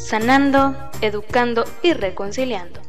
sanando, 0.00 0.74
educando 1.02 1.64
y 1.82 1.92
reconciliando. 1.92 2.80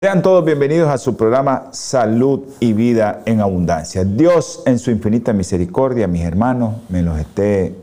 Sean 0.00 0.22
todos 0.22 0.44
bienvenidos 0.44 0.88
a 0.90 0.98
su 0.98 1.16
programa 1.16 1.68
Salud 1.72 2.44
y 2.60 2.72
Vida 2.72 3.22
en 3.24 3.40
Abundancia. 3.40 4.04
Dios 4.04 4.62
en 4.64 4.78
su 4.78 4.90
infinita 4.90 5.32
misericordia, 5.32 6.06
mis 6.06 6.22
hermanos, 6.22 6.76
me 6.88 7.02
los 7.02 7.18
esté 7.18 7.76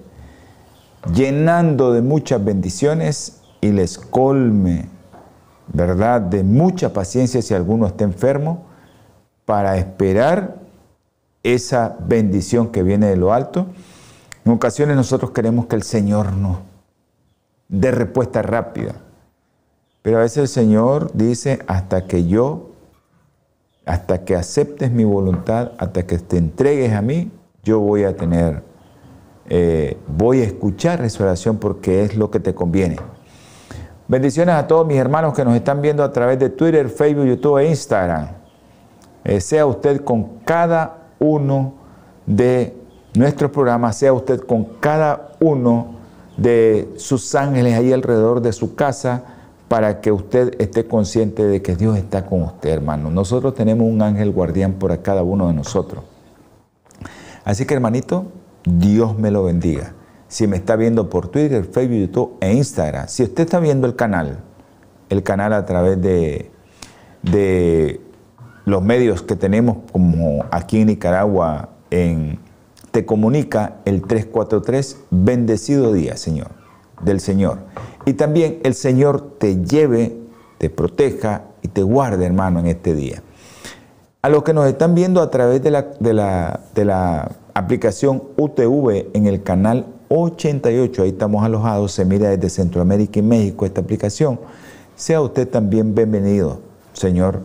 llenando 1.13 1.93
de 1.93 2.01
muchas 2.01 2.43
bendiciones 2.43 3.41
y 3.61 3.71
les 3.71 3.97
colme, 3.97 4.87
¿verdad?, 5.67 6.21
de 6.21 6.43
mucha 6.43 6.93
paciencia 6.93 7.41
si 7.41 7.53
alguno 7.53 7.87
está 7.87 8.05
enfermo, 8.05 8.65
para 9.45 9.77
esperar 9.77 10.55
esa 11.43 11.97
bendición 11.99 12.69
que 12.69 12.83
viene 12.83 13.07
de 13.07 13.17
lo 13.17 13.33
alto. 13.33 13.67
En 14.45 14.51
ocasiones 14.51 14.95
nosotros 14.95 15.31
queremos 15.31 15.67
que 15.67 15.75
el 15.75 15.83
Señor 15.83 16.33
nos 16.33 16.68
de 17.69 17.91
respuesta 17.91 18.41
rápida. 18.41 18.95
Pero 20.01 20.17
a 20.17 20.21
veces 20.21 20.37
el 20.37 20.47
Señor 20.47 21.11
dice, 21.13 21.59
hasta 21.67 22.05
que 22.05 22.27
yo, 22.27 22.71
hasta 23.85 24.25
que 24.25 24.35
aceptes 24.35 24.91
mi 24.91 25.03
voluntad, 25.03 25.71
hasta 25.77 26.05
que 26.05 26.17
te 26.17 26.37
entregues 26.37 26.93
a 26.93 27.01
mí, 27.01 27.31
yo 27.63 27.79
voy 27.79 28.03
a 28.03 28.15
tener, 28.15 28.63
eh, 29.47 29.97
voy 30.07 30.41
a 30.41 30.45
escuchar 30.45 31.03
esa 31.03 31.53
porque 31.53 32.03
es 32.03 32.15
lo 32.15 32.31
que 32.31 32.39
te 32.39 32.53
conviene. 32.53 32.97
Bendiciones 34.07 34.55
a 34.55 34.65
todos 34.65 34.87
mis 34.87 34.97
hermanos 34.97 35.35
que 35.35 35.45
nos 35.45 35.55
están 35.55 35.81
viendo 35.81 36.03
a 36.03 36.11
través 36.11 36.39
de 36.39 36.49
Twitter, 36.49 36.89
Facebook, 36.89 37.25
YouTube 37.25 37.59
e 37.59 37.69
Instagram. 37.69 38.29
Eh, 39.23 39.39
sea 39.41 39.65
usted 39.65 40.03
con 40.03 40.39
cada 40.45 41.09
uno 41.19 41.73
de 42.25 42.75
nuestros 43.13 43.51
programas, 43.51 43.97
sea 43.97 44.13
usted 44.13 44.39
con 44.39 44.63
cada 44.79 45.33
uno 45.39 45.98
de 46.41 46.89
sus 46.97 47.35
ángeles 47.35 47.75
ahí 47.75 47.91
alrededor 47.91 48.41
de 48.41 48.53
su 48.53 48.75
casa 48.75 49.23
para 49.67 50.01
que 50.01 50.11
usted 50.11 50.59
esté 50.59 50.87
consciente 50.87 51.43
de 51.45 51.61
que 51.61 51.75
Dios 51.75 51.97
está 51.97 52.25
con 52.25 52.41
usted, 52.41 52.69
hermano. 52.69 53.11
Nosotros 53.11 53.53
tenemos 53.53 53.87
un 53.87 54.01
ángel 54.01 54.31
guardián 54.31 54.73
por 54.73 54.99
cada 55.01 55.21
uno 55.21 55.47
de 55.47 55.53
nosotros. 55.53 56.03
Así 57.43 57.65
que, 57.65 57.75
hermanito, 57.75 58.25
Dios 58.65 59.17
me 59.17 59.31
lo 59.31 59.43
bendiga. 59.43 59.93
Si 60.27 60.47
me 60.47 60.57
está 60.57 60.75
viendo 60.75 61.09
por 61.09 61.27
Twitter, 61.27 61.65
Facebook, 61.65 61.99
YouTube 61.99 62.37
e 62.39 62.53
Instagram, 62.53 63.07
si 63.07 63.23
usted 63.23 63.43
está 63.43 63.59
viendo 63.59 63.87
el 63.87 63.95
canal, 63.95 64.39
el 65.09 65.23
canal 65.23 65.53
a 65.53 65.65
través 65.65 66.01
de, 66.01 66.51
de 67.23 68.01
los 68.65 68.81
medios 68.83 69.21
que 69.23 69.35
tenemos 69.35 69.77
como 69.91 70.45
aquí 70.51 70.81
en 70.81 70.87
Nicaragua 70.87 71.69
en 71.89 72.39
te 72.91 73.05
comunica 73.05 73.77
el 73.85 74.01
343, 74.01 74.97
bendecido 75.11 75.93
día, 75.93 76.17
Señor, 76.17 76.49
del 77.01 77.19
Señor. 77.19 77.59
Y 78.05 78.13
también 78.13 78.59
el 78.63 78.73
Señor 78.73 79.35
te 79.37 79.63
lleve, 79.63 80.17
te 80.57 80.69
proteja 80.69 81.43
y 81.61 81.67
te 81.67 81.83
guarde, 81.83 82.25
hermano, 82.25 82.59
en 82.59 82.67
este 82.67 82.95
día. 82.95 83.21
A 84.21 84.29
los 84.29 84.43
que 84.43 84.53
nos 84.53 84.67
están 84.67 84.95
viendo 84.95 85.21
a 85.21 85.29
través 85.29 85.61
de 85.61 85.71
la, 85.71 87.31
aplicación 87.53 88.23
UTV 88.37 89.09
en 89.13 89.27
el 89.27 89.43
canal 89.43 89.85
88, 90.09 91.03
ahí 91.03 91.09
estamos 91.09 91.43
alojados, 91.43 91.91
se 91.91 92.05
mira 92.05 92.29
desde 92.29 92.49
Centroamérica 92.49 93.19
y 93.19 93.21
México 93.21 93.65
esta 93.65 93.81
aplicación. 93.81 94.39
Sea 94.95 95.21
usted 95.21 95.47
también 95.47 95.93
bienvenido, 95.93 96.61
Señor, 96.93 97.41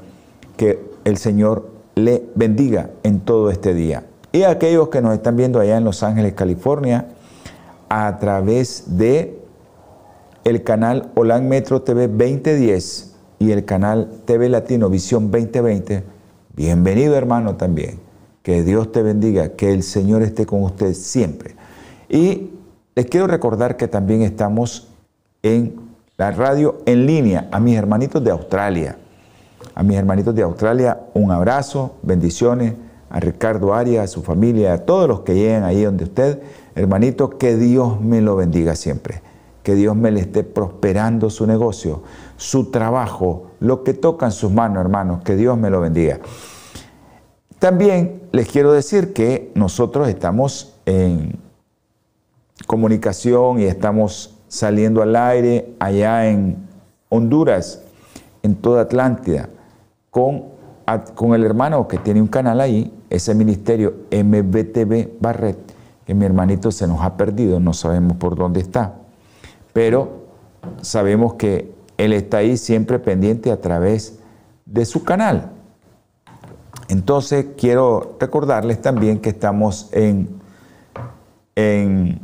que 0.56 0.80
el 1.04 1.16
Señor 1.16 1.68
le 1.94 2.24
bendiga 2.34 2.90
en 3.02 3.20
todo 3.20 3.50
este 3.50 3.74
día 3.74 4.04
y 4.34 4.42
aquellos 4.42 4.88
que 4.88 5.00
nos 5.00 5.14
están 5.14 5.36
viendo 5.36 5.60
allá 5.60 5.76
en 5.76 5.84
Los 5.84 6.02
Ángeles, 6.02 6.32
California, 6.32 7.06
a 7.88 8.18
través 8.18 8.98
de 8.98 9.40
el 10.42 10.64
canal 10.64 11.12
Holan 11.14 11.48
Metro 11.48 11.82
TV 11.82 12.08
2010 12.08 13.14
y 13.38 13.52
el 13.52 13.64
canal 13.64 14.10
TV 14.24 14.48
Latino 14.48 14.90
Visión 14.90 15.30
2020. 15.30 16.02
Bienvenido 16.56 17.14
hermano 17.14 17.54
también. 17.54 18.00
Que 18.42 18.64
Dios 18.64 18.90
te 18.90 19.04
bendiga, 19.04 19.50
que 19.50 19.72
el 19.72 19.84
Señor 19.84 20.22
esté 20.22 20.46
con 20.46 20.64
usted 20.64 20.94
siempre. 20.94 21.54
Y 22.08 22.50
les 22.96 23.06
quiero 23.06 23.28
recordar 23.28 23.76
que 23.76 23.86
también 23.86 24.22
estamos 24.22 24.88
en 25.44 25.76
la 26.16 26.32
radio 26.32 26.78
en 26.86 27.06
línea 27.06 27.48
a 27.52 27.60
mis 27.60 27.76
hermanitos 27.76 28.24
de 28.24 28.32
Australia. 28.32 28.98
A 29.76 29.84
mis 29.84 29.96
hermanitos 29.96 30.34
de 30.34 30.42
Australia, 30.42 30.98
un 31.14 31.30
abrazo, 31.30 31.94
bendiciones 32.02 32.74
a 33.14 33.20
Ricardo 33.20 33.74
Arias, 33.74 34.02
a 34.02 34.08
su 34.08 34.22
familia, 34.22 34.72
a 34.72 34.78
todos 34.78 35.06
los 35.06 35.20
que 35.20 35.34
lleguen 35.34 35.62
ahí 35.62 35.84
donde 35.84 36.02
usted, 36.02 36.42
hermanito, 36.74 37.38
que 37.38 37.54
Dios 37.54 38.00
me 38.00 38.20
lo 38.20 38.34
bendiga 38.34 38.74
siempre, 38.74 39.22
que 39.62 39.76
Dios 39.76 39.94
me 39.94 40.10
le 40.10 40.18
esté 40.18 40.42
prosperando 40.42 41.30
su 41.30 41.46
negocio, 41.46 42.02
su 42.36 42.72
trabajo, 42.72 43.52
lo 43.60 43.84
que 43.84 43.94
toca 43.94 44.26
en 44.26 44.32
sus 44.32 44.50
manos, 44.50 44.80
hermanos, 44.80 45.22
que 45.22 45.36
Dios 45.36 45.56
me 45.56 45.70
lo 45.70 45.80
bendiga. 45.80 46.18
También 47.60 48.20
les 48.32 48.48
quiero 48.48 48.72
decir 48.72 49.12
que 49.12 49.52
nosotros 49.54 50.08
estamos 50.08 50.74
en 50.84 51.38
comunicación 52.66 53.60
y 53.60 53.66
estamos 53.66 54.34
saliendo 54.48 55.02
al 55.02 55.14
aire 55.14 55.72
allá 55.78 56.28
en 56.28 56.56
Honduras, 57.10 57.80
en 58.42 58.56
toda 58.56 58.82
Atlántida, 58.82 59.50
con, 60.10 60.46
con 61.14 61.34
el 61.34 61.44
hermano 61.44 61.88
que 61.88 61.98
tiene 61.98 62.20
un 62.20 62.28
canal 62.28 62.60
ahí, 62.60 62.92
ese 63.10 63.34
ministerio 63.34 63.94
MBTV 64.10 65.18
Barret, 65.20 65.58
que 66.06 66.14
mi 66.14 66.24
hermanito 66.24 66.70
se 66.70 66.86
nos 66.86 67.00
ha 67.00 67.16
perdido, 67.16 67.60
no 67.60 67.72
sabemos 67.72 68.16
por 68.16 68.36
dónde 68.36 68.60
está, 68.60 68.94
pero 69.72 70.24
sabemos 70.82 71.34
que 71.34 71.72
él 71.96 72.12
está 72.12 72.38
ahí 72.38 72.56
siempre 72.56 72.98
pendiente 72.98 73.50
a 73.50 73.60
través 73.60 74.18
de 74.66 74.84
su 74.84 75.04
canal. 75.04 75.50
Entonces 76.88 77.46
quiero 77.56 78.16
recordarles 78.20 78.82
también 78.82 79.20
que 79.20 79.30
estamos 79.30 79.88
en, 79.92 80.28
en 81.54 82.20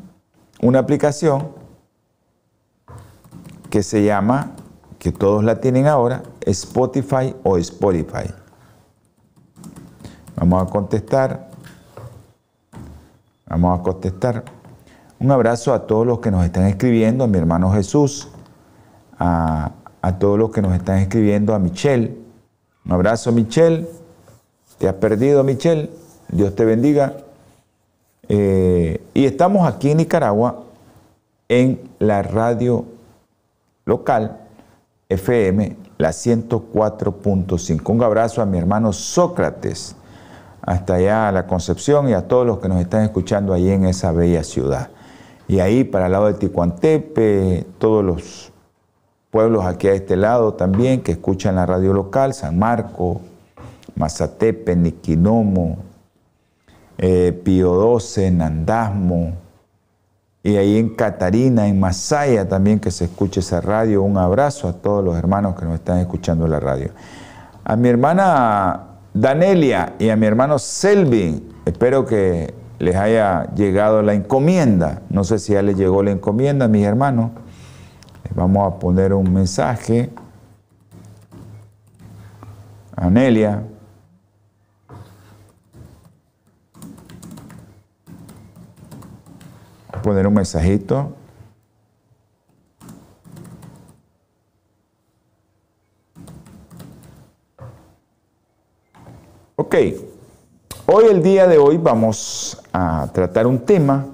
una 0.61 0.81
aplicación 0.81 1.49
que 3.71 3.83
se 3.83 4.05
llama, 4.05 4.53
que 4.99 5.13
todos 5.13 5.43
la 5.45 5.61
tienen 5.61 5.87
ahora, 5.87 6.23
Spotify 6.45 7.35
o 7.43 7.57
Spotify. 7.57 8.40
Vamos 10.41 10.63
a 10.63 10.71
contestar. 10.71 11.51
Vamos 13.47 13.79
a 13.79 13.83
contestar. 13.83 14.43
Un 15.19 15.31
abrazo 15.31 15.75
a 15.75 15.87
todos 15.87 16.07
los 16.07 16.21
que 16.21 16.31
nos 16.31 16.47
están 16.47 16.65
escribiendo, 16.65 17.25
a 17.25 17.27
mi 17.27 17.37
hermano 17.37 17.71
Jesús, 17.75 18.31
a, 19.19 19.71
todos 20.19 20.39
los 20.39 20.51
que 20.51 20.63
nos 20.63 20.73
están 20.73 20.97
escribiendo, 20.97 21.55
a 21.55 21.59
Michelle. 21.59 22.17
Un 22.87 22.93
abrazo, 22.93 23.33
Michelle. 23.33 23.87
Te 24.79 24.89
has 24.89 24.95
perdido, 24.95 25.45
Michelle. 25.45 25.91
Dios 26.31 26.55
te 26.55 26.65
bendiga. 26.65 27.19
Eh, 28.27 29.05
y 29.13 29.27
estamos 29.27 29.69
aquí 29.69 29.91
en 29.91 29.99
Nicaragua 29.99 30.65
en 31.51 31.83
la 31.99 32.23
radio 32.23 32.87
local 33.85 34.39
FM, 35.11 35.77
la 35.99 36.11
104.5. 36.11 37.93
Un 37.93 38.03
abrazo 38.03 38.41
a 38.41 38.47
mi 38.47 38.57
hermano 38.57 38.95
Sócrates 38.95 39.97
hasta 40.63 40.95
allá 40.95 41.29
a 41.29 41.33
la 41.33 41.47
Concepción 41.47 42.09
y 42.09 42.13
a 42.13 42.29
todos 42.29 42.47
los 42.47 42.59
que 42.59 42.69
nos 42.69 42.81
están 42.81 43.03
escuchando 43.03 43.53
ahí 43.53 43.71
en 43.71 43.85
esa 43.85 44.13
bella 44.13 44.45
ciudad. 44.45 44.91
Y 45.49 45.61
ahí 45.61 45.85
para 45.85 46.07
el 46.07 46.13
lado 46.13 46.27
de 46.27 46.35
Ticuantepe, 46.35 47.67
todos 47.79 48.05
los 48.05 48.53
pueblos 49.31 49.65
aquí 49.65 49.89
a 49.89 49.93
este 49.93 50.17
lado 50.17 50.55
también 50.55 51.03
que 51.03 51.13
escuchan 51.13 51.57
la 51.57 51.67
radio 51.67 51.93
local, 51.93 52.35
San 52.35 52.59
Marco, 52.59 53.21
Mazatepe, 53.97 54.77
Niquinomo, 54.77 55.79
eh, 56.99 57.39
Pío 57.45 57.75
12, 57.75 58.31
Nandasmo, 58.31 59.35
y 60.43 60.57
ahí 60.57 60.79
en 60.79 60.91
Catarina, 60.91 61.67
en 61.69 61.79
Masaya 61.79 62.49
también 62.49 62.81
que 62.81 62.91
se 62.91 63.05
escuche 63.05 63.41
esa 63.41 63.61
radio. 63.61 64.03
Un 64.03 64.17
abrazo 64.17 64.69
a 64.69 64.73
todos 64.73 65.05
los 65.05 65.17
hermanos 65.17 65.55
que 65.55 65.67
nos 65.67 65.75
están 65.75 65.99
escuchando 65.99 66.49
la 66.49 66.59
radio. 66.59 66.91
A 67.63 67.77
mi 67.77 67.89
hermana 67.89 68.90
Danelia 69.13 69.95
y 69.99 70.09
a 70.09 70.17
mi 70.17 70.27
hermano 70.27 70.59
Selvin. 70.59 71.53
Espero 71.65 72.07
que 72.07 72.55
les 72.79 72.97
haya 72.97 73.53
llegado 73.55 74.03
la 74.03 74.15
encomienda. 74.15 75.03
No 75.11 75.25
sé 75.25 75.39
si 75.39 75.53
ya 75.53 75.63
les 75.63 75.77
llegó 75.77 76.03
la 76.03 76.13
encomienda, 76.13 76.69
mis 76.69 76.85
hermanos. 76.85 77.33
Vamos 78.35 78.73
a 78.73 78.79
poner 78.79 79.13
un 79.13 79.33
mensaje. 79.33 80.11
Anelia. 82.97 83.65
a 89.93 90.03
poner 90.03 90.27
un 90.27 90.35
mensajito. 90.35 91.17
Ok, 99.73 99.77
hoy 100.87 101.05
el 101.09 101.23
día 101.23 101.47
de 101.47 101.57
hoy 101.57 101.77
vamos 101.77 102.61
a 102.73 103.09
tratar 103.15 103.47
un 103.47 103.61
tema 103.61 104.05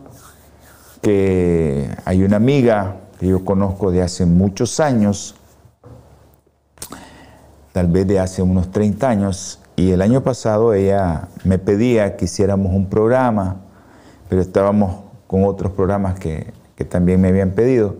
que 1.00 1.88
hay 2.04 2.22
una 2.22 2.36
amiga 2.36 2.96
que 3.18 3.28
yo 3.28 3.42
conozco 3.42 3.90
de 3.90 4.02
hace 4.02 4.26
muchos 4.26 4.80
años, 4.80 5.34
tal 7.72 7.86
vez 7.86 8.06
de 8.06 8.20
hace 8.20 8.42
unos 8.42 8.70
30 8.70 9.08
años, 9.08 9.60
y 9.76 9.92
el 9.92 10.02
año 10.02 10.22
pasado 10.22 10.74
ella 10.74 11.28
me 11.42 11.58
pedía 11.58 12.18
que 12.18 12.26
hiciéramos 12.26 12.74
un 12.74 12.90
programa, 12.90 13.56
pero 14.28 14.42
estábamos 14.42 15.04
con 15.26 15.44
otros 15.44 15.72
programas 15.72 16.18
que, 16.18 16.52
que 16.74 16.84
también 16.84 17.18
me 17.18 17.28
habían 17.28 17.52
pedido, 17.52 17.96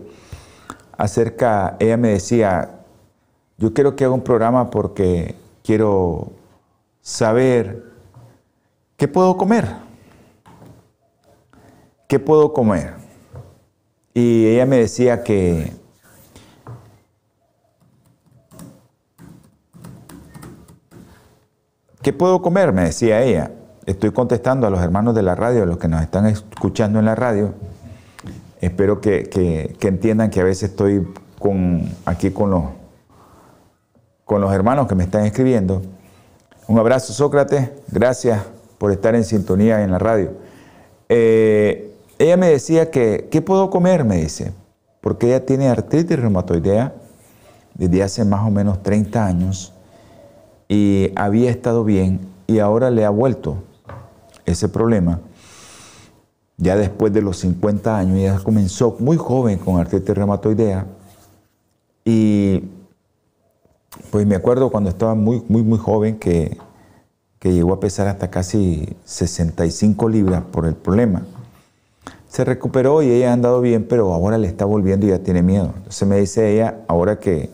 acerca, 0.95 1.75
ella 1.79 1.97
me 1.97 2.09
decía, 2.09 2.69
yo 3.57 3.73
quiero 3.73 3.95
que 3.95 4.05
haga 4.05 4.13
un 4.13 4.21
programa 4.21 4.69
porque 4.69 5.33
quiero 5.63 6.36
saber 7.07 7.85
qué 8.97 9.07
puedo 9.07 9.37
comer. 9.37 9.65
¿Qué 12.05 12.19
puedo 12.19 12.51
comer? 12.51 12.95
Y 14.13 14.45
ella 14.47 14.65
me 14.65 14.77
decía 14.79 15.23
que 15.23 15.71
¿Qué 22.01 22.11
puedo 22.13 22.41
comer? 22.41 22.73
Me 22.73 22.83
decía 22.83 23.21
ella. 23.21 23.51
Estoy 23.85 24.11
contestando 24.11 24.67
a 24.67 24.69
los 24.69 24.81
hermanos 24.81 25.15
de 25.15 25.23
la 25.23 25.35
radio, 25.35 25.63
a 25.63 25.65
los 25.65 25.77
que 25.77 25.87
nos 25.87 26.01
están 26.01 26.25
escuchando 26.25 26.99
en 26.99 27.05
la 27.05 27.15
radio. 27.15 27.53
Espero 28.59 28.99
que, 28.99 29.77
entiendan 29.81 30.29
que 30.29 30.41
a 30.41 30.43
veces 30.43 30.71
estoy 30.71 31.07
con, 31.39 31.89
aquí 32.05 32.31
con 32.31 32.49
los, 32.49 32.63
con 34.25 34.41
los 34.41 34.53
hermanos 34.53 34.87
que 34.87 34.95
me 34.95 35.03
están 35.05 35.25
escribiendo. 35.25 35.81
Un 36.67 36.77
abrazo, 36.77 37.13
Sócrates. 37.13 37.69
Gracias 37.89 38.43
por 38.77 38.91
estar 38.91 39.15
en 39.15 39.23
sintonía 39.23 39.83
en 39.83 39.91
la 39.91 39.99
radio. 39.99 40.33
Eh, 41.07 41.95
ella 42.19 42.35
me 42.35 42.49
decía 42.49 42.91
que, 42.91 43.29
¿qué 43.31 43.41
puedo 43.41 43.69
comer? 43.69 44.03
Me 44.03 44.17
dice, 44.17 44.51
porque 44.99 45.27
ella 45.27 45.45
tiene 45.45 45.69
artritis 45.69 46.19
reumatoidea 46.19 46.93
desde 47.73 48.03
hace 48.03 48.25
más 48.25 48.45
o 48.45 48.51
menos 48.51 48.83
30 48.83 49.25
años 49.25 49.73
y 50.67 51.13
había 51.15 51.51
estado 51.51 51.85
bien 51.85 52.19
y 52.47 52.59
ahora 52.59 52.91
le 52.91 53.05
ha 53.05 53.11
vuelto 53.11 53.63
ese 54.45 54.67
problema. 54.67 55.21
Ya 56.57 56.75
después 56.75 57.13
de 57.13 57.21
los 57.21 57.37
50 57.37 57.97
años, 57.97 58.17
ella 58.17 58.39
comenzó 58.43 58.97
muy 58.99 59.15
joven 59.15 59.57
con 59.57 59.79
artritis 59.79 60.13
reumatoidea 60.13 60.85
y 62.03 62.63
pues 64.11 64.25
me 64.25 64.35
acuerdo 64.35 64.69
cuando 64.69 64.89
estaba 64.89 65.15
muy, 65.15 65.43
muy, 65.47 65.63
muy 65.63 65.77
joven 65.77 66.17
que, 66.17 66.57
llegó 67.41 67.71
a 67.71 67.79
pesar 67.79 68.07
hasta 68.07 68.29
casi 68.29 68.97
65 69.05 70.09
libras 70.09 70.43
por 70.51 70.65
el 70.65 70.75
problema. 70.75 71.21
Se 72.27 72.43
recuperó 72.43 73.01
y 73.01 73.09
ella 73.09 73.29
ha 73.29 73.33
andado 73.33 73.61
bien, 73.61 73.85
pero 73.87 74.13
ahora 74.13 74.37
le 74.37 74.47
está 74.47 74.65
volviendo 74.65 75.05
y 75.05 75.11
ya 75.11 75.19
tiene 75.19 75.41
miedo. 75.41 75.71
Entonces 75.77 76.05
me 76.09 76.19
dice 76.19 76.53
ella, 76.53 76.81
ahora 76.89 77.19
que, 77.19 77.49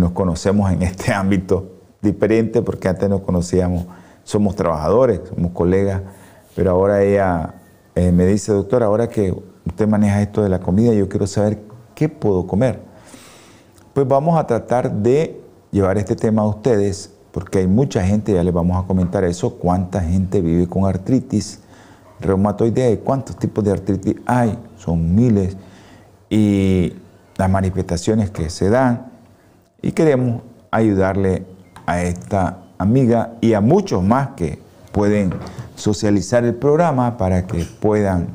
nos 0.00 0.12
conocemos 0.12 0.72
en 0.72 0.80
este 0.80 1.12
ámbito 1.12 1.72
diferente, 2.00 2.62
porque 2.62 2.88
antes 2.88 3.06
nos 3.10 3.20
conocíamos, 3.20 3.84
somos 4.24 4.56
trabajadores, 4.56 5.20
somos 5.28 5.52
colegas, 5.52 6.00
pero 6.56 6.70
ahora 6.70 7.02
ella 7.02 7.56
eh, 7.94 8.12
me 8.12 8.24
dice, 8.24 8.52
doctor, 8.52 8.82
ahora 8.82 9.10
que 9.10 9.36
usted 9.66 9.86
maneja 9.86 10.22
esto 10.22 10.42
de 10.42 10.48
la 10.48 10.60
comida, 10.60 10.94
yo 10.94 11.10
quiero 11.10 11.26
saber 11.26 11.58
qué 11.94 12.08
puedo 12.08 12.46
comer. 12.46 12.80
Pues 13.92 14.08
vamos 14.08 14.38
a 14.38 14.46
tratar 14.46 14.90
de 14.90 15.41
llevar 15.72 15.98
este 15.98 16.14
tema 16.14 16.42
a 16.42 16.46
ustedes, 16.46 17.10
porque 17.32 17.58
hay 17.58 17.66
mucha 17.66 18.04
gente, 18.04 18.34
ya 18.34 18.44
les 18.44 18.54
vamos 18.54 18.82
a 18.82 18.86
comentar 18.86 19.24
eso, 19.24 19.54
cuánta 19.54 20.00
gente 20.00 20.40
vive 20.40 20.68
con 20.68 20.84
artritis 20.84 21.58
reumatoidea 22.20 22.90
y 22.90 22.98
cuántos 22.98 23.36
tipos 23.36 23.64
de 23.64 23.72
artritis 23.72 24.16
hay, 24.26 24.56
son 24.76 25.14
miles, 25.14 25.56
y 26.30 26.92
las 27.36 27.50
manifestaciones 27.50 28.30
que 28.30 28.48
se 28.48 28.70
dan, 28.70 29.10
y 29.80 29.92
queremos 29.92 30.42
ayudarle 30.70 31.44
a 31.86 32.02
esta 32.02 32.58
amiga 32.78 33.34
y 33.40 33.54
a 33.54 33.60
muchos 33.60 34.02
más 34.02 34.28
que 34.36 34.60
pueden 34.92 35.32
socializar 35.74 36.44
el 36.44 36.54
programa 36.54 37.16
para 37.16 37.46
que 37.46 37.64
puedan 37.80 38.28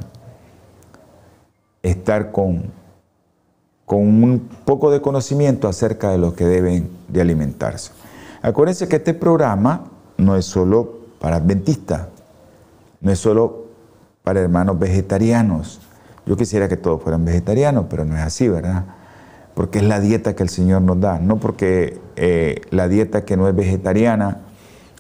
estar 1.82 2.32
con 2.32 2.72
con 3.88 4.00
un 4.00 4.50
poco 4.66 4.92
de 4.92 5.00
conocimiento 5.00 5.70
acerca 5.70 6.12
de 6.12 6.18
lo 6.18 6.36
que 6.36 6.44
deben 6.44 6.90
de 7.08 7.22
alimentarse. 7.22 7.94
Acuérdense 8.42 8.90
que 8.90 8.98
este 8.98 9.14
programa 9.14 9.86
no 10.18 10.36
es 10.36 10.44
solo 10.44 10.98
para 11.22 11.38
adventistas, 11.38 12.08
no 13.00 13.12
es 13.14 13.18
solo 13.18 13.68
para 14.26 14.42
hermanos 14.42 14.78
vegetarianos. 14.78 15.80
Yo 16.26 16.36
quisiera 16.36 16.68
que 16.68 16.76
todos 16.76 17.02
fueran 17.02 17.24
vegetarianos, 17.24 17.86
pero 17.90 18.04
no 18.04 18.18
es 18.18 18.24
así, 18.24 18.50
¿verdad? 18.50 18.84
Porque 19.54 19.78
es 19.78 19.86
la 19.86 20.02
dieta 20.02 20.36
que 20.36 20.44
el 20.44 20.50
Señor 20.50 20.82
nos 20.82 21.00
da, 21.00 21.20
no 21.20 21.38
porque 21.38 21.98
eh, 22.18 22.60
la 22.72 22.90
dieta 22.90 23.24
que 23.24 23.38
no 23.38 23.48
es 23.48 23.56
vegetariana 23.56 24.42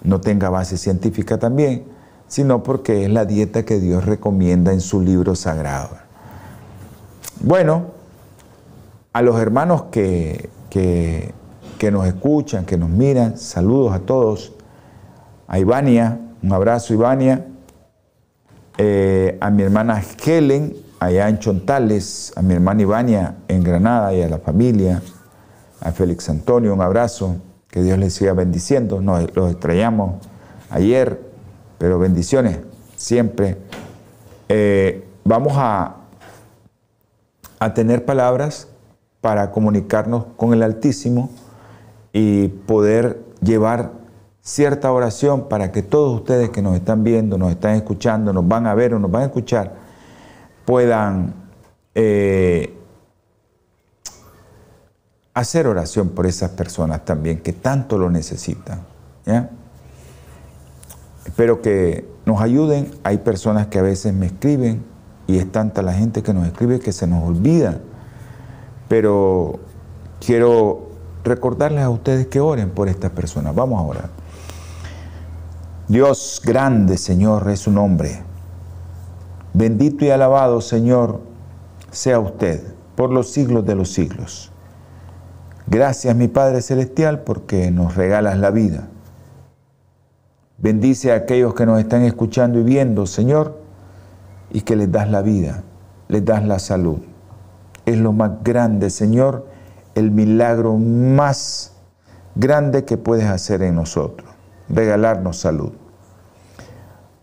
no 0.05 0.21
tenga 0.21 0.49
base 0.49 0.77
científica 0.77 1.37
también, 1.37 1.83
sino 2.29 2.63
porque 2.63 3.03
es 3.03 3.11
la 3.11 3.25
dieta 3.25 3.65
que 3.65 3.81
Dios 3.81 4.05
recomienda 4.05 4.71
en 4.71 4.79
su 4.79 5.01
libro 5.01 5.35
sagrado. 5.35 5.89
Bueno, 7.41 7.96
a 9.17 9.23
los 9.23 9.39
hermanos 9.39 9.85
que, 9.89 10.47
que, 10.69 11.91
nos 11.91 12.05
escuchan, 12.05 12.65
que 12.65 12.77
nos 12.77 12.91
miran, 12.91 13.35
saludos 13.35 13.93
a 13.93 13.99
todos. 14.01 14.53
A 15.47 15.57
Ivania, 15.57 16.19
un 16.43 16.53
abrazo 16.53 16.93
Ivania. 16.93 17.47
Eh, 18.77 19.35
a 19.41 19.49
mi 19.49 19.63
hermana 19.63 20.03
Helen, 20.23 20.75
allá 20.99 21.29
en 21.29 21.39
Chontales, 21.39 22.31
a 22.35 22.43
mi 22.43 22.53
hermana 22.53 22.83
Ivania 22.83 23.37
en 23.47 23.63
Granada 23.63 24.13
y 24.13 24.21
a 24.21 24.29
la 24.29 24.37
familia. 24.37 25.01
A 25.81 25.91
Félix 25.91 26.29
Antonio, 26.29 26.71
un 26.71 26.81
abrazo. 26.81 27.37
Que 27.71 27.81
Dios 27.81 27.97
les 27.97 28.13
siga 28.13 28.33
bendiciendo. 28.33 29.01
Nos 29.01 29.35
los 29.35 29.49
extrañamos 29.49 30.17
ayer, 30.69 31.19
pero 31.79 31.97
bendiciones 31.97 32.59
siempre. 32.95 33.57
Eh, 34.47 35.07
vamos 35.23 35.53
a, 35.55 35.95
a 37.57 37.73
tener 37.73 38.05
palabras 38.05 38.67
para 39.21 39.51
comunicarnos 39.51 40.25
con 40.37 40.53
el 40.53 40.63
Altísimo 40.63 41.29
y 42.13 42.47
poder 42.47 43.23
llevar 43.41 43.91
cierta 44.41 44.91
oración 44.91 45.49
para 45.49 45.71
que 45.71 45.83
todos 45.83 46.15
ustedes 46.15 46.49
que 46.51 46.61
nos 46.61 46.75
están 46.75 47.03
viendo, 47.03 47.37
nos 47.37 47.51
están 47.51 47.75
escuchando, 47.75 48.31
nos 48.31 48.47
van 48.47 48.65
a 48.67 48.73
ver 48.73 48.93
o 48.93 48.99
nos 48.99 49.11
van 49.11 49.23
a 49.23 49.25
escuchar, 49.25 49.75
puedan 50.65 51.33
eh, 51.95 52.73
hacer 55.33 55.67
oración 55.67 56.09
por 56.09 56.25
esas 56.25 56.51
personas 56.51 57.03
también 57.05 57.39
que 57.39 57.53
tanto 57.53 57.97
lo 57.97 58.09
necesitan. 58.09 58.81
Espero 61.25 61.61
que 61.61 62.07
nos 62.25 62.41
ayuden. 62.41 62.89
Hay 63.03 63.17
personas 63.17 63.67
que 63.67 63.79
a 63.79 63.81
veces 63.81 64.13
me 64.13 64.27
escriben 64.27 64.85
y 65.27 65.37
es 65.37 65.51
tanta 65.51 65.81
la 65.81 65.93
gente 65.93 66.23
que 66.23 66.33
nos 66.33 66.47
escribe 66.47 66.79
que 66.79 66.93
se 66.93 67.05
nos 67.05 67.23
olvida 67.27 67.81
pero 68.87 69.59
quiero 70.19 70.87
recordarles 71.23 71.83
a 71.83 71.89
ustedes 71.89 72.27
que 72.27 72.39
oren 72.39 72.69
por 72.69 72.87
estas 72.87 73.11
personas. 73.11 73.53
Vamos 73.53 73.79
a 73.79 73.83
orar. 73.83 74.09
Dios 75.87 76.41
grande, 76.43 76.97
Señor, 76.97 77.49
es 77.49 77.61
su 77.61 77.71
nombre. 77.71 78.21
Bendito 79.53 80.05
y 80.05 80.09
alabado, 80.09 80.61
Señor, 80.61 81.21
sea 81.91 82.19
usted 82.19 82.61
por 82.95 83.11
los 83.11 83.31
siglos 83.31 83.65
de 83.65 83.75
los 83.75 83.91
siglos. 83.91 84.51
Gracias, 85.65 86.15
mi 86.15 86.27
Padre 86.27 86.61
Celestial, 86.61 87.21
porque 87.21 87.71
nos 87.71 87.95
regalas 87.95 88.37
la 88.37 88.51
vida. 88.51 88.87
Bendice 90.57 91.11
a 91.11 91.15
aquellos 91.15 91.53
que 91.53 91.65
nos 91.65 91.79
están 91.79 92.03
escuchando 92.03 92.59
y 92.59 92.63
viendo, 92.63 93.05
Señor, 93.05 93.59
y 94.51 94.61
que 94.61 94.75
les 94.75 94.91
das 94.91 95.09
la 95.09 95.21
vida, 95.21 95.63
les 96.07 96.23
das 96.23 96.45
la 96.45 96.59
salud 96.59 96.99
es 97.87 97.97
lo 97.97 98.11
más 98.11 98.43
grande, 98.43 98.89
Señor, 98.89 99.47
el 99.95 100.11
milagro 100.11 100.75
más 100.75 101.71
grande 102.35 102.83
que 102.83 102.97
puedes 102.97 103.25
hacer 103.25 103.63
en 103.63 103.75
nosotros, 103.75 104.29
regalarnos 104.67 105.39
salud. 105.39 105.71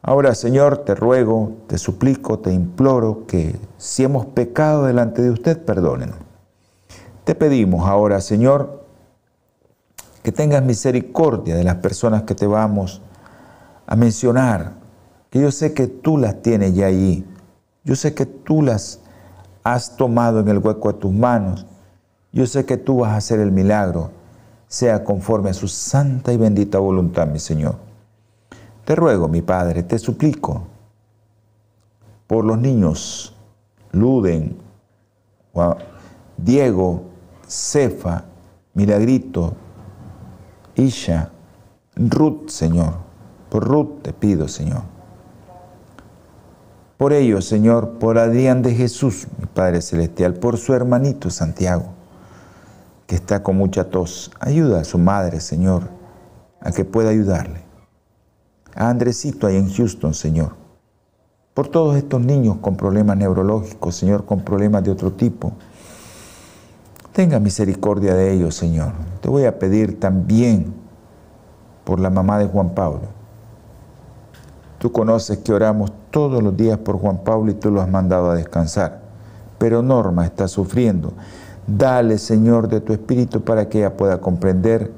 Ahora, 0.01 0.35
Señor, 0.35 0.79
te 0.79 0.95
ruego, 0.95 1.53
te 1.67 1.77
suplico, 1.77 2.39
te 2.39 2.53
imploro 2.53 3.27
que 3.27 3.61
si 3.77 4.05
hemos 4.05 4.25
pecado 4.25 4.87
delante 4.87 5.21
de 5.21 5.31
usted, 5.31 5.63
perdónenos. 5.63 6.17
Te 7.25 7.35
pedimos 7.35 7.87
ahora, 7.87 8.23
Señor, 8.23 8.87
que 10.23 10.33
tengas 10.33 10.65
misericordia 10.65 11.57
de 11.57 11.65
las 11.65 11.77
personas 11.77 12.23
que 12.23 12.35
te 12.35 12.47
vamos 12.47 13.03
a 13.87 13.97
mencionar, 13.97 14.73
que 15.29 15.41
yo 15.41 15.51
sé 15.51 15.75
que 15.75 15.89
tú 15.89 16.17
las 16.17 16.41
tienes 16.41 16.75
ya 16.75 16.87
allí. 16.87 17.27
Yo 17.85 17.97
sé 17.97 18.15
que 18.15 18.25
tú 18.25 18.63
las 18.63 19.04
has 19.65 19.97
tomado 19.97 20.41
en 20.41 20.49
el 20.49 20.59
hueco 20.59 20.93
de 20.93 20.99
tus 20.99 21.13
manos. 21.13 21.67
Yo 22.33 22.47
sé 22.47 22.67
que 22.67 22.77
tú 22.77 22.99
vas 22.99 23.13
a 23.13 23.17
hacer 23.17 23.41
el 23.41 23.51
milagro, 23.51 24.11
sea 24.69 25.03
conforme 25.03 25.51
a 25.51 25.55
su 25.55 25.69
santa 25.69 26.33
y 26.33 26.37
bendita 26.37 26.79
voluntad, 26.79 27.27
mi 27.27 27.39
Señor. 27.39 27.77
Te 28.85 28.95
ruego, 28.95 29.29
mi 29.29 29.41
Padre, 29.41 29.83
te 29.83 29.99
suplico 29.99 30.65
por 32.27 32.45
los 32.45 32.59
niños 32.59 33.35
Luden, 33.93 34.57
Diego, 36.37 37.03
Cefa, 37.47 38.25
Milagrito, 38.75 39.55
Isha, 40.75 41.31
Ruth, 41.95 42.49
Señor. 42.49 42.95
Por 43.49 43.65
Ruth 43.65 44.03
te 44.03 44.13
pido, 44.13 44.49
Señor. 44.49 44.94
Por 47.05 47.13
ellos, 47.13 47.45
Señor, 47.45 47.99
por 47.99 48.17
Adrián 48.17 48.63
de 48.63 48.75
Jesús, 48.75 49.27
mi 49.39 49.45
Padre 49.45 49.83
Celestial, 49.83 50.33
por 50.33 50.57
su 50.57 50.73
hermanito 50.73 51.29
Santiago, 51.29 51.89
que 53.07 53.15
está 53.15 53.43
con 53.43 53.59
mucha 53.59 53.91
tos. 53.91 54.31
Ayuda 54.41 54.81
a 54.81 54.85
su 54.85 54.97
madre, 54.97 55.41
Señor, 55.41 55.83
a 56.63 56.73
que 56.73 56.87
pueda 56.87 57.11
ayudarle. 57.11 57.61
A 58.75 58.89
Andresito 58.89 59.47
ahí 59.47 59.57
en 59.57 59.71
Houston, 59.71 60.15
Señor. 60.15 60.57
Por 61.53 61.69
todos 61.69 61.95
estos 61.97 62.23
niños 62.23 62.57
con 62.63 62.75
problemas 62.75 63.19
neurológicos, 63.19 63.95
Señor, 63.95 64.25
con 64.25 64.41
problemas 64.41 64.83
de 64.83 64.91
otro 64.91 65.13
tipo. 65.13 65.53
Tenga 67.13 67.39
misericordia 67.39 68.15
de 68.15 68.33
ellos, 68.33 68.55
Señor. 68.55 68.93
Te 69.21 69.29
voy 69.29 69.45
a 69.45 69.59
pedir 69.59 70.01
también 70.01 70.73
por 71.85 72.01
la 72.01 72.09
mamá 72.09 72.39
de 72.39 72.47
Juan 72.47 72.75
Pablo. 72.75 73.09
Tú 74.79 74.91
conoces 74.91 75.37
que 75.37 75.53
oramos 75.53 75.93
todos 76.15 76.45
los 76.45 76.57
días 76.57 76.79
por 76.79 77.01
Juan 77.01 77.25
Pablo 77.25 77.51
y 77.51 77.55
tú 77.55 77.73
lo 77.73 77.81
has 77.81 77.91
mandado 77.91 78.31
a 78.31 78.37
descansar. 78.37 79.01
Pero 79.59 79.83
Norma 79.83 80.25
está 80.25 80.47
sufriendo. 80.47 81.13
Dale, 81.67 82.19
Señor, 82.19 82.69
de 82.69 82.81
tu 82.81 82.93
espíritu 82.93 83.41
para 83.41 83.69
que 83.69 83.79
ella 83.79 83.97
pueda 83.97 84.21
comprender 84.21 84.93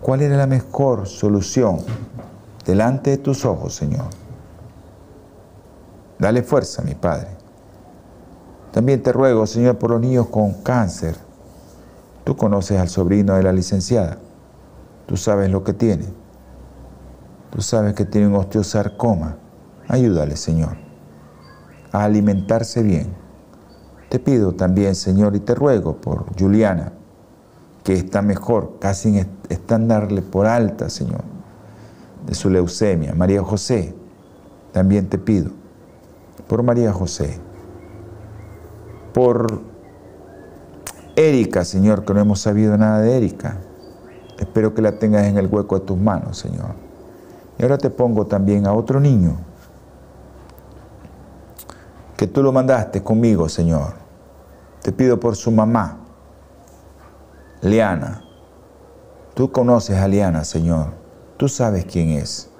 cuál 0.00 0.22
era 0.22 0.36
la 0.36 0.46
mejor 0.46 1.08
solución 1.08 1.78
delante 2.64 3.10
de 3.10 3.16
tus 3.16 3.44
ojos, 3.44 3.74
Señor. 3.74 4.04
Dale 6.20 6.44
fuerza, 6.44 6.82
mi 6.82 6.94
Padre. 6.94 7.30
También 8.70 9.02
te 9.02 9.12
ruego, 9.12 9.48
Señor, 9.48 9.76
por 9.76 9.90
los 9.90 10.00
niños 10.00 10.28
con 10.28 10.52
cáncer. 10.62 11.16
Tú 12.22 12.36
conoces 12.36 12.78
al 12.78 12.88
sobrino 12.88 13.34
de 13.34 13.42
la 13.42 13.52
licenciada. 13.52 14.18
Tú 15.06 15.16
sabes 15.16 15.50
lo 15.50 15.64
que 15.64 15.72
tiene. 15.72 16.04
Tú 17.50 17.60
sabes 17.60 17.94
que 17.94 18.04
tiene 18.04 18.28
un 18.28 18.36
osteosarcoma. 18.36 19.38
Ayúdale, 19.94 20.36
Señor, 20.36 20.76
a 21.92 22.02
alimentarse 22.02 22.82
bien. 22.82 23.14
Te 24.08 24.18
pido 24.18 24.50
también, 24.50 24.96
Señor, 24.96 25.36
y 25.36 25.38
te 25.38 25.54
ruego 25.54 25.98
por 25.98 26.36
Juliana, 26.36 26.94
que 27.84 27.92
está 27.92 28.20
mejor, 28.20 28.80
casi 28.80 29.16
en 29.16 29.28
estándar 29.48 30.08
por 30.32 30.46
alta, 30.46 30.90
Señor, 30.90 31.22
de 32.26 32.34
su 32.34 32.50
leucemia. 32.50 33.14
María 33.14 33.40
José, 33.44 33.94
también 34.72 35.08
te 35.08 35.16
pido, 35.16 35.52
por 36.48 36.64
María 36.64 36.92
José, 36.92 37.38
por 39.12 39.60
Erika, 41.14 41.64
Señor, 41.64 42.04
que 42.04 42.14
no 42.14 42.20
hemos 42.20 42.40
sabido 42.40 42.76
nada 42.76 43.00
de 43.00 43.16
Erika. 43.16 43.60
Espero 44.40 44.74
que 44.74 44.82
la 44.82 44.98
tengas 44.98 45.26
en 45.26 45.38
el 45.38 45.46
hueco 45.46 45.78
de 45.78 45.86
tus 45.86 45.96
manos, 45.96 46.36
Señor. 46.36 46.74
Y 47.60 47.62
ahora 47.62 47.78
te 47.78 47.90
pongo 47.90 48.26
también 48.26 48.66
a 48.66 48.72
otro 48.72 48.98
niño 48.98 49.53
que 52.16 52.26
tú 52.26 52.42
lo 52.42 52.52
mandaste 52.52 53.02
conmigo, 53.02 53.48
Señor. 53.48 53.94
Te 54.82 54.92
pido 54.92 55.18
por 55.18 55.36
su 55.36 55.50
mamá, 55.50 55.98
Liana. 57.62 58.22
Tú 59.34 59.50
conoces 59.50 59.96
a 59.96 60.06
Liana, 60.06 60.44
Señor. 60.44 60.92
Tú 61.36 61.48
sabes 61.48 61.84
quién 61.86 62.10
es. 62.10 62.50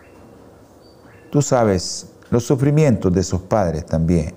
Tú 1.30 1.42
sabes 1.42 2.12
los 2.30 2.44
sufrimientos 2.44 3.12
de 3.12 3.22
sus 3.22 3.42
padres 3.42 3.86
también. 3.86 4.34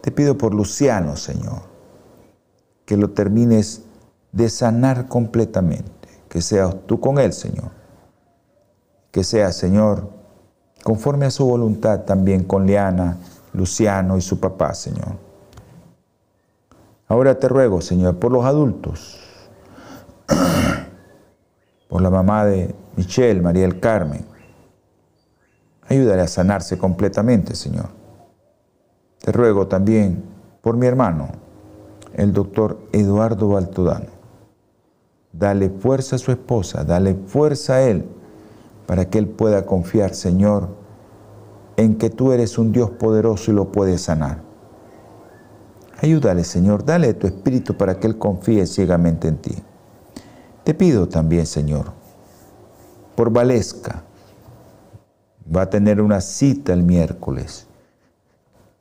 Te 0.00 0.10
pido 0.10 0.36
por 0.36 0.52
Luciano, 0.52 1.16
Señor, 1.16 1.62
que 2.84 2.96
lo 2.96 3.10
termines 3.10 3.82
de 4.32 4.50
sanar 4.50 5.08
completamente. 5.08 6.08
Que 6.28 6.42
seas 6.42 6.76
tú 6.86 7.00
con 7.00 7.18
él, 7.18 7.32
Señor. 7.32 7.70
Que 9.10 9.24
sea, 9.24 9.52
Señor, 9.52 10.10
conforme 10.82 11.26
a 11.26 11.30
su 11.30 11.46
voluntad 11.46 12.00
también 12.00 12.44
con 12.44 12.66
Liana, 12.66 13.16
Luciano 13.54 14.18
y 14.18 14.20
su 14.20 14.38
papá, 14.38 14.74
Señor. 14.74 15.16
Ahora 17.08 17.38
te 17.38 17.48
ruego, 17.48 17.80
Señor, 17.80 18.18
por 18.18 18.32
los 18.32 18.44
adultos, 18.44 19.20
por 21.88 22.02
la 22.02 22.10
mamá 22.10 22.44
de 22.44 22.74
Michelle, 22.96 23.40
María 23.40 23.62
del 23.62 23.80
Carmen. 23.80 24.24
Ayúdale 25.88 26.22
a 26.22 26.28
sanarse 26.28 26.76
completamente, 26.78 27.54
Señor. 27.54 27.88
Te 29.20 29.32
ruego 29.32 29.68
también 29.68 30.24
por 30.60 30.76
mi 30.76 30.86
hermano, 30.86 31.28
el 32.14 32.32
doctor 32.32 32.78
Eduardo 32.92 33.48
Baltodano. 33.48 34.10
Dale 35.32 35.68
fuerza 35.68 36.16
a 36.16 36.18
su 36.18 36.32
esposa, 36.32 36.84
dale 36.84 37.14
fuerza 37.14 37.74
a 37.74 37.82
él, 37.82 38.06
para 38.86 39.08
que 39.10 39.18
él 39.18 39.28
pueda 39.28 39.66
confiar, 39.66 40.14
Señor, 40.14 40.83
en 41.76 41.96
que 41.98 42.10
tú 42.10 42.32
eres 42.32 42.58
un 42.58 42.72
Dios 42.72 42.90
poderoso 42.90 43.50
y 43.50 43.54
lo 43.54 43.72
puedes 43.72 44.02
sanar. 44.02 44.42
Ayúdale, 46.00 46.44
Señor, 46.44 46.84
dale 46.84 47.14
tu 47.14 47.26
espíritu 47.26 47.76
para 47.76 47.98
que 47.98 48.06
él 48.06 48.18
confíe 48.18 48.66
ciegamente 48.66 49.28
en 49.28 49.38
ti. 49.38 49.54
Te 50.64 50.74
pido 50.74 51.08
también, 51.08 51.46
Señor, 51.46 51.92
por 53.14 53.30
Valesca, 53.30 54.02
va 55.54 55.62
a 55.62 55.70
tener 55.70 56.00
una 56.00 56.20
cita 56.20 56.72
el 56.72 56.82
miércoles. 56.82 57.66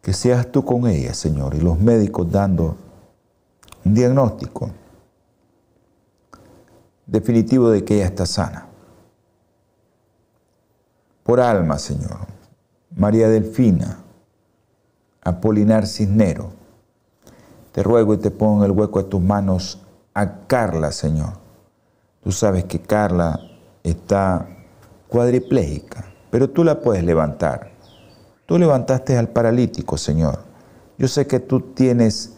Que 0.02 0.12
seas 0.12 0.52
tú 0.52 0.66
con 0.66 0.88
ella, 0.88 1.14
Señor, 1.14 1.56
y 1.56 1.62
los 1.62 1.80
médicos 1.80 2.30
dando 2.30 2.76
un 3.86 3.94
diagnóstico 3.94 4.70
definitivo 7.06 7.70
de 7.70 7.86
que 7.86 7.96
ella 7.96 8.08
está 8.08 8.26
sana. 8.26 8.68
Por 11.24 11.40
alma, 11.40 11.78
Señor. 11.80 12.33
María 13.04 13.28
Delfina, 13.28 13.98
Apolinar 15.24 15.86
Cisnero, 15.88 16.54
te 17.74 17.84
ruego 17.84 18.14
y 18.14 18.18
te 18.18 18.32
pongo 18.32 18.64
en 18.64 18.72
el 18.72 18.78
hueco 18.78 19.04
de 19.04 19.10
tus 19.10 19.22
manos 19.22 19.82
a 20.14 20.48
Carla, 20.48 20.90
Señor. 20.94 21.34
Tú 22.24 22.32
sabes 22.32 22.64
que 22.64 22.80
Carla 22.80 23.42
está 23.84 24.48
cuadriplégica, 25.10 26.06
pero 26.32 26.50
tú 26.50 26.64
la 26.64 26.80
puedes 26.80 27.04
levantar. 27.04 27.72
Tú 28.46 28.58
levantaste 28.58 29.18
al 29.18 29.28
paralítico, 29.28 29.98
Señor. 29.98 30.40
Yo 30.98 31.10
sé 31.10 31.28
que 31.28 31.42
tú 31.42 31.60
tienes 31.60 32.32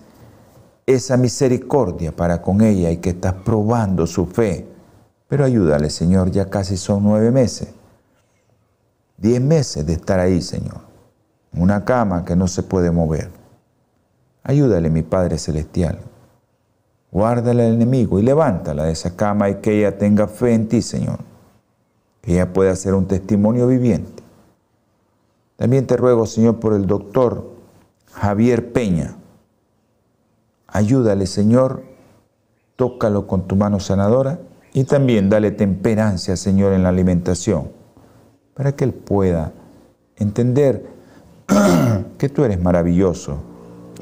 esa 0.87 1.15
misericordia 1.15 2.11
para 2.11 2.41
con 2.41 2.61
ella 2.61 2.89
y 2.89 2.97
que 2.97 3.11
estás 3.11 3.33
probando 3.33 4.07
su 4.07 4.25
fe. 4.25 4.67
Pero 5.27 5.45
ayúdale, 5.45 5.91
Señor, 5.91 6.31
ya 6.31 6.49
casi 6.49 6.75
son 6.75 7.03
nueve 7.03 7.29
meses. 7.29 7.69
Diez 9.17 9.41
meses 9.41 9.85
de 9.85 9.93
estar 9.93 10.19
ahí, 10.19 10.41
Señor. 10.41 10.81
Una 11.53 11.85
cama 11.85 12.25
que 12.25 12.35
no 12.35 12.47
se 12.47 12.63
puede 12.63 12.91
mover. 12.91 13.29
Ayúdale, 14.43 14.89
mi 14.89 15.03
Padre 15.03 15.37
Celestial. 15.37 15.99
Guárdale 17.11 17.65
al 17.65 17.73
enemigo 17.75 18.19
y 18.19 18.23
levántala 18.23 18.83
de 18.83 18.91
esa 18.91 19.15
cama 19.15 19.49
y 19.49 19.55
que 19.55 19.79
ella 19.79 19.97
tenga 19.97 20.27
fe 20.27 20.53
en 20.53 20.67
ti, 20.67 20.81
Señor. 20.81 21.19
Que 22.21 22.33
ella 22.33 22.51
pueda 22.51 22.75
ser 22.75 22.93
un 22.93 23.07
testimonio 23.07 23.67
viviente. 23.67 24.23
También 25.55 25.87
te 25.87 25.95
ruego, 25.95 26.25
Señor, 26.25 26.59
por 26.59 26.73
el 26.73 26.85
doctor 26.85 27.49
Javier 28.11 28.73
Peña 28.73 29.15
Ayúdale, 30.75 31.25
Señor, 31.25 31.83
tócalo 32.75 33.27
con 33.27 33.47
tu 33.47 33.55
mano 33.55 33.79
sanadora 33.79 34.39
y 34.73 34.83
también 34.83 35.29
dale 35.29 35.51
temperancia, 35.51 36.35
Señor, 36.35 36.73
en 36.73 36.83
la 36.83 36.89
alimentación, 36.89 37.69
para 38.55 38.71
que 38.71 38.85
Él 38.85 38.93
pueda 38.93 39.53
entender 40.15 40.87
que 42.17 42.29
tú 42.29 42.43
eres 42.43 42.59
maravilloso, 42.59 43.37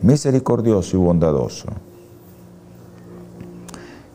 misericordioso 0.01 0.95
y 0.95 0.99
bondadoso. 0.99 1.67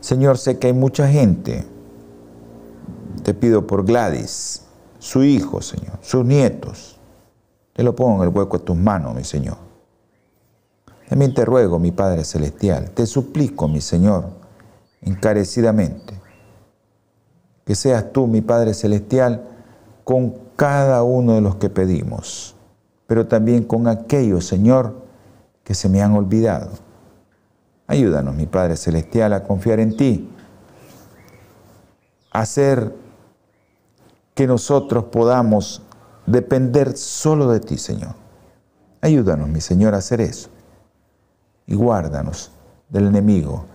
Señor, 0.01 0.39
sé 0.39 0.59
que 0.59 0.69
hay 0.69 0.73
mucha 0.73 1.09
gente, 1.09 1.67
te 3.25 3.35
pido 3.35 3.67
por 3.67 3.85
Gladys, 3.85 4.63
su 4.99 5.25
hijo, 5.25 5.61
Señor, 5.61 5.99
sus 6.01 6.25
nietos, 6.25 6.99
te 7.75 7.83
lo 7.83 7.95
pongo 7.95 8.23
en 8.23 8.29
el 8.29 8.35
hueco 8.35 8.59
de 8.59 8.65
tus 8.65 8.77
manos, 8.77 9.15
mi 9.15 9.25
Señor. 9.25 9.59
También 11.09 11.35
te 11.35 11.45
ruego, 11.45 11.79
mi 11.79 11.91
Padre 11.91 12.25
Celestial, 12.25 12.91
te 12.91 13.07
suplico, 13.07 13.67
mi 13.67 13.81
Señor, 13.81 14.27
encarecidamente, 15.03 16.15
que 17.65 17.75
seas 17.75 18.13
tú, 18.13 18.27
mi 18.27 18.41
Padre 18.41 18.73
Celestial, 18.73 19.58
con 20.09 20.33
cada 20.57 21.03
uno 21.03 21.35
de 21.35 21.43
los 21.43 21.57
que 21.57 21.69
pedimos, 21.69 22.57
pero 23.07 23.27
también 23.27 23.63
con 23.63 23.87
aquellos, 23.87 24.47
Señor, 24.47 24.95
que 25.63 25.75
se 25.75 25.91
me 25.91 26.01
han 26.01 26.15
olvidado. 26.15 26.71
Ayúdanos, 27.87 28.35
mi 28.35 28.47
Padre 28.47 28.79
Celestial, 28.79 29.35
a 29.35 29.45
confiar 29.45 29.81
en 29.81 29.99
ti, 29.99 30.31
a 32.33 32.41
hacer 32.41 32.95
que 34.35 34.47
nosotros 34.47 35.05
podamos 35.13 35.83
depender 36.25 36.97
solo 36.97 37.53
de 37.53 37.61
ti, 37.61 37.77
Señor. 37.77 38.15
Ayúdanos, 39.03 39.51
mi 39.51 39.61
Señor, 39.61 39.93
a 39.93 39.99
hacer 39.99 40.23
eso. 40.23 40.49
Y 41.67 41.75
guárdanos 41.75 42.51
del 42.89 43.09
enemigo. 43.09 43.67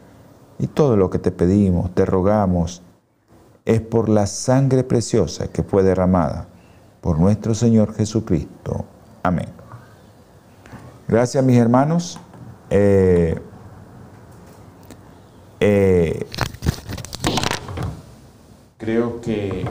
Y 0.58 0.66
todo 0.66 0.98
lo 0.98 1.12
que 1.12 1.20
te 1.20 1.30
pedimos, 1.30 1.94
te 1.94 2.06
rogamos, 2.06 2.82
es 3.66 3.82
por 3.82 4.10
la 4.10 4.28
sangre 4.28 4.84
preciosa 4.84 5.48
que 5.48 5.64
fue 5.64 5.84
derramada 5.84 6.48
por 7.02 7.20
nuestro 7.20 7.54
Señor 7.54 7.94
Jesucristo. 7.96 8.86
Amén. 9.24 9.48
Gracias, 11.08 11.44
mis 11.44 11.58
hermanos. 11.58 12.20
Eh, 12.70 13.40
eh, 15.60 16.26
creo 18.78 19.22
que 19.22 19.66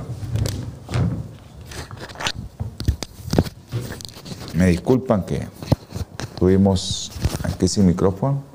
me 4.55 4.67
disculpan 4.67 5.25
que 5.25 5.47
tuvimos 6.39 7.11
aquí 7.43 7.69
sin 7.69 7.87
micrófono. 7.87 8.52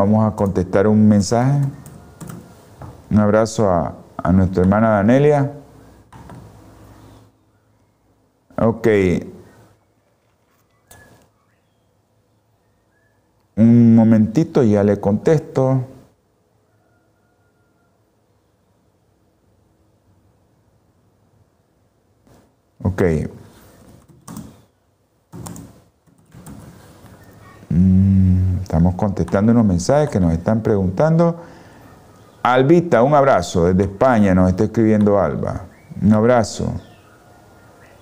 Vamos 0.00 0.26
a 0.26 0.34
contestar 0.34 0.86
un 0.86 1.06
mensaje. 1.06 1.60
Un 3.10 3.18
abrazo 3.18 3.68
a, 3.68 4.32
nuestra 4.32 4.62
hermana 4.62 4.88
Danelia. 4.88 5.52
Ok. 8.56 8.88
Un 13.56 13.94
momentito, 13.94 14.62
ya 14.62 14.82
le 14.82 14.98
contesto. 14.98 15.84
Ok. 22.82 23.02
Estamos 28.80 28.94
contestando 28.94 29.52
unos 29.52 29.66
mensajes 29.66 30.08
que 30.08 30.18
nos 30.18 30.32
están 30.32 30.62
preguntando. 30.62 31.36
Albita, 32.42 33.02
un 33.02 33.12
abrazo 33.12 33.66
desde 33.66 33.82
España, 33.82 34.34
nos 34.34 34.48
está 34.48 34.64
escribiendo 34.64 35.20
Alba. 35.20 35.66
Un 36.00 36.14
abrazo. 36.14 36.72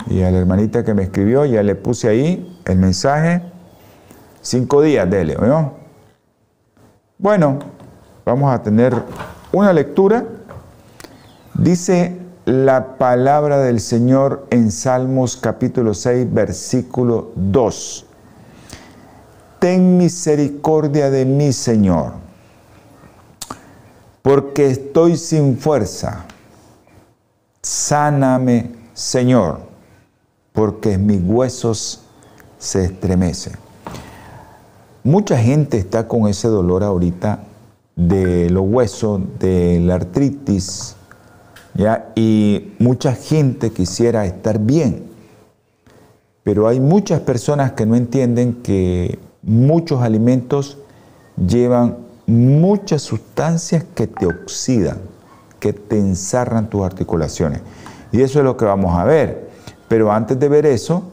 Y 0.06 0.22
a 0.22 0.30
la 0.30 0.38
hermanita 0.38 0.84
que 0.84 0.94
me 0.94 1.02
escribió, 1.02 1.44
ya 1.44 1.64
le 1.64 1.74
puse 1.74 2.08
ahí 2.08 2.60
el 2.64 2.78
mensaje. 2.78 3.42
Cinco 4.40 4.80
días, 4.80 5.10
dele, 5.10 5.34
¿no? 5.34 5.72
Bueno, 7.18 7.58
vamos 8.24 8.54
a 8.54 8.62
tener 8.62 8.94
una 9.50 9.72
lectura. 9.72 10.22
Dice 11.54 12.16
la 12.44 12.96
palabra 12.98 13.58
del 13.58 13.80
Señor 13.80 14.46
en 14.50 14.70
Salmos 14.70 15.36
capítulo 15.36 15.92
6, 15.92 16.32
versículo 16.32 17.32
2. 17.34 18.07
Ten 19.58 19.96
misericordia 19.96 21.10
de 21.10 21.24
mí, 21.24 21.52
Señor 21.52 22.28
porque 24.28 24.66
estoy 24.66 25.16
sin 25.16 25.56
fuerza. 25.56 26.26
Sáname, 27.62 28.72
Señor, 28.92 29.60
porque 30.52 30.98
mis 30.98 31.22
huesos 31.24 32.02
se 32.58 32.84
estremecen. 32.84 33.54
Mucha 35.02 35.38
gente 35.38 35.78
está 35.78 36.06
con 36.06 36.28
ese 36.28 36.48
dolor 36.48 36.84
ahorita 36.84 37.40
de 37.96 38.50
los 38.50 38.64
huesos, 38.66 39.22
de 39.38 39.80
la 39.80 39.94
artritis, 39.94 40.94
¿ya? 41.74 42.12
y 42.14 42.74
mucha 42.78 43.14
gente 43.14 43.70
quisiera 43.70 44.26
estar 44.26 44.58
bien. 44.58 45.04
Pero 46.42 46.68
hay 46.68 46.80
muchas 46.80 47.20
personas 47.20 47.72
que 47.72 47.86
no 47.86 47.96
entienden 47.96 48.62
que 48.62 49.18
muchos 49.42 50.02
alimentos 50.02 50.78
llevan 51.36 51.98
muchas 52.26 53.02
sustancias 53.02 53.84
que 53.94 54.06
te 54.06 54.26
oxidan, 54.26 54.98
que 55.60 55.72
te 55.72 55.98
ensarran 55.98 56.68
tus 56.68 56.82
articulaciones. 56.82 57.60
Y 58.12 58.22
eso 58.22 58.38
es 58.38 58.44
lo 58.44 58.56
que 58.56 58.64
vamos 58.64 58.98
a 58.98 59.04
ver. 59.04 59.48
Pero 59.88 60.12
antes 60.12 60.38
de 60.38 60.48
ver 60.48 60.66
eso, 60.66 61.04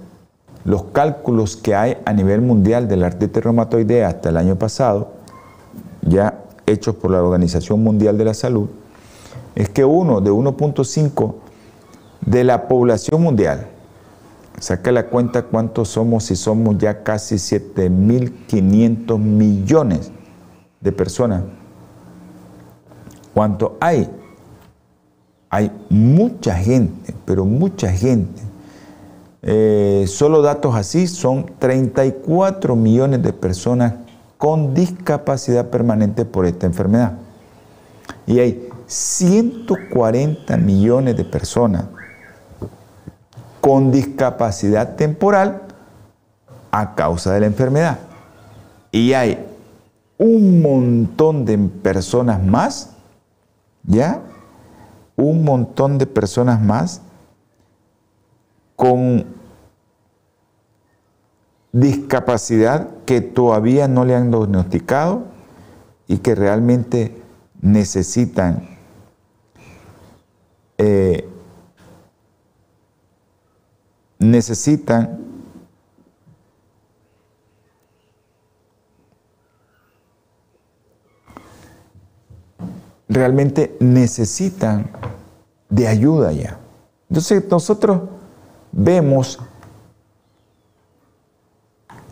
los 0.66 0.86
cálculos 0.86 1.56
que 1.56 1.76
hay 1.76 1.98
a 2.06 2.14
nivel 2.14 2.42
mundial 2.42 2.88
de 2.88 2.98
la 2.98 3.08
artritis 3.08 3.44
reumatoidea 3.44 4.08
hasta 4.08 4.30
el 4.30 4.38
año 4.38 4.56
pasado, 4.56 5.14
ya 6.02 6.42
hechos 6.66 6.96
por 6.96 7.12
la 7.12 7.24
Organización 7.24 7.84
Mundial 7.84 8.18
de 8.18 8.26
la 8.26 8.34
Salud, 8.34 8.68
es 9.56 9.70
que 9.70 9.86
uno 9.86 10.22
de 10.22 10.32
1.5 10.32 11.36
de 12.26 12.44
la 12.44 12.68
población 12.68 13.22
mundial, 13.22 13.68
saca 14.60 14.92
la 14.92 15.08
cuenta 15.08 15.44
cuántos 15.44 15.90
somos 15.90 16.26
si 16.26 16.36
somos 16.36 16.78
ya 16.78 17.04
casi 17.04 17.36
7.500 17.36 19.20
millones 19.20 20.12
de 20.82 20.92
personas. 20.92 21.44
¿Cuánto 23.34 23.78
hay? 23.80 24.10
Hay 25.50 25.72
mucha 25.90 26.56
gente, 26.56 27.14
pero 27.26 27.46
mucha 27.46 27.92
gente. 27.92 28.42
Eh, 29.42 30.06
solo 30.08 30.42
datos 30.42 30.74
así 30.76 31.08
son 31.08 31.46
34 31.60 32.76
millones 32.76 33.22
de 33.22 33.34
personas 33.34 33.94
con 34.38 34.74
discapacidad 34.74 35.70
permanente 35.70 36.26
por 36.26 36.46
esta 36.46 36.66
enfermedad. 36.66 37.14
Y 38.26 38.40
hay 38.40 38.70
140 38.88 40.58
millones 40.58 41.18
de 41.18 41.26
personas 41.26 41.86
con 43.66 43.92
discapacidad 43.92 44.96
temporal 44.96 45.64
a 46.70 46.94
causa 46.94 47.34
de 47.34 47.40
la 47.40 47.46
enfermedad. 47.48 47.98
Y 48.92 49.14
hay 49.14 49.44
un 50.20 50.62
montón 50.62 51.46
de 51.46 51.58
personas 51.58 52.44
más, 52.44 52.92
¿ya? 53.82 54.22
Un 55.16 55.44
montón 55.44 55.98
de 55.98 56.06
personas 56.06 56.62
más 56.62 57.02
con 58.76 59.26
discapacidad 61.72 62.88
que 63.08 63.20
todavía 63.20 63.88
no 63.88 64.06
le 64.06 64.14
han 64.14 64.30
diagnosticado 64.30 65.24
y 66.08 66.20
que 66.20 66.36
realmente 66.36 67.20
necesitan 67.62 68.78
eh, 70.78 71.28
necesitan 74.32 75.26
realmente 83.08 83.78
necesitan 83.80 84.90
de 85.70 85.88
ayuda 85.88 86.32
ya. 86.32 86.60
Entonces 87.10 87.44
nosotros 87.50 88.02
vemos, 88.72 89.40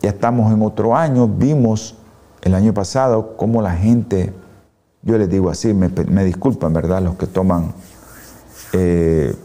ya 0.01 0.09
estamos 0.09 0.53
en 0.53 0.61
otro 0.61 0.95
año, 0.95 1.27
vimos 1.27 1.95
el 2.41 2.53
año 2.55 2.73
pasado 2.73 3.35
cómo 3.37 3.61
la 3.61 3.75
gente, 3.75 4.33
yo 5.01 5.17
les 5.17 5.29
digo 5.29 5.49
así, 5.49 5.73
me, 5.73 6.23
disculpan, 6.23 6.73
¿verdad? 6.73 7.01
Los 7.01 7.15
que 7.15 7.27
toman 7.27 7.73
eh, 8.73 9.35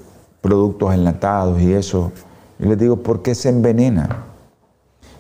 productos 0.40 0.94
enlatados 0.94 1.60
y 1.60 1.72
eso, 1.72 2.12
yo 2.58 2.68
les 2.68 2.78
digo, 2.78 3.02
¿por 3.02 3.22
qué 3.22 3.34
se 3.34 3.48
envenenan? 3.48 4.08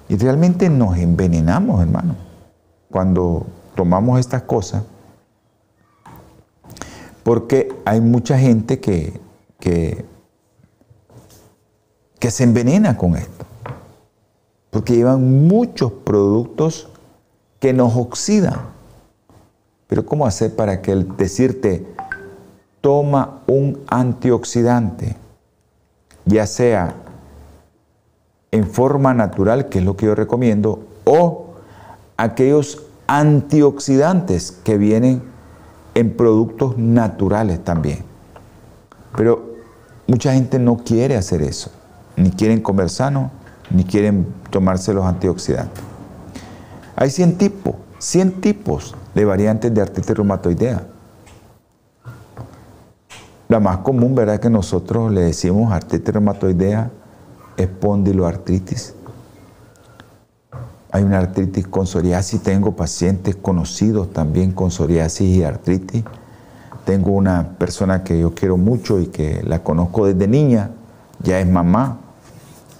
Y 0.08 0.16
realmente 0.16 0.68
nos 0.68 0.96
envenenamos, 0.96 1.80
hermano, 1.82 2.16
cuando 2.90 3.46
tomamos 3.74 4.18
estas 4.18 4.42
cosas 4.42 4.82
porque 7.28 7.68
hay 7.84 8.00
mucha 8.00 8.38
gente 8.38 8.80
que, 8.80 9.20
que, 9.60 10.06
se 12.30 12.42
envenena 12.42 12.96
con 12.96 13.16
esto, 13.16 13.44
porque 14.70 14.96
llevan 14.96 15.46
muchos 15.46 15.92
productos 15.92 16.88
que 17.60 17.74
nos 17.74 17.94
oxidan. 17.96 18.58
Pero 19.88 20.06
¿cómo 20.06 20.24
hacer 20.24 20.56
para 20.56 20.80
que 20.80 20.90
el 20.90 21.18
decirte, 21.18 21.86
toma 22.80 23.42
un 23.46 23.84
antioxidante, 23.88 25.14
ya 26.24 26.46
sea 26.46 26.94
en 28.50 28.66
forma 28.66 29.14
natural, 29.14 29.68
que 29.68 29.78
es 29.78 29.84
lo 29.84 29.96
que 29.96 30.06
yo 30.06 30.14
recomiendo, 30.14 30.80
o 31.04 31.54
aquellos 32.16 32.82
antioxidantes 33.06 34.52
que 34.52 34.78
vienen 34.78 35.22
en 35.94 36.16
productos 36.16 36.78
naturales 36.78 37.62
también. 37.64 38.04
Pero 39.16 39.54
mucha 40.06 40.32
gente 40.32 40.58
no 40.58 40.78
quiere 40.78 41.16
hacer 41.16 41.42
eso, 41.42 41.70
ni 42.16 42.30
quieren 42.30 42.60
comer 42.60 42.90
sano, 42.90 43.30
ni 43.70 43.84
quieren 43.84 44.26
tomarse 44.50 44.92
los 44.92 45.04
antioxidantes. 45.04 45.82
Hay 46.96 47.10
100 47.10 47.38
tipos, 47.38 47.74
100 47.98 48.40
tipos 48.40 48.94
de 49.14 49.24
variantes 49.24 49.72
de 49.72 49.80
artritis 49.80 50.16
reumatoidea. 50.16 50.86
La 53.48 53.60
más 53.60 53.78
común, 53.78 54.14
¿verdad? 54.14 54.40
Que 54.40 54.50
nosotros 54.50 55.10
le 55.10 55.22
decimos 55.22 55.72
artritis 55.72 56.12
reumatoidea, 56.12 56.90
espondiloartritis. 57.58 58.94
Hay 60.90 61.02
una 61.02 61.18
artritis 61.18 61.66
con 61.66 61.86
psoriasis, 61.86 62.42
tengo 62.42 62.74
pacientes 62.74 63.36
conocidos 63.36 64.10
también 64.12 64.52
con 64.52 64.70
psoriasis 64.70 65.36
y 65.36 65.44
artritis. 65.44 66.04
Tengo 66.86 67.10
una 67.10 67.58
persona 67.58 68.02
que 68.02 68.18
yo 68.18 68.34
quiero 68.34 68.56
mucho 68.56 68.98
y 68.98 69.08
que 69.08 69.42
la 69.42 69.62
conozco 69.62 70.06
desde 70.06 70.26
niña, 70.26 70.70
ya 71.22 71.40
es 71.40 71.46
mamá, 71.46 71.98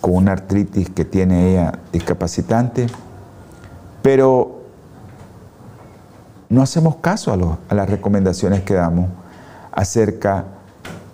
con 0.01 0.15
una 0.15 0.33
artritis 0.33 0.89
que 0.89 1.05
tiene 1.05 1.51
ella 1.51 1.79
discapacitante, 1.93 2.87
pero 4.01 4.63
no 6.49 6.63
hacemos 6.63 6.97
caso 6.97 7.31
a, 7.33 7.59
a 7.71 7.75
las 7.75 7.91
recomendaciones 7.91 8.63
que 8.63 8.73
damos 8.73 9.11
acerca 9.73 10.47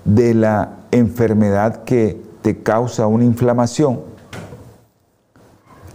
de 0.05 0.35
la 0.35 0.77
enfermedad 0.93 1.83
que 1.83 2.24
te 2.45 2.59
causa 2.63 3.07
una 3.07 3.25
inflamación, 3.25 4.01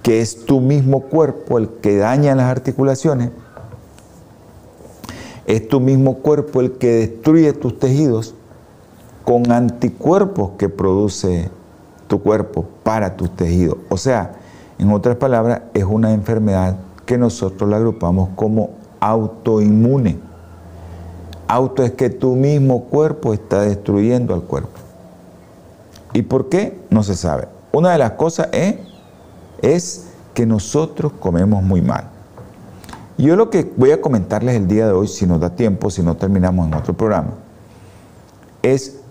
que 0.02 0.20
es 0.20 0.46
tu 0.46 0.62
mismo 0.62 1.02
cuerpo 1.02 1.60
el 1.60 1.70
que 1.70 1.98
daña 1.98 2.34
las 2.34 2.48
articulaciones, 2.48 3.30
es 5.46 5.68
tu 5.68 5.80
mismo 5.80 6.16
cuerpo 6.16 6.62
el 6.62 6.72
que 6.72 6.88
destruye 6.88 7.54
tus 7.54 7.78
tejidos 7.78 8.34
con 9.26 9.52
anticuerpos 9.52 10.54
que 10.58 10.70
produce 10.70 11.52
tu 12.08 12.20
cuerpo 12.20 12.66
para 12.82 13.16
tus 13.16 13.30
tejidos. 13.36 13.78
O 13.90 13.98
sea, 13.98 14.34
en 14.80 14.92
otras 14.92 15.18
palabras, 15.18 15.62
es 15.76 15.84
una 15.84 16.14
enfermedad 16.14 16.78
que 17.06 17.20
nosotros 17.20 17.70
la 17.70 17.78
agrupamos 17.78 18.30
como 18.36 18.72
autoinmune. 19.00 20.18
Auto 21.48 21.84
es 21.84 21.92
que 21.92 22.10
tu 22.10 22.36
mismo 22.36 22.86
cuerpo 22.86 23.36
está 23.36 23.62
destruyendo 23.62 24.34
al 24.34 24.42
cuerpo. 24.42 24.89
¿Y 26.14 26.24
por 26.24 26.50
qué? 26.50 26.80
No 26.90 27.04
se 27.04 27.16
sabe. 27.16 27.48
Una 27.72 27.92
de 27.92 27.98
las 27.98 28.12
cosas 28.12 28.50
es, 28.52 28.76
es 29.62 30.08
que 30.34 30.46
nosotros 30.46 31.14
comemos 31.20 31.64
muy 31.64 31.82
mal. 31.82 32.10
Yo 33.18 33.36
lo 33.36 33.50
que 33.50 33.70
voy 33.76 33.92
a 33.92 34.02
comentarles 34.02 34.56
el 34.56 34.68
día 34.68 34.88
de 34.88 34.94
hoy, 34.94 35.08
si 35.08 35.28
nos 35.28 35.42
da 35.42 35.56
tiempo, 35.56 35.92
si 35.92 36.02
no 36.02 36.16
terminamos 36.16 36.68
en 36.68 36.74
otro 36.74 36.94
programa, 36.96 37.34
es 38.64 39.02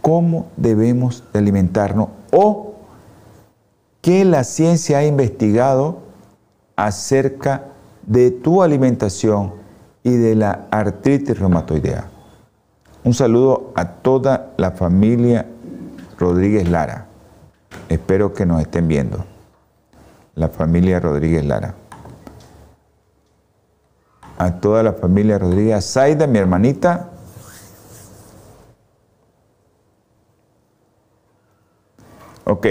cómo 0.00 0.46
debemos 0.56 1.24
de 1.32 1.40
alimentarnos 1.40 2.08
o 2.30 2.74
qué 4.00 4.24
la 4.24 4.44
ciencia 4.44 4.98
ha 4.98 5.04
investigado 5.04 5.98
acerca 6.76 7.64
de 8.06 8.30
tu 8.30 8.62
alimentación 8.62 9.54
y 10.04 10.10
de 10.12 10.36
la 10.36 10.66
artritis 10.70 11.36
reumatoidea. 11.36 12.08
Un 13.02 13.14
saludo 13.14 13.72
a 13.74 13.88
toda 13.88 14.52
la 14.56 14.70
familia 14.70 15.46
Rodríguez 16.18 16.68
Lara. 16.68 17.06
Espero 17.88 18.32
que 18.32 18.46
nos 18.46 18.60
estén 18.60 18.88
viendo. 18.88 19.24
La 20.34 20.48
familia 20.48 21.00
Rodríguez 21.00 21.44
Lara. 21.44 21.74
A 24.38 24.60
toda 24.60 24.82
la 24.82 24.92
familia 24.92 25.38
Rodríguez. 25.38 25.84
Zaida, 25.84 26.26
mi 26.26 26.38
hermanita. 26.38 27.10
Ok. 32.44 32.66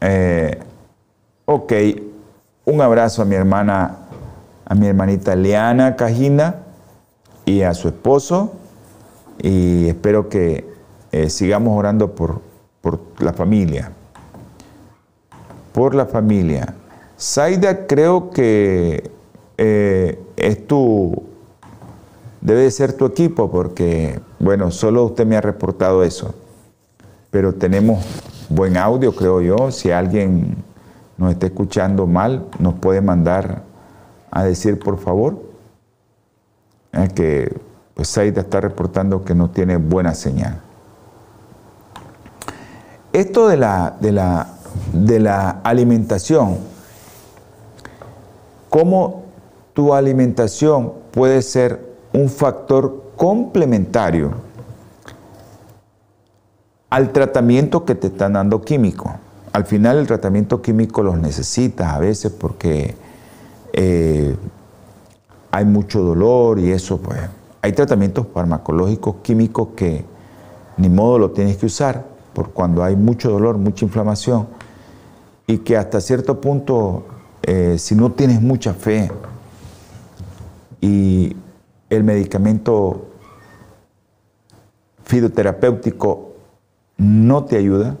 Eh, 0.00 0.58
ok. 1.44 1.72
Un 2.64 2.80
abrazo 2.80 3.22
a 3.22 3.24
mi 3.24 3.34
hermana, 3.34 3.98
a 4.64 4.74
mi 4.74 4.86
hermanita 4.86 5.34
Leana 5.34 5.96
Cajina 5.96 6.56
y 7.44 7.62
a 7.62 7.74
su 7.74 7.88
esposo. 7.88 8.52
Y 9.38 9.88
espero 9.88 10.28
que 10.28 10.68
eh, 11.12 11.30
sigamos 11.30 11.76
orando 11.78 12.14
por, 12.14 12.40
por 12.80 13.00
la 13.18 13.32
familia. 13.32 13.92
Por 15.72 15.94
la 15.94 16.06
familia. 16.06 16.74
Zaida 17.18 17.86
creo 17.86 18.30
que 18.30 19.10
eh, 19.58 20.18
es 20.36 20.66
tu, 20.66 21.22
debe 22.40 22.62
de 22.62 22.70
ser 22.70 22.94
tu 22.94 23.06
equipo 23.06 23.50
porque, 23.50 24.20
bueno, 24.38 24.70
solo 24.70 25.04
usted 25.04 25.26
me 25.26 25.36
ha 25.36 25.40
reportado 25.40 26.02
eso. 26.02 26.34
Pero 27.30 27.54
tenemos 27.54 28.04
buen 28.48 28.76
audio, 28.76 29.14
creo 29.14 29.40
yo. 29.40 29.70
Si 29.70 29.90
alguien 29.90 30.56
nos 31.16 31.32
está 31.32 31.46
escuchando 31.46 32.06
mal, 32.06 32.46
nos 32.58 32.74
puede 32.74 33.00
mandar 33.00 33.62
a 34.30 34.44
decir, 34.44 34.78
por 34.78 34.98
favor, 34.98 35.42
que 37.14 37.54
pues 37.94 38.12
Zaida 38.12 38.40
está 38.40 38.60
reportando 38.60 39.24
que 39.24 39.34
no 39.34 39.50
tiene 39.50 39.76
buena 39.76 40.14
señal. 40.14 40.60
Esto 43.12 43.48
de 43.48 43.56
la, 43.56 43.96
de 44.00 44.12
la, 44.12 44.46
de 44.92 45.18
la 45.18 45.50
alimentación, 45.64 46.58
cómo 48.68 49.24
tu 49.74 49.94
alimentación 49.94 50.92
puede 51.10 51.42
ser 51.42 51.90
un 52.12 52.28
factor 52.28 53.10
complementario 53.16 54.30
al 56.88 57.10
tratamiento 57.10 57.84
que 57.84 57.96
te 57.96 58.08
están 58.08 58.34
dando 58.34 58.62
químico. 58.62 59.12
Al 59.52 59.64
final 59.64 59.98
el 59.98 60.06
tratamiento 60.06 60.62
químico 60.62 61.02
los 61.02 61.18
necesitas 61.18 61.92
a 61.92 61.98
veces 61.98 62.30
porque 62.30 62.94
eh, 63.72 64.36
hay 65.50 65.64
mucho 65.64 66.02
dolor 66.02 66.60
y 66.60 66.70
eso, 66.70 66.98
pues 66.98 67.18
hay 67.60 67.72
tratamientos 67.72 68.28
farmacológicos 68.32 69.16
químicos 69.22 69.68
que 69.74 70.04
ni 70.76 70.88
modo 70.88 71.18
lo 71.18 71.30
tienes 71.32 71.56
que 71.56 71.66
usar 71.66 72.09
por 72.32 72.50
cuando 72.50 72.82
hay 72.82 72.96
mucho 72.96 73.30
dolor, 73.30 73.58
mucha 73.58 73.84
inflamación, 73.84 74.48
y 75.46 75.58
que 75.58 75.76
hasta 75.76 76.00
cierto 76.00 76.40
punto, 76.40 77.06
eh, 77.42 77.76
si 77.78 77.94
no 77.94 78.12
tienes 78.12 78.40
mucha 78.40 78.72
fe 78.74 79.10
y 80.80 81.36
el 81.88 82.04
medicamento 82.04 83.08
fisioterapéutico 85.04 86.34
no 86.96 87.44
te 87.44 87.56
ayuda 87.56 87.96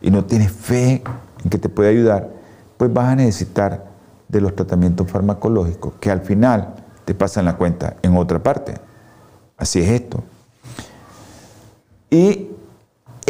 y 0.00 0.10
no 0.10 0.24
tienes 0.24 0.50
fe 0.50 1.02
en 1.44 1.50
que 1.50 1.58
te 1.58 1.68
puede 1.68 1.90
ayudar, 1.90 2.30
pues 2.76 2.92
vas 2.92 3.08
a 3.08 3.16
necesitar 3.16 3.86
de 4.28 4.40
los 4.40 4.56
tratamientos 4.56 5.10
farmacológicos 5.10 5.94
que 6.00 6.10
al 6.10 6.22
final 6.22 6.74
te 7.04 7.14
pasan 7.14 7.44
la 7.44 7.56
cuenta 7.56 7.96
en 8.02 8.16
otra 8.16 8.42
parte. 8.42 8.74
Así 9.56 9.80
es 9.80 9.90
esto. 9.90 10.22
Y 12.10 12.49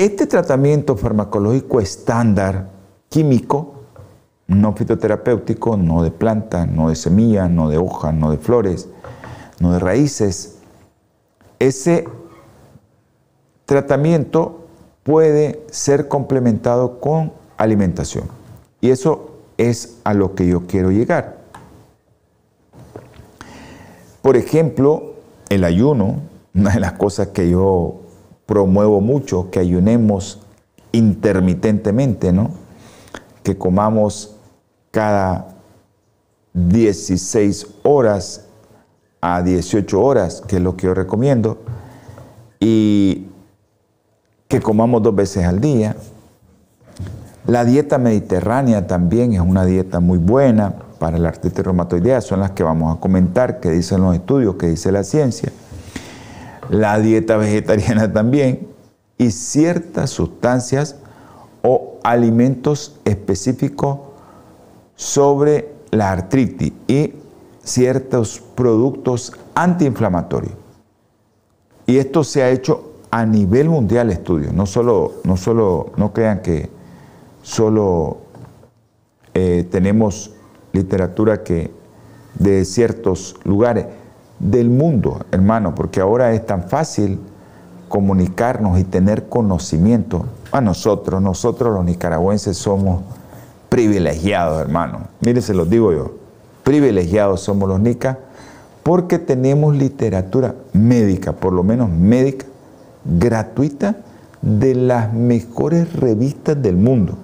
este 0.05 0.27
tratamiento 0.27 0.97
farmacológico 0.97 1.79
estándar 1.79 2.71
químico, 3.11 3.83
no 4.47 4.73
fitoterapéutico, 4.75 5.77
no 5.77 6.03
de 6.03 6.11
planta, 6.11 6.65
no 6.65 6.89
de 6.89 6.97
semilla, 6.97 7.51
no 7.51 7.69
de 7.69 7.77
hoja, 7.77 8.11
no 8.11 8.31
de 8.31 8.39
flores, 8.39 8.89
no 9.59 9.75
de 9.75 9.79
raíces, 9.79 10.57
ese 11.59 12.09
tratamiento 13.67 14.67
puede 15.03 15.67
ser 15.71 16.09
complementado 16.09 16.99
con 16.99 17.35
alimentación. 17.59 18.25
Y 18.81 18.89
eso 18.89 19.37
es 19.59 19.99
a 20.05 20.15
lo 20.15 20.35
que 20.35 20.47
yo 20.47 20.67
quiero 20.67 20.91
llegar. 20.91 21.41
Por 24.23 24.39
ejemplo, 24.39 25.13
el 25.51 25.63
ayuno, 25.63 26.21
una 26.55 26.71
de 26.71 26.81
las 26.81 26.93
cosas 26.93 27.29
que 27.29 27.51
yo 27.51 28.00
promuevo 28.51 29.01
mucho 29.01 29.49
que 29.53 29.61
ayunemos 29.61 30.41
intermitentemente, 30.91 32.33
¿no? 32.33 32.51
Que 33.45 33.57
comamos 33.57 34.35
cada 34.91 35.55
16 36.55 37.69
horas 37.85 38.47
a 39.21 39.43
18 39.43 40.03
horas, 40.03 40.43
que 40.49 40.57
es 40.57 40.63
lo 40.63 40.77
que 40.77 40.89
yo 40.89 40.95
recomiendo, 40.95 41.59
y 42.59 43.29
que 44.49 44.61
comamos 44.61 45.01
dos 45.05 45.15
veces 45.15 45.47
al 45.47 45.61
día. 45.61 45.95
La 47.47 47.65
dieta 47.65 47.99
mediterránea 47.99 48.89
también 48.89 49.33
es 49.33 49.41
una 49.41 49.65
dieta 49.65 50.01
muy 50.01 50.19
buena 50.19 50.75
para 50.99 51.19
la 51.19 51.29
artritis 51.29 51.65
reumatoidea, 51.65 52.21
son 52.21 52.41
las 52.41 52.51
que 52.51 52.65
vamos 52.65 52.97
a 52.97 53.01
comentar, 53.01 53.61
que 53.61 53.71
dicen 53.71 54.03
los 54.03 54.13
estudios, 54.13 54.57
que 54.57 54.67
dice 54.67 54.91
la 54.91 55.05
ciencia. 55.05 55.53
La 56.71 57.01
dieta 57.01 57.37
vegetariana 57.37 58.13
también 58.13 58.69
y 59.19 59.33
ciertas 59.33 60.11
sustancias 60.11 60.97
o 61.63 61.99
alimentos 62.05 62.99
específicos 63.05 63.99
sobre 64.95 65.75
la 65.91 66.13
artritis 66.13 66.73
y 66.87 67.15
ciertos 67.63 68.41
productos 68.55 69.33
antiinflamatorios. 69.55 70.55
Y 71.87 71.99
esto 71.99 72.23
se 72.23 72.45
ha 72.45 72.51
hecho 72.51 72.93
a 73.11 73.27
nivel 73.27 73.69
mundial 73.69 74.11
estudios, 74.11 74.55
no 74.55 74.65
solo, 74.65 75.15
no 75.25 75.37
solo, 75.37 75.91
no 75.97 76.13
crean 76.13 76.41
que 76.41 76.71
solo 77.43 78.19
eh, 79.35 79.67
tenemos 79.69 80.33
literatura 80.73 81.43
que 81.43 81.73
de 82.39 82.65
ciertos 82.65 83.35
lugares 83.43 83.87
del 84.41 84.71
mundo, 84.71 85.21
hermano, 85.31 85.75
porque 85.75 86.01
ahora 86.01 86.33
es 86.33 86.45
tan 86.45 86.65
fácil 86.65 87.21
comunicarnos 87.89 88.81
y 88.81 88.85
tener 88.85 89.29
conocimiento. 89.29 90.25
A 90.51 90.61
nosotros, 90.61 91.23
nosotros 91.23 91.73
los 91.73 91.85
nicaragüenses 91.85 92.57
somos 92.57 93.03
privilegiados, 93.69 94.61
hermano. 94.61 95.09
Mire, 95.21 95.43
se 95.43 95.55
los 95.55 95.71
digo 95.71 95.93
yo, 95.93 96.13
privilegiados 96.65 97.43
somos 97.43 97.69
los 97.69 97.79
nicas 97.79 98.17
porque 98.83 99.19
tenemos 99.19 99.77
literatura 99.77 100.55
médica, 100.73 101.33
por 101.33 101.53
lo 101.53 101.63
menos 101.63 101.91
médica, 101.91 102.47
gratuita, 103.05 103.97
de 104.43 104.75
las 104.75 105.13
mejores 105.13 105.93
revistas 105.93 106.61
del 106.63 106.77
mundo. 106.77 107.19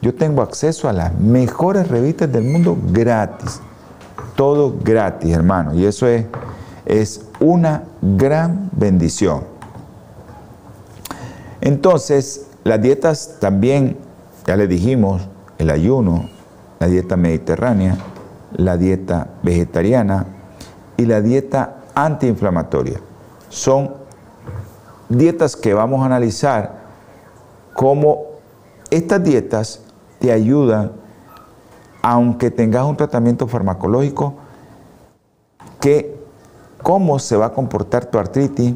Yo 0.00 0.14
tengo 0.14 0.42
acceso 0.42 0.88
a 0.88 0.92
las 0.92 1.18
mejores 1.18 1.88
revistas 1.88 2.32
del 2.32 2.44
mundo 2.44 2.78
gratis. 2.92 3.60
Todo 4.38 4.72
gratis, 4.84 5.34
hermano. 5.34 5.74
Y 5.74 5.84
eso 5.84 6.06
es, 6.06 6.26
es 6.86 7.22
una 7.40 7.82
gran 8.00 8.70
bendición. 8.70 9.42
Entonces, 11.60 12.46
las 12.62 12.80
dietas 12.80 13.38
también, 13.40 13.96
ya 14.46 14.54
le 14.54 14.68
dijimos, 14.68 15.22
el 15.58 15.70
ayuno, 15.70 16.28
la 16.78 16.86
dieta 16.86 17.16
mediterránea, 17.16 17.96
la 18.52 18.76
dieta 18.76 19.26
vegetariana, 19.42 20.26
y 20.96 21.06
la 21.06 21.20
dieta 21.20 21.78
antiinflamatoria. 21.96 23.00
Son 23.48 23.92
dietas 25.08 25.56
que 25.56 25.74
vamos 25.74 26.00
a 26.00 26.06
analizar 26.06 26.78
cómo 27.74 28.22
estas 28.88 29.24
dietas 29.24 29.80
te 30.20 30.30
ayudan, 30.30 30.92
aunque 32.10 32.50
tengas 32.50 32.86
un 32.86 32.96
tratamiento 32.96 33.46
farmacológico, 33.46 34.32
cómo 36.82 37.18
se 37.18 37.36
va 37.36 37.46
a 37.46 37.52
comportar 37.52 38.06
tu 38.06 38.18
artritis 38.18 38.74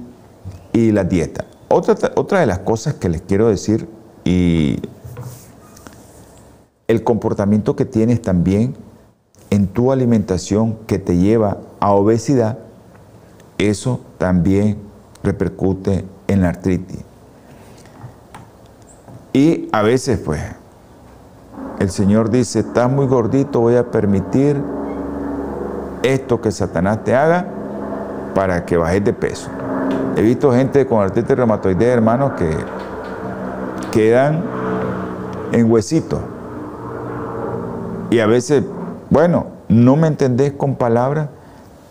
y 0.74 0.92
la 0.92 1.04
dieta. 1.04 1.46
Otra, 1.68 1.96
otra 2.16 2.40
de 2.40 2.46
las 2.46 2.58
cosas 2.58 2.92
que 2.92 3.08
les 3.08 3.22
quiero 3.22 3.48
decir 3.48 3.88
y 4.22 4.82
el 6.88 7.02
comportamiento 7.04 7.74
que 7.74 7.86
tienes 7.86 8.20
también 8.20 8.76
en 9.48 9.66
tu 9.66 9.92
alimentación 9.92 10.76
que 10.86 10.98
te 10.98 11.16
lleva 11.16 11.56
a 11.80 11.92
obesidad, 11.92 12.58
eso 13.56 14.00
también 14.18 14.76
repercute 15.22 16.04
en 16.28 16.42
la 16.42 16.50
artritis. 16.50 17.00
Y 19.32 19.70
a 19.72 19.80
veces, 19.80 20.18
pues, 20.18 20.42
el 21.78 21.90
Señor 21.90 22.30
dice, 22.30 22.60
estás 22.60 22.90
muy 22.90 23.06
gordito, 23.06 23.60
voy 23.60 23.76
a 23.76 23.90
permitir 23.90 24.60
esto 26.02 26.40
que 26.40 26.50
Satanás 26.50 27.04
te 27.04 27.14
haga 27.14 27.46
para 28.34 28.64
que 28.64 28.76
bajes 28.76 29.04
de 29.04 29.12
peso. 29.12 29.48
He 30.16 30.22
visto 30.22 30.52
gente 30.52 30.86
con 30.86 31.02
artritis 31.02 31.36
reumatoidea, 31.36 31.92
hermanos, 31.94 32.32
que 32.32 32.50
quedan 33.90 34.42
en 35.52 35.70
huesitos. 35.70 36.20
Y 38.10 38.20
a 38.20 38.26
veces 38.26 38.62
bueno, 39.12 39.44
no 39.68 39.96
me 39.96 40.06
entendés 40.06 40.54
con 40.54 40.76
palabras, 40.76 41.28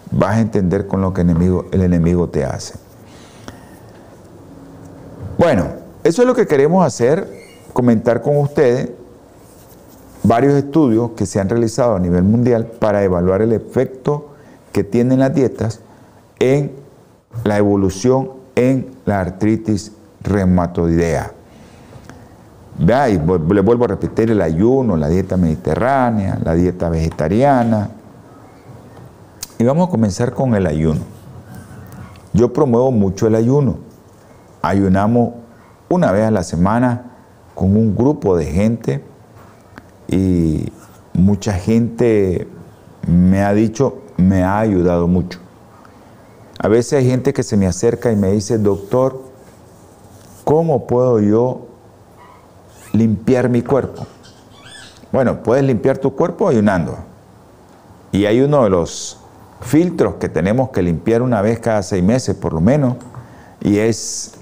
vas 0.10 0.38
a 0.38 0.40
entender 0.40 0.88
con 0.88 1.02
lo 1.02 1.14
que 1.14 1.22
el 1.22 1.82
enemigo 1.84 2.30
te 2.30 2.44
hace. 2.44 2.80
Bueno, 5.38 5.68
eso 6.04 6.24
es 6.24 6.28
lo 6.28 6.34
que 6.34 6.48
queremos 6.48 6.84
hacer, 6.84 7.28
comentar 7.74 8.24
con 8.24 8.38
ustedes 8.38 8.90
varios 10.24 10.54
estudios 10.54 11.12
que 11.12 11.26
se 11.26 11.40
han 11.40 11.50
realizado 11.50 11.96
a 11.96 12.00
nivel 12.00 12.24
mundial 12.24 12.66
para 12.80 13.04
evaluar 13.04 13.42
el 13.42 13.54
efecto 13.54 14.30
que 14.72 14.84
tienen 14.84 15.20
las 15.20 15.34
dietas 15.34 15.82
en 16.40 16.72
la 17.44 17.58
evolución 17.58 18.32
en 18.56 18.88
la 19.06 19.22
artritis 19.22 19.94
reumatoidea. 20.22 21.32
Vea, 22.78 23.10
y 23.10 23.18
le 23.18 23.62
vuelvo 23.62 23.86
a 23.86 23.88
repetir 23.88 24.32
el 24.32 24.42
ayuno, 24.42 24.98
la 24.98 25.10
dieta 25.10 25.38
mediterránea, 25.38 26.40
la 26.44 26.54
dieta 26.54 26.90
vegetariana. 26.90 27.90
Y 29.58 29.64
vamos 29.64 29.88
a 29.88 29.92
comenzar 29.92 30.34
con 30.34 30.56
el 30.56 30.66
ayuno. 30.66 31.02
Yo 32.34 32.54
promuevo 32.54 32.92
mucho 32.92 33.28
el 33.28 33.36
ayuno. 33.36 33.78
Ayunamos 34.62 35.34
una 35.90 36.12
vez 36.12 36.26
a 36.26 36.32
la 36.32 36.44
semana 36.44 37.12
con 37.54 37.76
un 37.76 37.96
grupo 37.96 38.38
de 38.38 38.46
gente 38.46 39.04
y 40.12 40.72
mucha 41.14 41.54
gente 41.54 42.48
me 43.08 43.44
ha 43.44 43.54
dicho, 43.54 44.04
me 44.18 44.44
ha 44.44 44.60
ayudado 44.60 45.08
mucho. 45.08 45.40
A 46.60 46.68
veces 46.68 46.94
hay 47.00 47.10
gente 47.10 47.34
que 47.34 47.42
se 47.42 47.58
me 47.58 47.66
acerca 47.66 48.12
y 48.12 48.16
me 48.16 48.32
dice, 48.32 48.60
doctor, 48.60 49.24
¿cómo 50.44 50.86
puedo 50.86 51.20
yo 51.20 51.66
limpiar 52.94 53.50
mi 53.50 53.64
cuerpo? 53.64 54.06
Bueno, 55.12 55.42
puedes 55.42 55.64
limpiar 55.64 55.98
tu 55.98 56.16
cuerpo 56.16 56.48
ayunando. 56.48 56.98
Y 58.12 58.26
hay 58.26 58.42
uno 58.42 58.64
de 58.64 58.70
los 58.70 59.18
filtros 59.62 60.16
que 60.16 60.30
tenemos 60.30 60.70
que 60.70 60.82
limpiar 60.82 61.22
una 61.22 61.42
vez 61.42 61.60
cada 61.60 61.82
seis 61.82 62.04
meses 62.04 62.36
por 62.36 62.54
lo 62.54 62.62
menos. 62.62 62.98
Y 63.62 63.78
es 63.78 64.34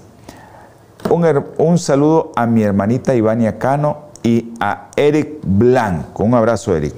un, 1.58 1.78
saludo 1.78 2.32
a 2.36 2.46
mi 2.46 2.62
hermanita 2.62 3.14
Ivania 3.14 3.58
Cano 3.58 4.09
y 4.22 4.52
a 4.60 4.90
Eric 4.96 5.38
Blanco. 5.42 6.24
Un 6.24 6.34
abrazo, 6.34 6.76
Eric. 6.76 6.94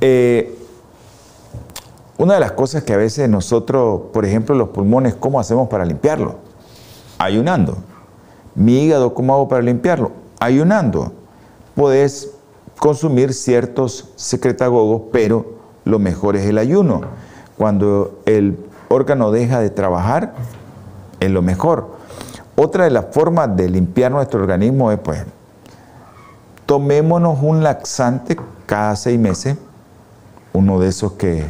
Eh, 0.00 0.56
una 2.16 2.34
de 2.34 2.40
las 2.40 2.52
cosas 2.52 2.82
que 2.82 2.92
a 2.92 2.96
veces 2.96 3.28
nosotros, 3.28 4.00
por 4.12 4.24
ejemplo, 4.24 4.54
los 4.54 4.70
pulmones, 4.70 5.14
¿cómo 5.14 5.38
hacemos 5.38 5.68
para 5.68 5.84
limpiarlo? 5.84 6.36
Ayunando. 7.18 7.78
Mi 8.54 8.82
hígado, 8.82 9.14
¿cómo 9.14 9.34
hago 9.34 9.48
para 9.48 9.62
limpiarlo? 9.62 10.10
Ayunando. 10.40 11.12
Puedes 11.76 12.32
consumir 12.78 13.32
ciertos 13.34 14.10
secretagogos, 14.16 15.02
pero 15.12 15.58
lo 15.84 16.00
mejor 16.00 16.34
es 16.36 16.46
el 16.46 16.58
ayuno. 16.58 17.02
Cuando 17.56 18.20
el 18.26 18.58
órgano 18.88 19.30
deja 19.30 19.60
de 19.60 19.70
trabajar, 19.70 20.34
es 21.20 21.30
lo 21.30 21.42
mejor. 21.42 21.98
Otra 22.56 22.84
de 22.84 22.90
las 22.90 23.06
formas 23.12 23.56
de 23.56 23.68
limpiar 23.68 24.10
nuestro 24.10 24.40
organismo 24.40 24.90
es, 24.90 24.98
pues, 24.98 25.24
tomémonos 26.68 27.38
un 27.40 27.62
laxante 27.62 28.36
cada 28.66 28.94
seis 28.94 29.18
meses, 29.18 29.56
uno 30.52 30.78
de 30.78 30.88
esos 30.88 31.12
que, 31.12 31.46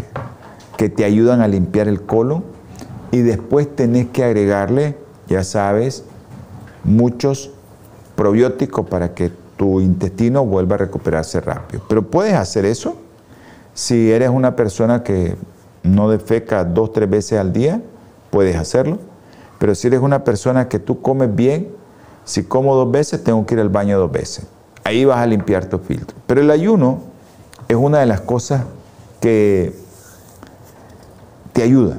que 0.76 0.88
te 0.88 1.04
ayudan 1.04 1.40
a 1.40 1.48
limpiar 1.48 1.88
el 1.88 2.02
colon, 2.02 2.44
y 3.11 3.22
después 3.22 3.74
tenés 3.74 4.07
que 4.11 4.22
agregarle, 4.22 4.96
ya 5.26 5.42
sabes, 5.42 6.04
muchos 6.85 7.50
probióticos 8.14 8.87
para 8.87 9.12
que 9.14 9.33
tu 9.57 9.81
intestino 9.81 10.46
vuelva 10.46 10.76
a 10.76 10.78
recuperarse 10.78 11.40
rápido. 11.40 11.83
Pero 11.88 12.09
puedes 12.09 12.35
hacer 12.35 12.64
eso 12.64 12.94
si 13.74 14.12
eres 14.12 14.28
una 14.28 14.54
persona 14.54 15.02
que 15.02 15.35
no 15.83 16.09
defeca 16.09 16.62
dos, 16.62 16.92
tres 16.92 17.11
veces 17.11 17.40
al 17.40 17.52
día, 17.52 17.83
puedes 18.31 18.54
hacerlo. 18.54 18.98
Pero 19.59 19.74
si 19.74 19.88
eres 19.88 19.98
una 19.98 20.22
persona 20.22 20.68
que 20.68 20.78
tú 20.78 21.02
comes 21.02 21.35
bien, 21.35 21.72
si 22.24 22.44
como 22.44 22.76
dos 22.76 22.92
veces, 22.92 23.24
tengo 23.24 23.44
que 23.46 23.54
ir 23.54 23.61
al 23.61 23.68
baño 23.68 23.98
dos 23.98 24.12
veces. 24.12 24.46
Ahí 24.84 25.04
vas 25.04 25.18
a 25.18 25.26
limpiar 25.26 25.66
tu 25.66 25.78
filtro. 25.78 26.16
Pero 26.26 26.40
el 26.40 26.50
ayuno 26.50 27.02
es 27.68 27.76
una 27.76 28.00
de 28.00 28.06
las 28.06 28.20
cosas 28.20 28.64
que 29.20 29.74
te 31.52 31.62
ayuda. 31.62 31.98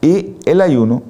Y 0.00 0.36
el 0.46 0.60
ayuno 0.60 1.02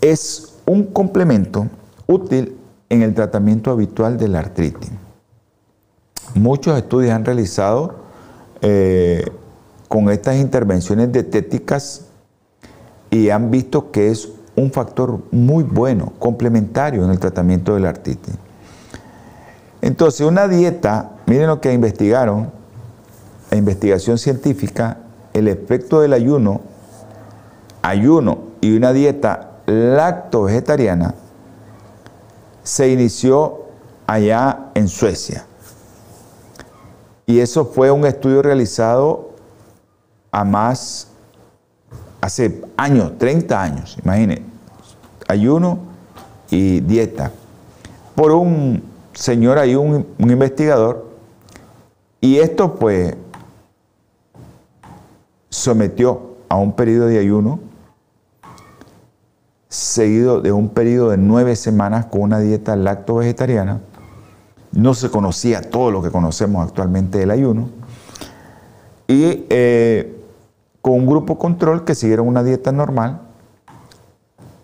es 0.00 0.54
un 0.66 0.84
complemento 0.84 1.66
útil 2.06 2.56
en 2.88 3.02
el 3.02 3.14
tratamiento 3.14 3.70
habitual 3.70 4.16
de 4.16 4.28
la 4.28 4.40
artritis. 4.40 4.90
Muchos 6.34 6.76
estudios 6.76 7.12
han 7.12 7.24
realizado 7.24 8.04
eh, 8.60 9.24
con 9.88 10.10
estas 10.10 10.36
intervenciones 10.36 11.12
dietéticas 11.12 12.06
y 13.10 13.30
han 13.30 13.50
visto 13.50 13.90
que 13.90 14.10
es 14.10 14.30
un 14.56 14.70
factor 14.70 15.20
muy 15.30 15.64
bueno, 15.64 16.12
complementario 16.18 17.04
en 17.04 17.10
el 17.10 17.18
tratamiento 17.18 17.74
de 17.74 17.80
la 17.80 17.88
artritis. 17.90 18.34
Entonces, 19.82 20.26
una 20.26 20.48
dieta, 20.48 21.12
miren 21.26 21.48
lo 21.48 21.60
que 21.60 21.72
investigaron, 21.72 22.50
la 23.50 23.56
investigación 23.56 24.18
científica 24.18 24.98
el 25.34 25.48
efecto 25.48 26.00
del 26.00 26.14
ayuno, 26.14 26.62
ayuno 27.82 28.38
y 28.60 28.74
una 28.74 28.92
dieta 28.92 29.58
lacto-vegetariana 29.66 31.14
se 32.62 32.88
inició 32.88 33.64
allá 34.06 34.70
en 34.74 34.88
Suecia. 34.88 35.44
Y 37.26 37.40
eso 37.40 37.66
fue 37.66 37.90
un 37.90 38.06
estudio 38.06 38.42
realizado 38.42 39.30
a 40.30 40.44
más, 40.44 41.08
hace 42.24 42.62
años, 42.78 43.18
30 43.18 43.62
años, 43.62 43.98
imagínense, 44.02 44.42
ayuno 45.28 45.78
y 46.50 46.80
dieta, 46.80 47.30
por 48.14 48.32
un 48.32 48.82
señor 49.12 49.58
ahí, 49.58 49.74
un, 49.74 50.06
investigador, 50.18 51.06
y 52.22 52.38
esto 52.38 52.76
pues 52.76 53.14
sometió 55.50 56.36
a 56.48 56.56
un 56.56 56.72
periodo 56.72 57.08
de 57.08 57.18
ayuno 57.18 57.60
seguido 59.68 60.40
de 60.40 60.50
un 60.50 60.70
periodo 60.70 61.10
de 61.10 61.18
nueve 61.18 61.56
semanas 61.56 62.06
con 62.06 62.22
una 62.22 62.38
dieta 62.38 62.74
lacto-vegetariana. 62.74 63.82
No 64.72 64.94
se 64.94 65.10
conocía 65.10 65.60
todo 65.60 65.90
lo 65.90 66.02
que 66.02 66.10
conocemos 66.10 66.66
actualmente 66.66 67.18
del 67.18 67.30
ayuno. 67.30 67.68
Y 69.08 69.44
eh, 69.50 70.23
con 70.84 70.92
un 70.92 71.06
grupo 71.06 71.38
control 71.38 71.86
que 71.86 71.94
siguieron 71.94 72.28
una 72.28 72.42
dieta 72.42 72.70
normal 72.70 73.22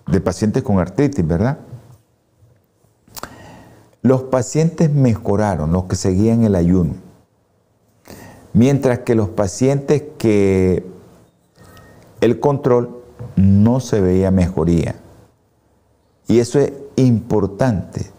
de 0.07 0.21
pacientes 0.21 0.63
con 0.63 0.79
artritis, 0.79 1.27
¿verdad? 1.27 1.61
Los 4.03 4.25
pacientes 4.25 4.93
mejoraron, 4.93 5.73
los 5.73 5.85
que 5.85 5.97
seguían 5.97 6.45
el 6.45 6.57
ayuno. 6.57 6.93
Mientras 8.53 8.99
que 8.99 9.15
los 9.15 9.31
pacientes 9.31 10.03
que 10.19 10.85
el 12.21 12.39
control 12.39 13.03
no 13.37 13.81
se 13.81 14.03
veía 14.03 14.31
mejoría. 14.31 14.97
Y 16.29 16.41
eso 16.41 16.59
es 16.59 16.71
importante. 16.97 18.11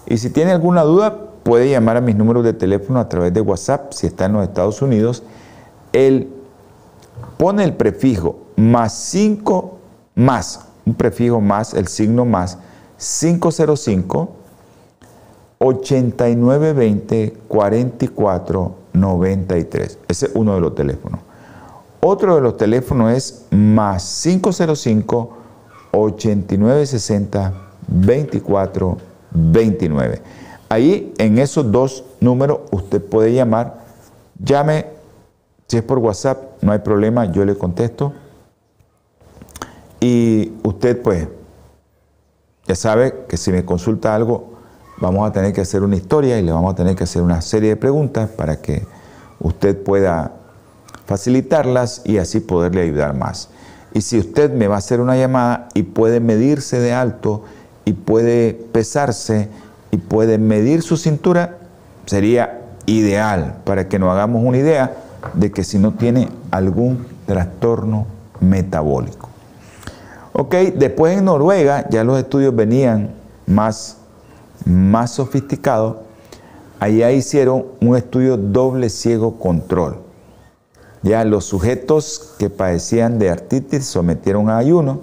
Y 0.06 0.18
si 0.18 0.30
tiene 0.30 0.52
alguna 0.52 0.84
duda, 0.84 1.18
puede 1.44 1.70
llamar 1.70 1.98
a 1.98 2.02
mis 2.02 2.16
números 2.16 2.44
de 2.44 2.54
teléfono 2.54 3.00
a 3.00 3.08
través 3.08 3.32
de 3.34 3.42
WhatsApp 3.42 3.94
si 3.94 4.08
está 4.08 4.26
en 4.26 4.34
los 4.34 4.42
Estados 4.44 4.82
Unidos. 4.82 5.22
Él 5.92 6.30
pone 7.38 7.64
el 7.64 7.74
prefijo 7.74 8.38
más 8.56 8.94
5 8.94 9.78
más, 10.16 10.68
un 10.86 10.96
prefijo 10.96 11.40
más, 11.42 11.74
el 11.74 11.88
signo 11.88 12.26
más, 12.26 12.60
505 12.98 14.30
8920 15.60 17.38
4493. 17.48 20.00
Ese 20.08 20.26
es 20.28 20.32
uno 20.36 20.54
de 20.56 20.62
los 20.62 20.74
teléfonos. 20.76 21.20
Otro 22.02 22.36
de 22.36 22.42
los 22.42 22.58
teléfonos 22.58 23.14
es 23.14 23.46
más 23.52 24.22
505 24.24 25.38
8960 25.92 27.54
2429. 27.88 30.43
Ahí 30.74 31.14
en 31.20 31.38
esos 31.38 31.72
dos 31.72 32.04
números 32.20 32.62
usted 32.72 33.00
puede 33.00 33.32
llamar. 33.32 33.86
Llame, 34.44 34.88
si 35.68 35.78
es 35.78 35.84
por 35.84 36.00
WhatsApp, 36.00 36.64
no 36.64 36.72
hay 36.72 36.80
problema, 36.80 37.32
yo 37.32 37.46
le 37.46 37.56
contesto. 37.56 38.12
Y 40.00 40.52
usted 40.64 41.00
pues 41.00 41.28
ya 42.66 42.74
sabe 42.74 43.26
que 43.30 43.38
si 43.38 43.52
me 43.52 43.64
consulta 43.64 44.16
algo, 44.16 44.54
vamos 44.98 45.30
a 45.30 45.32
tener 45.32 45.54
que 45.54 45.62
hacer 45.62 45.84
una 45.84 45.96
historia 45.96 46.40
y 46.40 46.42
le 46.42 46.52
vamos 46.52 46.74
a 46.74 46.76
tener 46.76 46.96
que 46.96 47.04
hacer 47.04 47.22
una 47.22 47.42
serie 47.42 47.70
de 47.70 47.76
preguntas 47.76 48.28
para 48.32 48.60
que 48.60 48.84
usted 49.42 49.78
pueda 49.84 50.32
facilitarlas 51.06 52.02
y 52.04 52.18
así 52.18 52.40
poderle 52.40 52.82
ayudar 52.82 53.16
más. 53.16 53.50
Y 53.94 54.02
si 54.02 54.18
usted 54.18 54.52
me 54.52 54.68
va 54.68 54.74
a 54.74 54.80
hacer 54.80 55.02
una 55.02 55.16
llamada 55.18 55.68
y 55.76 55.84
puede 55.84 56.20
medirse 56.20 56.80
de 56.80 56.94
alto 56.94 57.44
y 57.86 57.94
puede 57.94 58.56
pesarse 58.56 59.50
y 59.94 59.98
puede 59.98 60.40
medir 60.40 60.82
su 60.82 60.98
cintura, 60.98 61.60
sería 62.08 62.62
ideal 62.88 63.62
para 63.64 63.88
que 63.88 64.00
nos 64.00 64.10
hagamos 64.10 64.44
una 64.44 64.58
idea 64.58 64.98
de 65.36 65.52
que 65.52 65.64
si 65.64 65.78
no 65.78 65.94
tiene 65.94 66.30
algún 66.50 67.06
trastorno 67.28 68.08
metabólico. 68.40 69.30
Ok, 70.34 70.56
después 70.76 71.16
en 71.16 71.26
Noruega 71.26 71.88
ya 71.92 72.04
los 72.04 72.18
estudios 72.18 72.56
venían 72.56 73.12
más, 73.46 73.98
más 74.66 75.12
sofisticados. 75.12 75.98
Allá 76.80 77.12
hicieron 77.12 77.66
un 77.80 77.96
estudio 77.96 78.36
doble 78.36 78.90
ciego 78.90 79.38
control. 79.38 79.98
Ya 81.04 81.24
los 81.24 81.46
sujetos 81.46 82.34
que 82.40 82.50
padecían 82.50 83.20
de 83.20 83.30
artritis 83.30 83.86
sometieron 83.86 84.50
a 84.50 84.58
ayuno 84.58 85.02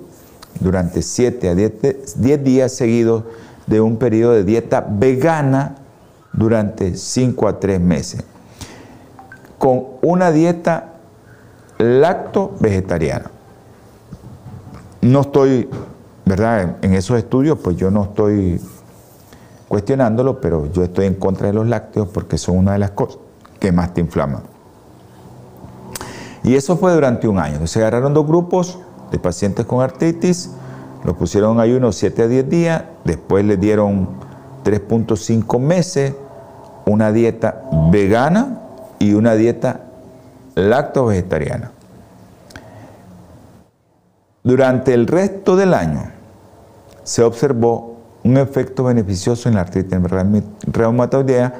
durante 0.59 1.01
7 1.01 1.49
a 1.49 1.55
10 1.55 2.43
días 2.43 2.73
seguidos 2.73 3.23
de 3.71 3.81
un 3.81 3.97
periodo 3.97 4.35
de 4.35 4.45
dieta 4.45 4.85
vegana 4.87 5.77
durante 6.33 6.97
5 6.97 7.49
a 7.49 7.59
3 7.59 7.81
meses, 7.81 8.23
con 9.59 9.85
una 10.03 10.31
dieta 10.31 10.95
lacto-vegetariana 11.79 13.31
no 15.01 15.23
estoy, 15.23 15.69
¿verdad? 16.25 16.77
En 16.83 16.95
esos 16.95 17.19
estudios, 17.19 17.59
pues 17.59 17.77
yo 17.77 17.91
no 17.91 18.05
estoy 18.05 18.61
cuestionándolo, 19.69 20.41
pero 20.41 20.71
yo 20.73 20.83
estoy 20.83 21.07
en 21.07 21.15
contra 21.15 21.47
de 21.47 21.55
los 21.55 21.67
lácteos 21.67 22.09
porque 22.09 22.37
son 22.37 22.59
una 22.59 22.73
de 22.73 22.81
las 22.81 22.91
cosas 22.91 23.19
que 23.59 23.73
más 23.73 23.95
te 23.95 24.01
inflaman. 24.01 24.43
Y 26.43 26.55
eso 26.55 26.77
fue 26.77 26.93
durante 26.93 27.29
un 27.29 27.39
año. 27.39 27.67
Se 27.67 27.81
agarraron 27.81 28.15
dos 28.15 28.27
grupos 28.27 28.79
de 29.11 29.19
pacientes 29.19 29.67
con 29.67 29.83
artritis, 29.83 30.51
los 31.05 31.17
pusieron 31.17 31.55
en 31.55 31.61
ayuno 31.61 31.93
7 31.93 32.23
a 32.23 32.29
10 32.29 32.49
días, 32.49 32.85
después 33.05 33.45
les 33.45 33.61
dieron 33.61 34.09
3.5 34.65 35.59
meses, 35.59 36.15
una 36.87 37.13
dieta 37.13 37.63
vegana 37.91 38.59
y 38.99 39.15
una 39.15 39.35
dieta 39.35 39.81
lacto-vegetariana. 40.55 41.73
Durante 44.43 44.95
el 44.95 45.07
resto 45.07 45.57
del 45.57 45.75
año 45.75 46.11
se 47.03 47.23
observó 47.23 47.97
un 48.25 48.37
efecto 48.37 48.85
beneficioso 48.85 49.49
en 49.49 49.55
la 49.55 49.63
artritis 49.63 49.99
reumatoidea 50.67 51.55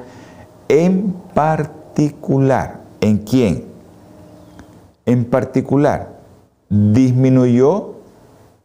en 0.67 1.13
particular, 1.33 2.79
¿en 3.01 3.17
quién? 3.19 3.65
En 5.05 5.25
particular, 5.25 6.09
disminuyó 6.69 7.95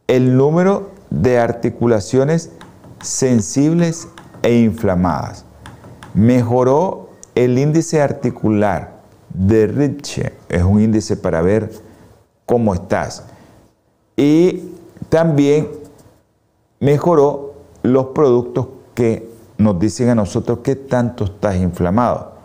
el 0.07 0.37
número 0.37 0.91
de 1.09 1.39
articulaciones 1.39 2.51
sensibles 3.01 4.07
e 4.41 4.59
inflamadas. 4.59 5.45
Mejoró 6.13 7.09
el 7.35 7.59
índice 7.59 8.01
articular 8.01 8.97
de 9.33 9.67
Ritchie, 9.67 10.33
es 10.49 10.63
un 10.63 10.81
índice 10.81 11.17
para 11.17 11.41
ver 11.41 11.71
cómo 12.45 12.73
estás. 12.73 13.25
Y 14.15 14.71
también 15.09 15.69
mejoró 16.79 17.53
los 17.83 18.07
productos 18.07 18.67
que 18.95 19.29
nos 19.57 19.79
dicen 19.79 20.09
a 20.09 20.15
nosotros 20.15 20.59
qué 20.63 20.75
tanto 20.75 21.25
estás 21.25 21.57
inflamado. 21.57 22.37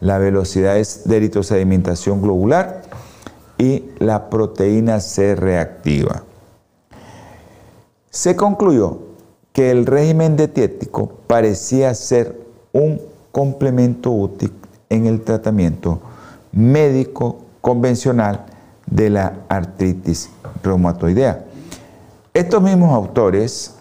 La 0.00 0.18
velocidad 0.18 0.76
de 0.76 1.16
eritrosedimentación 1.16 2.22
globular 2.22 2.82
y 3.58 3.86
la 3.98 4.30
proteína 4.30 5.00
C 5.00 5.34
reactiva. 5.34 6.22
Se 8.10 8.36
concluyó 8.36 8.98
que 9.52 9.70
el 9.70 9.86
régimen 9.86 10.36
dietético 10.36 11.08
parecía 11.26 11.92
ser 11.94 12.40
un 12.72 13.00
complemento 13.32 14.10
útil 14.10 14.52
en 14.88 15.06
el 15.06 15.22
tratamiento 15.22 16.00
médico 16.52 17.38
convencional 17.60 18.46
de 18.86 19.10
la 19.10 19.40
artritis 19.48 20.30
reumatoidea. 20.62 21.44
Estos 22.32 22.62
mismos 22.62 22.94
autores 22.94 23.74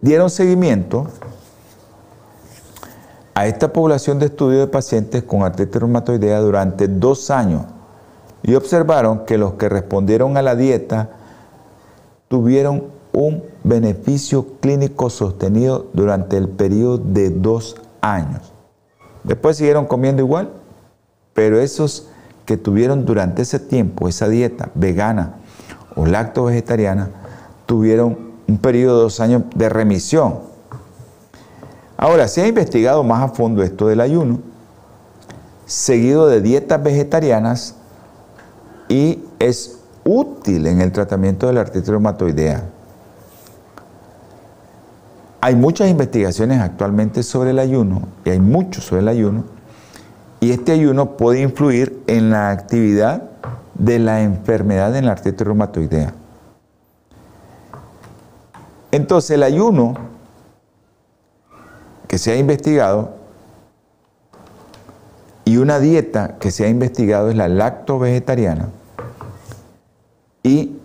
dieron 0.00 0.30
seguimiento 0.30 1.08
a 3.34 3.46
esta 3.46 3.72
población 3.72 4.20
de 4.20 4.26
estudio 4.26 4.60
de 4.60 4.66
pacientes 4.68 5.24
con 5.24 5.42
artritis 5.42 5.80
reumatoidea 5.80 6.38
durante 6.40 6.86
dos 6.86 7.30
años 7.30 7.62
y 8.42 8.54
observaron 8.54 9.24
que 9.24 9.38
los 9.38 9.54
que 9.54 9.68
respondieron 9.68 10.36
a 10.36 10.42
la 10.42 10.54
dieta 10.54 11.10
tuvieron 12.28 12.84
un 13.12 13.44
beneficio 13.62 14.58
clínico 14.60 15.08
sostenido 15.08 15.86
durante 15.92 16.36
el 16.36 16.48
periodo 16.48 16.98
de 16.98 17.30
dos 17.30 17.76
años. 18.00 18.52
Después 19.22 19.56
siguieron 19.56 19.86
comiendo 19.86 20.22
igual, 20.22 20.50
pero 21.32 21.60
esos 21.60 22.08
que 22.44 22.56
tuvieron 22.56 23.06
durante 23.06 23.42
ese 23.42 23.58
tiempo 23.58 24.08
esa 24.08 24.28
dieta 24.28 24.70
vegana 24.74 25.36
o 25.96 26.06
lacto 26.06 26.44
vegetariana 26.44 27.10
tuvieron 27.66 28.34
un 28.46 28.58
periodo 28.58 28.96
de 28.98 29.02
dos 29.04 29.20
años 29.20 29.42
de 29.54 29.68
remisión. 29.68 30.40
Ahora, 31.96 32.28
se 32.28 32.42
ha 32.42 32.48
investigado 32.48 33.02
más 33.02 33.22
a 33.22 33.28
fondo 33.34 33.62
esto 33.62 33.86
del 33.86 34.00
ayuno, 34.00 34.40
seguido 35.64 36.26
de 36.26 36.40
dietas 36.40 36.82
vegetarianas 36.82 37.76
y 38.88 39.24
es 39.38 39.78
útil 40.04 40.66
en 40.66 40.80
el 40.80 40.92
tratamiento 40.92 41.46
de 41.46 41.54
la 41.54 41.62
artritis 41.62 41.88
reumatoidea. 41.88 42.64
Hay 45.40 45.54
muchas 45.54 45.88
investigaciones 45.88 46.60
actualmente 46.60 47.22
sobre 47.22 47.50
el 47.50 47.58
ayuno, 47.58 48.02
y 48.24 48.30
hay 48.30 48.40
muchos 48.40 48.84
sobre 48.84 49.02
el 49.02 49.08
ayuno, 49.08 49.44
y 50.40 50.52
este 50.52 50.72
ayuno 50.72 51.16
puede 51.16 51.40
influir 51.40 52.02
en 52.06 52.30
la 52.30 52.50
actividad 52.50 53.22
de 53.74 53.98
la 53.98 54.22
enfermedad 54.22 54.94
en 54.96 55.06
la 55.06 55.12
artritis 55.12 55.46
reumatoidea. 55.46 56.14
Entonces 58.90 59.32
el 59.32 59.42
ayuno 59.42 59.94
que 62.06 62.18
se 62.18 62.30
ha 62.30 62.36
investigado 62.36 63.16
y 65.44 65.56
una 65.56 65.80
dieta 65.80 66.36
que 66.38 66.50
se 66.50 66.64
ha 66.64 66.68
investigado 66.68 67.28
es 67.28 67.36
la 67.36 67.48
lacto-vegetariana. 67.48 68.68
¿Y 70.44 70.76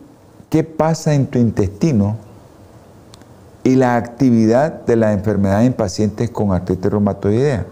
qué 0.49 0.63
pasa 0.63 1.13
en 1.13 1.27
tu 1.27 1.37
intestino? 1.37 2.15
Y 3.63 3.75
la 3.75 3.97
actividad 3.97 4.85
de 4.85 4.95
la 4.95 5.11
enfermedad 5.13 5.65
en 5.65 5.73
pacientes 5.73 6.31
con 6.31 6.53
artritis 6.53 6.89
reumatoidea. 6.89 7.67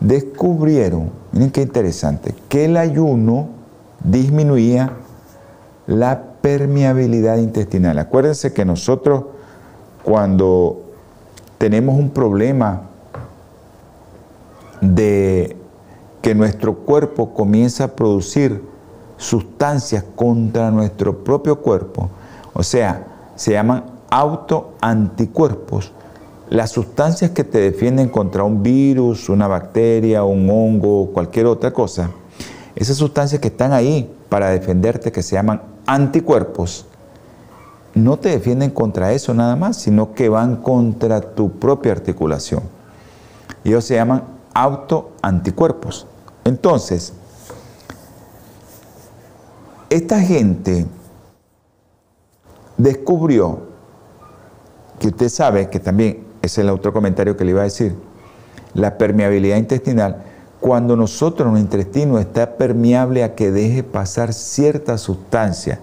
Descubrieron, 0.00 1.10
miren 1.32 1.52
qué 1.52 1.62
interesante, 1.62 2.34
que 2.48 2.66
el 2.66 2.76
ayuno 2.76 3.48
disminuía 4.04 4.92
la 5.86 6.22
permeabilidad 6.42 7.38
intestinal. 7.38 7.98
Acuérdense 7.98 8.52
que 8.52 8.64
nosotros 8.64 9.24
cuando 10.02 10.82
tenemos 11.58 11.98
un 11.98 12.10
problema 12.10 12.82
de 14.80 15.56
que 16.20 16.34
nuestro 16.34 16.74
cuerpo 16.74 17.32
comienza 17.32 17.84
a 17.84 17.88
producir 17.88 18.62
sustancias 19.16 20.04
contra 20.14 20.70
nuestro 20.70 21.24
propio 21.24 21.60
cuerpo, 21.60 22.10
o 22.52 22.62
sea, 22.62 23.06
se 23.34 23.52
llaman 23.52 23.84
autoanticuerpos, 24.10 25.92
las 26.48 26.70
sustancias 26.70 27.32
que 27.32 27.44
te 27.44 27.58
defienden 27.58 28.08
contra 28.08 28.44
un 28.44 28.62
virus, 28.62 29.28
una 29.28 29.48
bacteria, 29.48 30.24
un 30.24 30.48
hongo, 30.48 31.10
cualquier 31.12 31.46
otra 31.46 31.72
cosa, 31.72 32.10
esas 32.74 32.96
sustancias 32.96 33.40
que 33.40 33.48
están 33.48 33.72
ahí 33.72 34.14
para 34.28 34.50
defenderte, 34.50 35.10
que 35.10 35.22
se 35.22 35.34
llaman 35.34 35.62
anticuerpos, 35.86 36.86
no 37.94 38.18
te 38.18 38.28
defienden 38.28 38.70
contra 38.70 39.12
eso 39.12 39.32
nada 39.32 39.56
más, 39.56 39.78
sino 39.78 40.12
que 40.12 40.28
van 40.28 40.56
contra 40.56 41.20
tu 41.20 41.52
propia 41.52 41.92
articulación. 41.92 42.62
Ellos 43.64 43.84
se 43.84 43.94
llaman 43.94 44.24
autoanticuerpos. 44.52 46.06
Entonces, 46.44 47.14
esta 49.90 50.20
gente 50.20 50.86
descubrió, 52.76 53.60
que 54.98 55.08
usted 55.08 55.28
sabe 55.28 55.70
que 55.70 55.78
también 55.78 56.24
es 56.42 56.58
el 56.58 56.70
otro 56.70 56.92
comentario 56.92 57.36
que 57.36 57.44
le 57.44 57.52
iba 57.52 57.60
a 57.60 57.64
decir, 57.64 57.94
la 58.74 58.98
permeabilidad 58.98 59.56
intestinal, 59.56 60.22
cuando 60.60 60.96
nosotros, 60.96 61.50
nuestro 61.50 61.78
intestino 61.78 62.18
está 62.18 62.56
permeable 62.56 63.22
a 63.22 63.34
que 63.34 63.50
deje 63.52 63.82
pasar 63.82 64.32
cierta 64.32 64.98
sustancia, 64.98 65.80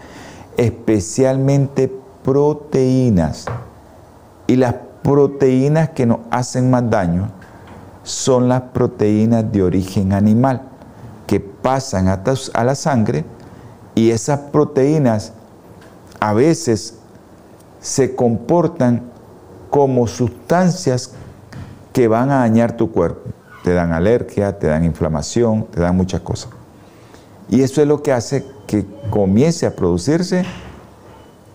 especialmente 0.58 1.92
proteínas. 2.24 3.46
Y 4.48 4.58
las 4.58 4.76
proteínas 5.04 5.90
que 5.90 6.06
nos 6.06 6.20
hacen 6.32 6.70
más 6.70 6.90
daño 6.90 7.30
son 8.04 8.50
las 8.50 8.62
proteínas 8.62 9.50
de 9.52 9.64
origen 9.64 10.12
animal, 10.12 10.64
que 11.28 11.40
pasan 11.40 12.08
a 12.10 12.64
la 12.64 12.76
sangre 12.76 13.24
y 13.96 14.12
esas 14.12 14.40
proteínas 14.40 15.34
a 16.20 16.34
veces 16.34 17.00
se 17.80 18.16
comportan 18.16 19.04
como 19.70 20.08
sustancias 20.08 21.12
que 21.92 22.08
van 22.08 22.32
a 22.32 22.40
dañar 22.40 22.78
tu 22.78 22.92
cuerpo 22.92 23.34
te 23.64 23.74
dan 23.74 23.94
alergia, 23.94 24.60
te 24.60 24.68
dan 24.68 24.84
inflamación, 24.84 25.66
te 25.72 25.80
dan 25.80 25.96
muchas 25.96 26.22
cosas. 26.22 26.52
Y 27.50 27.62
eso 27.62 27.82
es 27.82 27.88
lo 27.88 28.04
que 28.04 28.12
hace 28.12 28.46
que 28.68 28.86
comience 29.10 29.66
a 29.66 29.76
producirse 29.76 30.44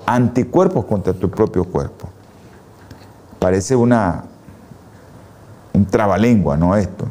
anticuerpos 0.06 0.86
contra 0.86 1.12
tu 1.12 1.30
propio 1.30 1.64
cuerpo. 1.64 2.08
Parece 3.38 3.76
una, 3.76 4.24
un 5.74 5.84
trabalengua, 5.84 6.56
¿no? 6.56 6.74
Esto. 6.76 7.06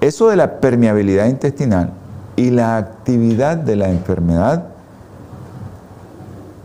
Eso 0.00 0.28
de 0.28 0.36
la 0.36 0.60
permeabilidad 0.60 1.26
intestinal 1.26 1.92
y 2.36 2.50
la 2.50 2.76
actividad 2.76 3.56
de 3.56 3.76
la 3.76 3.88
enfermedad 3.88 4.66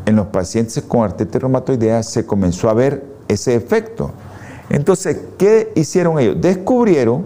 en 0.06 0.16
los 0.18 0.28
pacientes 0.28 0.84
con 0.84 1.04
artritis 1.04 1.42
reumatoidea 1.42 2.04
se 2.04 2.26
comenzó 2.26 2.70
a 2.70 2.74
ver 2.74 3.06
ese 3.28 3.56
efecto. 3.56 4.12
Entonces, 4.70 5.18
¿qué 5.38 5.72
hicieron 5.76 6.20
ellos? 6.20 6.36
Descubrieron 6.40 7.24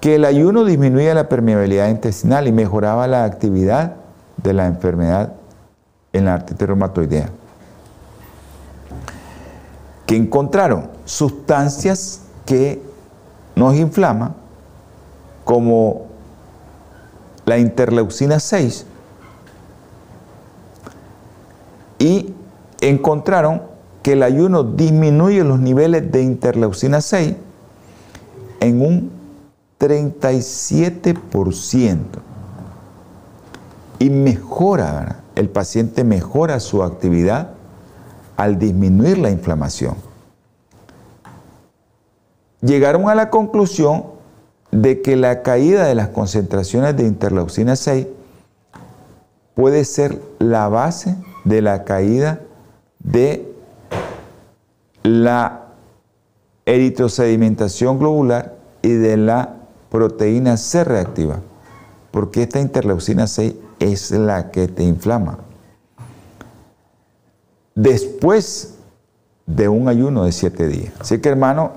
que 0.00 0.14
el 0.14 0.24
ayuno 0.24 0.64
disminuía 0.64 1.14
la 1.14 1.28
permeabilidad 1.28 1.88
intestinal 1.88 2.46
y 2.46 2.52
mejoraba 2.52 3.06
la 3.06 3.24
actividad 3.24 3.96
de 4.36 4.52
la 4.54 4.66
enfermedad 4.66 5.34
en 6.12 6.24
la 6.24 6.34
artritis 6.34 6.66
reumatoidea. 6.66 7.28
¿Qué 10.06 10.16
encontraron? 10.16 10.88
Sustancias 11.04 12.22
que 12.46 12.82
nos 13.54 13.76
inflaman, 13.76 14.34
como 15.44 16.09
la 17.46 17.58
interleucina 17.58 18.40
6, 18.40 18.86
y 21.98 22.34
encontraron 22.80 23.62
que 24.02 24.12
el 24.12 24.22
ayuno 24.22 24.64
disminuye 24.64 25.44
los 25.44 25.60
niveles 25.60 26.10
de 26.10 26.22
interleucina 26.22 27.00
6 27.00 27.36
en 28.60 28.80
un 28.80 29.10
37% 29.78 31.98
y 33.98 34.10
mejora, 34.10 35.20
el 35.34 35.50
paciente 35.50 36.04
mejora 36.04 36.58
su 36.58 36.82
actividad 36.82 37.50
al 38.36 38.58
disminuir 38.58 39.18
la 39.18 39.30
inflamación. 39.30 39.94
llegaron 42.62 43.08
a 43.08 43.14
la 43.14 43.30
conclusión 43.30 44.04
de 44.70 45.02
que 45.02 45.16
la 45.16 45.42
caída 45.42 45.86
de 45.86 45.94
las 45.94 46.08
concentraciones 46.08 46.96
de 46.96 47.06
interleucina 47.06 47.76
6 47.76 48.06
puede 49.54 49.84
ser 49.84 50.20
la 50.38 50.68
base 50.68 51.16
de 51.44 51.62
la 51.62 51.84
caída 51.84 52.40
de 53.00 53.52
la 55.02 55.66
eritrosedimentación 56.66 57.98
globular 57.98 58.54
y 58.82 58.90
de 58.90 59.16
la 59.16 59.56
proteína 59.90 60.56
C 60.56 60.84
reactiva, 60.84 61.40
porque 62.10 62.42
esta 62.42 62.60
interleucina 62.60 63.26
6 63.26 63.54
es 63.80 64.10
la 64.12 64.50
que 64.50 64.68
te 64.68 64.84
inflama. 64.84 65.38
Después 67.74 68.74
de 69.46 69.68
un 69.68 69.88
ayuno 69.88 70.24
de 70.24 70.32
7 70.32 70.68
días. 70.68 70.92
Así 71.00 71.18
que 71.20 71.28
hermano, 71.28 71.72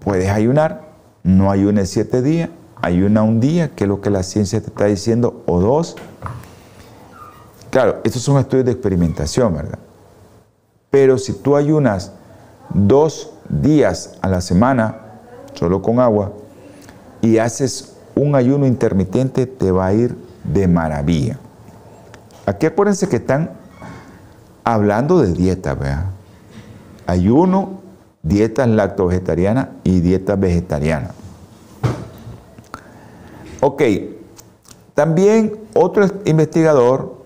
puedes 0.00 0.28
ayunar, 0.28 0.89
no 1.22 1.50
ayunes 1.50 1.90
7 1.90 2.22
días, 2.22 2.50
ayuna 2.80 3.22
un 3.22 3.40
día, 3.40 3.70
que 3.70 3.84
es 3.84 3.88
lo 3.88 4.00
que 4.00 4.10
la 4.10 4.22
ciencia 4.22 4.60
te 4.60 4.68
está 4.68 4.86
diciendo, 4.86 5.42
o 5.46 5.60
dos. 5.60 5.96
Claro, 7.70 8.00
estos 8.04 8.22
son 8.22 8.38
estudios 8.38 8.66
de 8.66 8.72
experimentación, 8.72 9.54
¿verdad? 9.54 9.78
Pero 10.90 11.18
si 11.18 11.32
tú 11.32 11.56
ayunas 11.56 12.12
dos 12.74 13.32
días 13.48 14.18
a 14.22 14.28
la 14.28 14.40
semana, 14.40 14.96
solo 15.54 15.82
con 15.82 16.00
agua, 16.00 16.32
y 17.22 17.38
haces 17.38 17.96
un 18.14 18.34
ayuno 18.34 18.66
intermitente, 18.66 19.46
te 19.46 19.70
va 19.70 19.86
a 19.86 19.92
ir 19.92 20.16
de 20.44 20.66
maravilla. 20.66 21.38
Aquí 22.46 22.66
acuérdense 22.66 23.08
que 23.08 23.16
están 23.16 23.50
hablando 24.64 25.20
de 25.20 25.32
dieta, 25.32 25.74
¿verdad? 25.74 26.06
Ayuno, 27.06 27.79
dieta 28.22 28.66
lacto-vegetariana 28.66 29.76
y 29.84 30.00
dieta 30.00 30.36
vegetariana. 30.36 31.12
Ok, 33.60 33.82
también 34.94 35.58
otro 35.74 36.06
investigador 36.24 37.20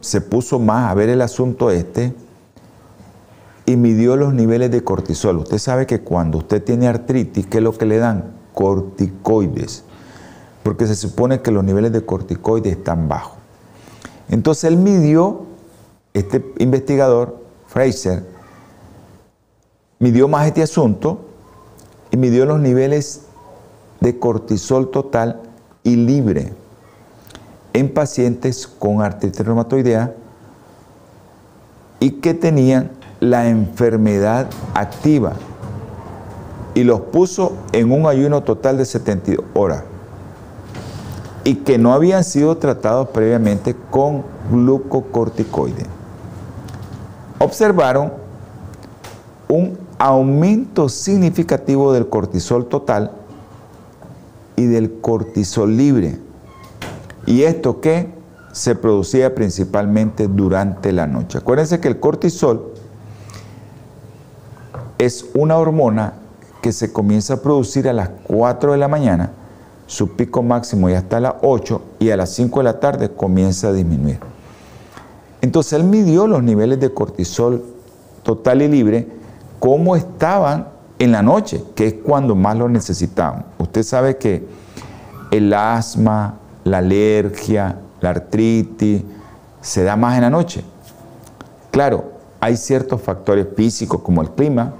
se 0.00 0.20
puso 0.20 0.58
más 0.58 0.90
a 0.90 0.94
ver 0.94 1.08
el 1.08 1.22
asunto 1.22 1.70
este 1.70 2.14
y 3.66 3.76
midió 3.76 4.16
los 4.16 4.34
niveles 4.34 4.70
de 4.70 4.82
cortisol. 4.82 5.38
Usted 5.38 5.58
sabe 5.58 5.86
que 5.86 6.00
cuando 6.00 6.38
usted 6.38 6.62
tiene 6.62 6.88
artritis, 6.88 7.46
¿qué 7.46 7.58
es 7.58 7.64
lo 7.64 7.76
que 7.76 7.86
le 7.86 7.98
dan? 7.98 8.32
Corticoides. 8.54 9.84
Porque 10.62 10.86
se 10.86 10.96
supone 10.96 11.40
que 11.40 11.50
los 11.50 11.62
niveles 11.62 11.92
de 11.92 12.04
corticoides 12.04 12.76
están 12.76 13.08
bajos. 13.08 13.38
Entonces 14.28 14.64
él 14.64 14.76
midió, 14.76 15.46
este 16.14 16.44
investigador, 16.58 17.39
Fraser, 17.70 18.24
midió 20.00 20.26
más 20.26 20.48
este 20.48 20.64
asunto 20.64 21.20
y 22.10 22.16
midió 22.16 22.44
los 22.44 22.58
niveles 22.58 23.26
de 24.00 24.18
cortisol 24.18 24.90
total 24.90 25.40
y 25.84 25.94
libre 25.94 26.52
en 27.72 27.94
pacientes 27.94 28.66
con 28.66 29.02
artritis 29.02 29.46
reumatoidea 29.46 30.12
y 32.00 32.10
que 32.12 32.34
tenían 32.34 32.90
la 33.20 33.48
enfermedad 33.48 34.50
activa 34.74 35.34
y 36.74 36.82
los 36.82 37.00
puso 37.02 37.52
en 37.70 37.92
un 37.92 38.06
ayuno 38.06 38.42
total 38.42 38.78
de 38.78 38.84
72 38.84 39.44
horas 39.54 39.84
y 41.44 41.54
que 41.54 41.78
no 41.78 41.92
habían 41.92 42.24
sido 42.24 42.56
tratados 42.56 43.10
previamente 43.10 43.76
con 43.90 44.24
glucocorticoide. 44.50 45.99
Observaron 47.42 48.12
un 49.48 49.78
aumento 49.98 50.90
significativo 50.90 51.92
del 51.94 52.06
cortisol 52.06 52.66
total 52.66 53.12
y 54.56 54.66
del 54.66 55.00
cortisol 55.00 55.74
libre. 55.74 56.18
¿Y 57.24 57.44
esto 57.44 57.80
qué? 57.80 58.12
Se 58.52 58.74
producía 58.74 59.34
principalmente 59.34 60.28
durante 60.28 60.92
la 60.92 61.06
noche. 61.06 61.38
Acuérdense 61.38 61.80
que 61.80 61.88
el 61.88 61.98
cortisol 61.98 62.74
es 64.98 65.24
una 65.32 65.56
hormona 65.56 66.12
que 66.60 66.72
se 66.72 66.92
comienza 66.92 67.34
a 67.34 67.36
producir 67.38 67.88
a 67.88 67.94
las 67.94 68.10
4 68.24 68.72
de 68.72 68.78
la 68.78 68.88
mañana, 68.88 69.30
su 69.86 70.14
pico 70.14 70.42
máximo 70.42 70.90
y 70.90 70.92
hasta 70.92 71.20
las 71.20 71.36
8 71.40 71.82
y 72.00 72.10
a 72.10 72.18
las 72.18 72.34
5 72.34 72.60
de 72.60 72.64
la 72.64 72.80
tarde 72.80 73.10
comienza 73.10 73.68
a 73.68 73.72
disminuir. 73.72 74.29
Entonces 75.40 75.74
él 75.74 75.84
midió 75.84 76.26
los 76.26 76.42
niveles 76.42 76.80
de 76.80 76.92
cortisol 76.92 77.64
total 78.22 78.62
y 78.62 78.68
libre, 78.68 79.08
cómo 79.58 79.96
estaban 79.96 80.68
en 80.98 81.12
la 81.12 81.22
noche, 81.22 81.62
que 81.74 81.86
es 81.86 81.94
cuando 81.94 82.34
más 82.34 82.56
lo 82.56 82.68
necesitamos. 82.68 83.44
Usted 83.58 83.82
sabe 83.82 84.16
que 84.18 84.46
el 85.30 85.52
asma, 85.54 86.38
la 86.64 86.78
alergia, 86.78 87.78
la 88.00 88.10
artritis, 88.10 89.02
se 89.60 89.82
da 89.82 89.96
más 89.96 90.16
en 90.16 90.22
la 90.22 90.30
noche. 90.30 90.64
Claro, 91.70 92.12
hay 92.40 92.56
ciertos 92.56 93.00
factores 93.00 93.46
físicos 93.56 94.00
como 94.02 94.22
el 94.22 94.30
clima, 94.30 94.74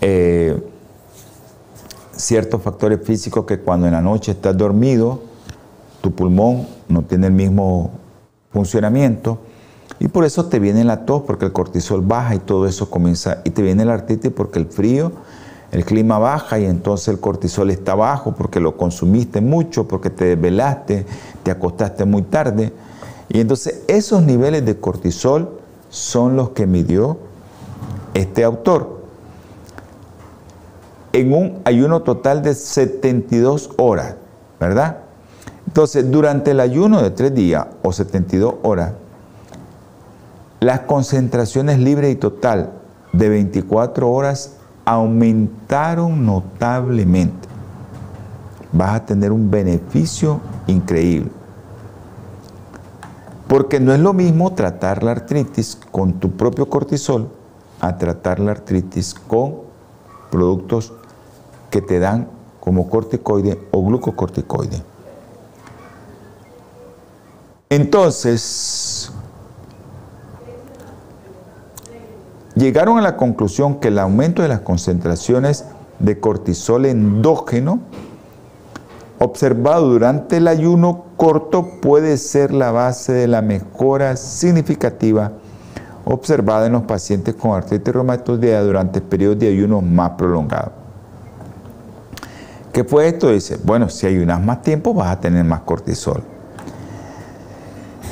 eh, 0.00 0.62
ciertos 2.12 2.62
factores 2.62 3.00
físicos 3.04 3.44
que 3.44 3.60
cuando 3.60 3.86
en 3.86 3.92
la 3.92 4.00
noche 4.00 4.32
estás 4.32 4.56
dormido, 4.56 5.20
tu 6.00 6.12
pulmón 6.12 6.66
no 6.88 7.02
tiene 7.02 7.26
el 7.26 7.32
mismo 7.32 7.90
funcionamiento. 8.54 9.38
Y 9.98 10.08
por 10.08 10.24
eso 10.24 10.46
te 10.46 10.58
viene 10.58 10.84
la 10.84 11.04
tos 11.04 11.22
porque 11.22 11.44
el 11.44 11.52
cortisol 11.52 12.00
baja 12.00 12.34
y 12.34 12.38
todo 12.38 12.66
eso 12.66 12.88
comienza 12.88 13.42
y 13.44 13.50
te 13.50 13.62
viene 13.62 13.84
la 13.84 13.94
artritis 13.94 14.32
porque 14.34 14.58
el 14.58 14.66
frío, 14.66 15.12
el 15.72 15.84
clima 15.84 16.18
baja 16.18 16.58
y 16.58 16.64
entonces 16.64 17.08
el 17.08 17.20
cortisol 17.20 17.70
está 17.70 17.94
bajo 17.94 18.34
porque 18.34 18.60
lo 18.60 18.76
consumiste 18.76 19.40
mucho, 19.40 19.86
porque 19.86 20.08
te 20.08 20.36
desvelaste, 20.36 21.04
te 21.42 21.50
acostaste 21.50 22.04
muy 22.04 22.22
tarde. 22.22 22.72
Y 23.28 23.40
entonces 23.40 23.82
esos 23.88 24.22
niveles 24.22 24.64
de 24.64 24.78
cortisol 24.78 25.60
son 25.90 26.36
los 26.36 26.50
que 26.50 26.66
midió 26.66 27.18
este 28.14 28.44
autor. 28.44 29.02
En 31.12 31.32
un 31.32 31.60
ayuno 31.64 32.02
total 32.02 32.42
de 32.42 32.54
72 32.54 33.70
horas, 33.76 34.16
¿verdad? 34.58 35.03
Entonces, 35.66 36.10
durante 36.10 36.52
el 36.52 36.60
ayuno 36.60 37.02
de 37.02 37.10
3 37.10 37.34
días 37.34 37.66
o 37.82 37.92
72 37.92 38.54
horas, 38.62 38.92
las 40.60 40.80
concentraciones 40.80 41.78
libre 41.78 42.10
y 42.10 42.16
total 42.16 42.72
de 43.12 43.28
24 43.28 44.10
horas 44.10 44.56
aumentaron 44.84 46.24
notablemente. 46.24 47.48
Vas 48.72 48.94
a 48.94 49.06
tener 49.06 49.32
un 49.32 49.50
beneficio 49.50 50.40
increíble. 50.66 51.30
Porque 53.46 53.78
no 53.78 53.92
es 53.92 54.00
lo 54.00 54.12
mismo 54.12 54.54
tratar 54.54 55.02
la 55.02 55.12
artritis 55.12 55.78
con 55.90 56.14
tu 56.14 56.30
propio 56.32 56.68
cortisol 56.68 57.28
a 57.80 57.98
tratar 57.98 58.40
la 58.40 58.52
artritis 58.52 59.14
con 59.14 59.56
productos 60.30 60.92
que 61.70 61.82
te 61.82 61.98
dan 61.98 62.28
como 62.60 62.88
corticoide 62.88 63.60
o 63.70 63.84
glucocorticoide. 63.84 64.93
Entonces, 67.70 69.10
llegaron 72.54 72.98
a 72.98 73.02
la 73.02 73.16
conclusión 73.16 73.80
que 73.80 73.88
el 73.88 73.98
aumento 73.98 74.42
de 74.42 74.48
las 74.48 74.60
concentraciones 74.60 75.64
de 75.98 76.20
cortisol 76.20 76.86
endógeno 76.86 77.80
observado 79.18 79.88
durante 79.88 80.36
el 80.36 80.48
ayuno 80.48 81.04
corto 81.16 81.80
puede 81.80 82.16
ser 82.18 82.52
la 82.52 82.70
base 82.70 83.12
de 83.12 83.28
la 83.28 83.42
mejora 83.42 84.16
significativa 84.16 85.32
observada 86.04 86.66
en 86.66 86.72
los 86.72 86.82
pacientes 86.82 87.34
con 87.34 87.52
artritis 87.52 87.94
reumatoidea 87.94 88.62
durante 88.62 89.00
periodos 89.00 89.38
de 89.38 89.48
ayuno 89.48 89.80
más 89.80 90.10
prolongados. 90.10 90.72
¿Qué 92.72 92.84
fue 92.84 93.08
esto? 93.08 93.30
Dice, 93.30 93.58
bueno, 93.62 93.88
si 93.88 94.06
ayunas 94.06 94.42
más 94.42 94.60
tiempo 94.62 94.92
vas 94.92 95.10
a 95.10 95.20
tener 95.20 95.44
más 95.44 95.60
cortisol. 95.60 96.33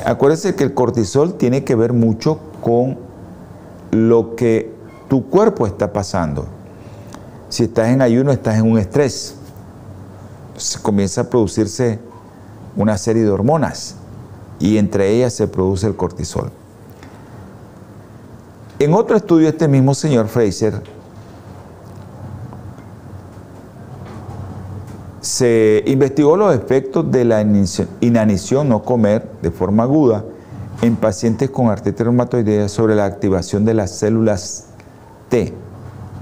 Acuérdense 0.05 0.55
que 0.55 0.65
el 0.65 0.75
cortisol 0.75 1.35
tiene 1.35 1.65
que 1.65 1.75
ver 1.75 1.93
mucho 1.93 2.39
con 2.61 2.99
lo 3.91 4.35
que 4.37 4.73
tu 5.09 5.29
cuerpo 5.29 5.67
está 5.67 5.93
pasando. 5.93 6.47
Si 7.49 7.65
estás 7.65 7.89
en 7.89 8.01
ayuno, 8.01 8.33
estás 8.33 8.59
en 8.59 8.71
un 8.71 8.79
estrés. 8.79 9.35
Se 10.57 10.81
comienza 10.81 11.23
a 11.23 11.25
producirse 11.25 11.99
una 12.77 12.97
serie 12.99 13.23
de 13.23 13.31
hormonas 13.31 13.97
y 14.59 14.79
entre 14.79 15.11
ellas 15.11 15.35
se 15.35 15.47
produce 15.49 15.87
el 15.87 15.97
cortisol. 15.97 16.51
En 18.79 18.95
otro 18.95 19.17
estudio, 19.17 19.49
este 19.49 19.69
mismo 19.69 19.95
señor 19.95 20.29
Fraser 20.29 20.83
se 25.43 25.83
investigó 25.89 26.37
los 26.37 26.55
efectos 26.55 27.11
de 27.11 27.25
la 27.25 27.41
inanición 28.01 28.69
no 28.69 28.85
comer 28.85 29.29
de 29.43 29.51
forma 29.51 29.83
aguda 29.83 30.25
en 30.83 30.95
pacientes 30.95 31.51
con 31.51 31.69
artritis 31.69 32.05
reumatoidea 32.05 32.69
sobre 32.69 32.95
la 32.95 33.07
activación 33.07 33.65
de 33.65 33.75
las 33.75 33.91
células 33.91 34.67
T. 35.31 35.53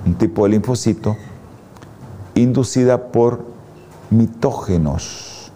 un 0.07 0.15
tipo 0.15 0.45
de 0.45 0.53
linfocito, 0.53 1.19
inducida 2.35 3.09
por 3.13 3.45
mitógenos 4.09 5.53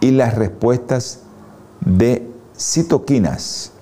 y 0.00 0.12
las 0.12 0.36
respuestas 0.36 1.22
de 1.80 2.30
citoquinas. 2.56 3.72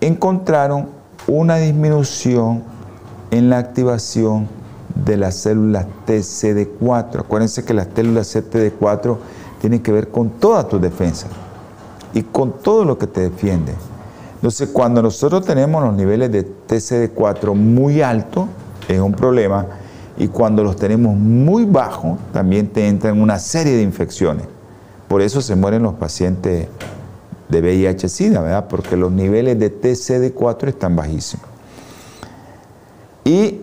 Encontraron 0.00 0.90
una 1.26 1.56
disminución 1.56 2.62
en 3.32 3.50
la 3.50 3.58
activación 3.58 4.59
de 5.04 5.16
las 5.16 5.36
células 5.36 5.86
TCD4. 6.06 7.20
Acuérdense 7.20 7.64
que 7.64 7.74
las 7.74 7.88
células 7.94 8.34
CTD4 8.34 9.16
tienen 9.60 9.80
que 9.80 9.92
ver 9.92 10.08
con 10.08 10.30
todas 10.30 10.68
tus 10.68 10.80
defensas 10.80 11.30
y 12.14 12.22
con 12.22 12.58
todo 12.58 12.84
lo 12.84 12.98
que 12.98 13.06
te 13.06 13.20
defiende. 13.20 13.74
Entonces, 14.34 14.70
cuando 14.72 15.02
nosotros 15.02 15.44
tenemos 15.44 15.82
los 15.84 15.94
niveles 15.94 16.32
de 16.32 16.46
TCD4 16.46 17.54
muy 17.54 18.00
altos, 18.00 18.46
es 18.88 18.98
un 18.98 19.12
problema, 19.12 19.66
y 20.16 20.28
cuando 20.28 20.64
los 20.64 20.76
tenemos 20.76 21.14
muy 21.14 21.64
bajos, 21.64 22.18
también 22.32 22.68
te 22.68 22.86
entran 22.88 23.20
una 23.20 23.38
serie 23.38 23.76
de 23.76 23.82
infecciones. 23.82 24.46
Por 25.08 25.22
eso 25.22 25.40
se 25.40 25.56
mueren 25.56 25.82
los 25.82 25.94
pacientes 25.94 26.68
de 27.48 27.60
VIH-Sida, 27.60 28.40
¿verdad? 28.40 28.66
Porque 28.68 28.96
los 28.96 29.12
niveles 29.12 29.58
de 29.58 29.80
TCD4 29.80 30.68
están 30.68 30.96
bajísimos. 30.96 31.46
Y 33.24 33.60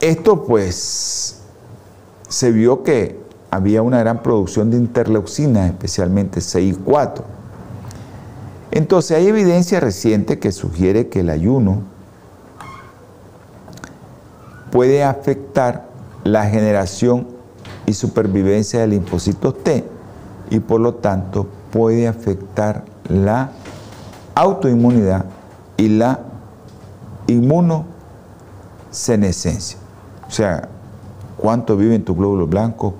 esto 0.00 0.44
pues 0.44 1.40
se 2.28 2.52
vio 2.52 2.82
que 2.82 3.18
había 3.50 3.82
una 3.82 4.00
gran 4.00 4.22
producción 4.22 4.70
de 4.70 4.76
interleucinas, 4.76 5.70
especialmente 5.70 6.40
CI4. 6.40 7.22
Entonces 8.70 9.16
hay 9.16 9.26
evidencia 9.26 9.80
reciente 9.80 10.38
que 10.38 10.52
sugiere 10.52 11.08
que 11.08 11.20
el 11.20 11.30
ayuno 11.30 11.80
puede 14.70 15.02
afectar 15.02 15.88
la 16.24 16.44
generación 16.46 17.26
y 17.86 17.94
supervivencia 17.94 18.80
de 18.80 18.88
linfocitos 18.88 19.64
T 19.64 19.84
y 20.50 20.60
por 20.60 20.80
lo 20.80 20.92
tanto 20.94 21.46
puede 21.72 22.06
afectar 22.06 22.84
la 23.08 23.52
autoinmunidad 24.34 25.24
y 25.78 25.88
la 25.88 26.20
inmunosenescencia. 27.26 29.78
O 30.28 30.30
sea, 30.30 30.68
cuánto 31.38 31.76
viven 31.76 32.04
tus 32.04 32.16
glóbulos 32.16 32.48
blancos, 32.50 32.92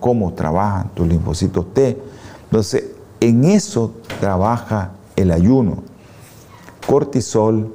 cómo, 0.00 0.32
trabajan 0.32 0.90
tus 0.94 1.06
linfocitos 1.06 1.72
T. 1.74 2.00
Entonces, 2.44 2.84
en 3.20 3.44
eso 3.44 3.92
trabaja 4.20 4.92
el 5.16 5.30
ayuno. 5.30 5.82
Cortisol, 6.86 7.72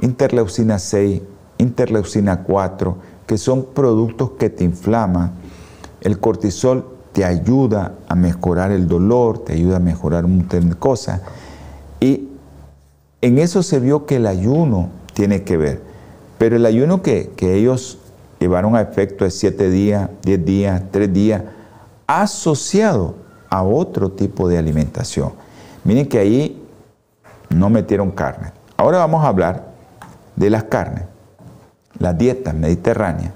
interleucina 0.00 0.78
6, 0.78 1.22
interleucina 1.58 2.42
4, 2.42 2.96
que 3.26 3.38
son 3.38 3.66
productos 3.74 4.32
que 4.38 4.50
te 4.50 4.64
inflaman. 4.64 5.32
El 6.00 6.18
cortisol 6.20 6.86
te 7.12 7.24
ayuda 7.24 7.94
a 8.08 8.14
mejorar 8.14 8.72
el 8.72 8.88
dolor, 8.88 9.38
te 9.38 9.54
ayuda 9.54 9.76
a 9.76 9.80
mejorar 9.80 10.24
un 10.24 10.38
montón 10.38 10.70
de 10.70 10.76
cosas. 10.76 11.20
Y 12.00 12.28
en 13.20 13.38
eso 13.38 13.62
se 13.62 13.78
vio 13.78 14.04
que 14.06 14.16
el 14.16 14.26
ayuno 14.26 14.90
tiene 15.14 15.44
que 15.44 15.56
ver. 15.56 15.82
Pero 16.38 16.56
el 16.56 16.66
ayuno 16.66 17.02
que, 17.02 17.30
que 17.36 17.54
ellos 17.54 17.98
llevaron 18.38 18.76
a 18.76 18.80
efecto 18.80 19.24
de 19.24 19.30
7 19.30 19.70
días, 19.70 20.10
10 20.22 20.44
días, 20.44 20.82
3 20.90 21.12
días, 21.12 21.42
asociado 22.06 23.14
a 23.48 23.62
otro 23.62 24.10
tipo 24.10 24.48
de 24.48 24.58
alimentación. 24.58 25.32
Miren 25.84 26.08
que 26.08 26.18
ahí 26.18 26.66
no 27.50 27.70
metieron 27.70 28.10
carne. 28.10 28.52
Ahora 28.76 28.98
vamos 28.98 29.24
a 29.24 29.28
hablar 29.28 29.68
de 30.36 30.50
las 30.50 30.64
carnes, 30.64 31.04
la 31.98 32.12
dieta 32.12 32.52
mediterránea. 32.52 33.32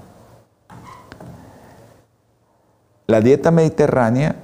La 3.07 3.21
dieta 3.21 3.49
mediterránea, 3.49 4.35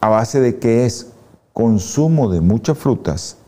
a 0.00 0.08
base 0.08 0.40
de 0.40 0.58
que 0.58 0.84
es 0.84 1.12
consumo 1.52 2.28
de 2.28 2.40
muchas 2.40 2.76
frutas, 2.76 3.38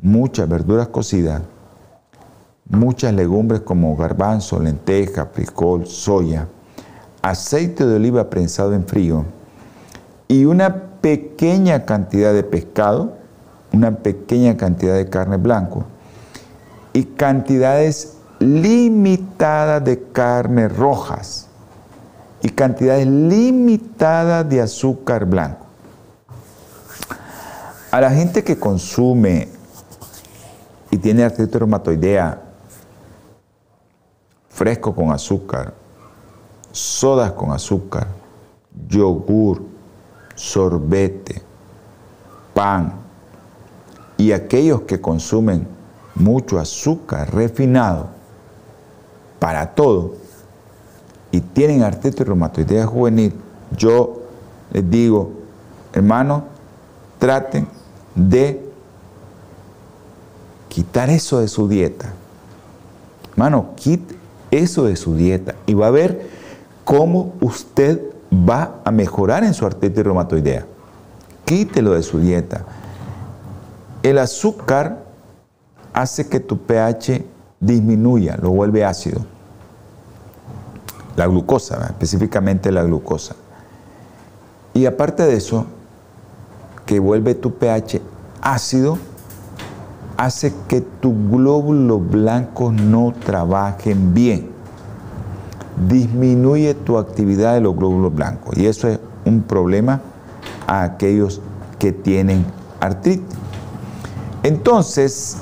muchas 0.00 0.48
verduras 0.48 0.88
cocidas, 0.88 1.42
muchas 2.70 3.12
legumbres 3.12 3.60
como 3.60 3.96
garbanzo, 3.96 4.60
lenteja, 4.60 5.26
frijol, 5.26 5.86
soya, 5.86 6.46
aceite 7.20 7.84
de 7.84 7.96
oliva 7.96 8.30
prensado 8.30 8.74
en 8.74 8.86
frío 8.86 9.24
y 10.28 10.44
una 10.44 10.84
pequeña 11.00 11.84
cantidad 11.84 12.32
de 12.32 12.44
pescado, 12.44 13.18
una 13.72 13.96
pequeña 13.96 14.56
cantidad 14.56 14.94
de 14.94 15.08
carne 15.08 15.36
blanco 15.36 15.84
y 16.92 17.04
cantidades 17.04 18.16
limitadas 18.38 19.84
de 19.84 20.02
carnes 20.12 20.74
rojas 20.74 21.48
y 22.42 22.48
cantidades 22.50 23.06
limitadas 23.06 24.48
de 24.48 24.62
azúcar 24.62 25.26
blanco. 25.26 25.66
A 27.90 28.00
la 28.00 28.10
gente 28.10 28.44
que 28.44 28.56
consume 28.58 29.48
y 30.90 30.98
tiene 30.98 31.24
artritis 31.24 31.56
reumatoidea 31.56 32.49
fresco 34.60 34.94
con 34.94 35.10
azúcar, 35.10 35.72
sodas 36.70 37.32
con 37.32 37.50
azúcar, 37.50 38.08
yogur, 38.90 39.62
sorbete, 40.34 41.40
pan 42.52 42.92
y 44.18 44.32
aquellos 44.32 44.82
que 44.82 45.00
consumen 45.00 45.66
mucho 46.14 46.58
azúcar 46.58 47.34
refinado 47.34 48.08
para 49.38 49.74
todo 49.74 50.16
y 51.32 51.40
tienen 51.40 51.82
artritis 51.82 52.26
reumatoidea 52.26 52.86
juvenil, 52.86 53.32
yo 53.74 54.20
les 54.74 54.90
digo, 54.90 55.30
hermano, 55.94 56.44
traten 57.18 57.66
de 58.14 58.70
quitar 60.68 61.08
eso 61.08 61.40
de 61.40 61.48
su 61.48 61.66
dieta. 61.66 62.12
Hermano, 63.32 63.70
quite 63.74 64.19
eso 64.50 64.84
de 64.84 64.96
su 64.96 65.14
dieta 65.14 65.54
y 65.66 65.74
va 65.74 65.88
a 65.88 65.90
ver 65.90 66.28
cómo 66.84 67.34
usted 67.40 68.00
va 68.32 68.80
a 68.84 68.90
mejorar 68.90 69.44
en 69.44 69.54
su 69.54 69.66
artritis 69.66 70.04
reumatoidea. 70.04 70.66
Quítelo 71.44 71.92
de 71.92 72.02
su 72.02 72.20
dieta. 72.20 72.64
El 74.02 74.18
azúcar 74.18 75.04
hace 75.92 76.28
que 76.28 76.40
tu 76.40 76.58
pH 76.58 77.24
disminuya, 77.58 78.36
lo 78.40 78.50
vuelve 78.50 78.84
ácido. 78.84 79.20
La 81.16 81.26
glucosa, 81.26 81.84
específicamente 81.86 82.72
la 82.72 82.82
glucosa. 82.82 83.34
Y 84.72 84.86
aparte 84.86 85.24
de 85.24 85.36
eso, 85.36 85.66
que 86.86 86.98
vuelve 86.98 87.34
tu 87.34 87.54
pH 87.54 88.00
ácido, 88.40 88.98
hace 90.20 90.52
que 90.68 90.82
tus 90.82 91.14
glóbulos 91.30 92.06
blancos 92.10 92.74
no 92.74 93.14
trabajen 93.24 94.12
bien. 94.12 94.50
Disminuye 95.88 96.74
tu 96.74 96.98
actividad 96.98 97.54
de 97.54 97.62
los 97.62 97.74
glóbulos 97.74 98.14
blancos. 98.14 98.54
Y 98.58 98.66
eso 98.66 98.86
es 98.86 99.00
un 99.24 99.40
problema 99.40 100.02
a 100.66 100.82
aquellos 100.82 101.40
que 101.78 101.92
tienen 101.92 102.44
artritis. 102.80 103.34
Entonces, 104.42 105.38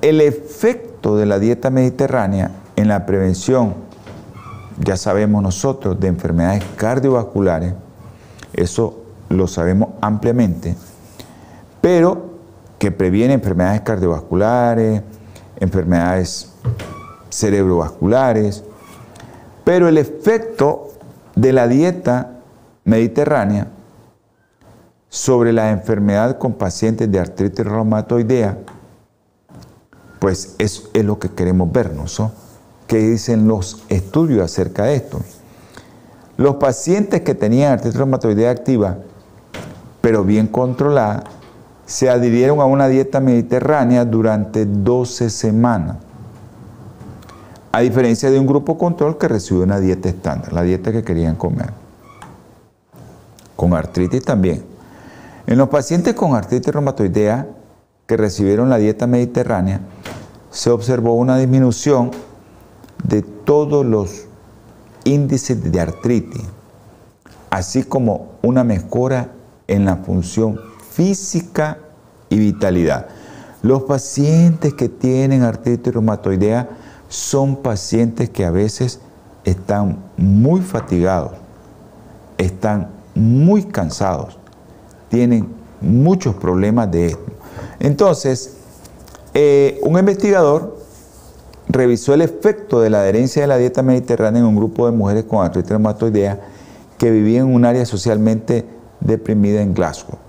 el 0.00 0.22
efecto 0.22 1.18
de 1.18 1.26
la 1.26 1.38
dieta 1.38 1.68
mediterránea 1.68 2.52
en 2.74 2.88
la 2.88 3.04
prevención, 3.04 3.74
ya 4.82 4.96
sabemos 4.96 5.42
nosotros, 5.42 6.00
de 6.00 6.08
enfermedades 6.08 6.64
cardiovasculares, 6.76 7.74
eso 8.54 8.98
lo 9.28 9.46
sabemos 9.46 9.90
ampliamente, 10.00 10.74
pero 11.82 12.25
que 12.78 12.90
previene 12.90 13.34
enfermedades 13.34 13.80
cardiovasculares, 13.82 15.02
enfermedades 15.58 16.52
cerebrovasculares, 17.30 18.64
pero 19.64 19.88
el 19.88 19.98
efecto 19.98 20.92
de 21.34 21.52
la 21.52 21.66
dieta 21.68 22.32
mediterránea 22.84 23.68
sobre 25.08 25.52
la 25.52 25.70
enfermedad 25.70 26.38
con 26.38 26.54
pacientes 26.54 27.10
de 27.10 27.18
artritis 27.18 27.64
reumatoidea, 27.64 28.58
pues 30.18 30.54
es, 30.58 30.88
es 30.92 31.04
lo 31.04 31.18
que 31.18 31.30
queremos 31.30 31.72
vernos. 31.72 32.20
¿no? 32.20 32.32
¿Qué 32.86 32.98
dicen 32.98 33.48
los 33.48 33.82
estudios 33.88 34.44
acerca 34.44 34.84
de 34.84 34.96
esto? 34.96 35.20
Los 36.36 36.56
pacientes 36.56 37.22
que 37.22 37.34
tenían 37.34 37.72
artritis 37.72 37.96
reumatoidea 37.96 38.50
activa, 38.50 38.98
pero 40.00 40.22
bien 40.22 40.46
controlada, 40.46 41.24
se 41.86 42.10
adhirieron 42.10 42.60
a 42.60 42.64
una 42.64 42.88
dieta 42.88 43.20
mediterránea 43.20 44.04
durante 44.04 44.66
12 44.66 45.30
semanas, 45.30 45.96
a 47.70 47.80
diferencia 47.80 48.30
de 48.30 48.40
un 48.40 48.46
grupo 48.46 48.76
control 48.76 49.18
que 49.18 49.28
recibió 49.28 49.62
una 49.62 49.78
dieta 49.78 50.08
estándar, 50.08 50.52
la 50.52 50.62
dieta 50.62 50.90
que 50.90 51.04
querían 51.04 51.36
comer. 51.36 51.70
Con 53.54 53.72
artritis 53.72 54.24
también. 54.24 54.64
En 55.46 55.58
los 55.58 55.68
pacientes 55.68 56.14
con 56.14 56.34
artritis 56.34 56.74
reumatoidea 56.74 57.46
que 58.06 58.16
recibieron 58.16 58.68
la 58.68 58.78
dieta 58.78 59.06
mediterránea, 59.06 59.80
se 60.50 60.70
observó 60.70 61.14
una 61.14 61.38
disminución 61.38 62.10
de 63.04 63.22
todos 63.22 63.86
los 63.86 64.24
índices 65.04 65.70
de 65.70 65.80
artritis, 65.80 66.42
así 67.50 67.84
como 67.84 68.32
una 68.42 68.64
mejora 68.64 69.28
en 69.68 69.84
la 69.84 69.96
función 69.96 70.65
física 70.96 71.76
y 72.30 72.38
vitalidad. 72.38 73.06
Los 73.62 73.82
pacientes 73.82 74.72
que 74.72 74.88
tienen 74.88 75.42
artritis 75.42 75.92
reumatoidea 75.92 76.70
son 77.08 77.56
pacientes 77.56 78.30
que 78.30 78.46
a 78.46 78.50
veces 78.50 79.00
están 79.44 79.98
muy 80.16 80.62
fatigados, 80.62 81.32
están 82.38 82.88
muy 83.14 83.64
cansados, 83.64 84.38
tienen 85.10 85.48
muchos 85.82 86.34
problemas 86.34 86.90
de 86.90 87.08
esto. 87.08 87.32
Entonces, 87.78 88.56
eh, 89.34 89.78
un 89.82 89.98
investigador 89.98 90.78
revisó 91.68 92.14
el 92.14 92.22
efecto 92.22 92.80
de 92.80 92.88
la 92.88 93.00
adherencia 93.00 93.42
de 93.42 93.48
la 93.48 93.58
dieta 93.58 93.82
mediterránea 93.82 94.40
en 94.40 94.46
un 94.46 94.56
grupo 94.56 94.86
de 94.86 94.92
mujeres 94.96 95.24
con 95.24 95.44
artritis 95.44 95.70
reumatoidea 95.70 96.40
que 96.96 97.10
vivían 97.10 97.48
en 97.48 97.54
un 97.54 97.66
área 97.66 97.84
socialmente 97.84 98.64
deprimida 99.00 99.60
en 99.60 99.74
Glasgow. 99.74 100.25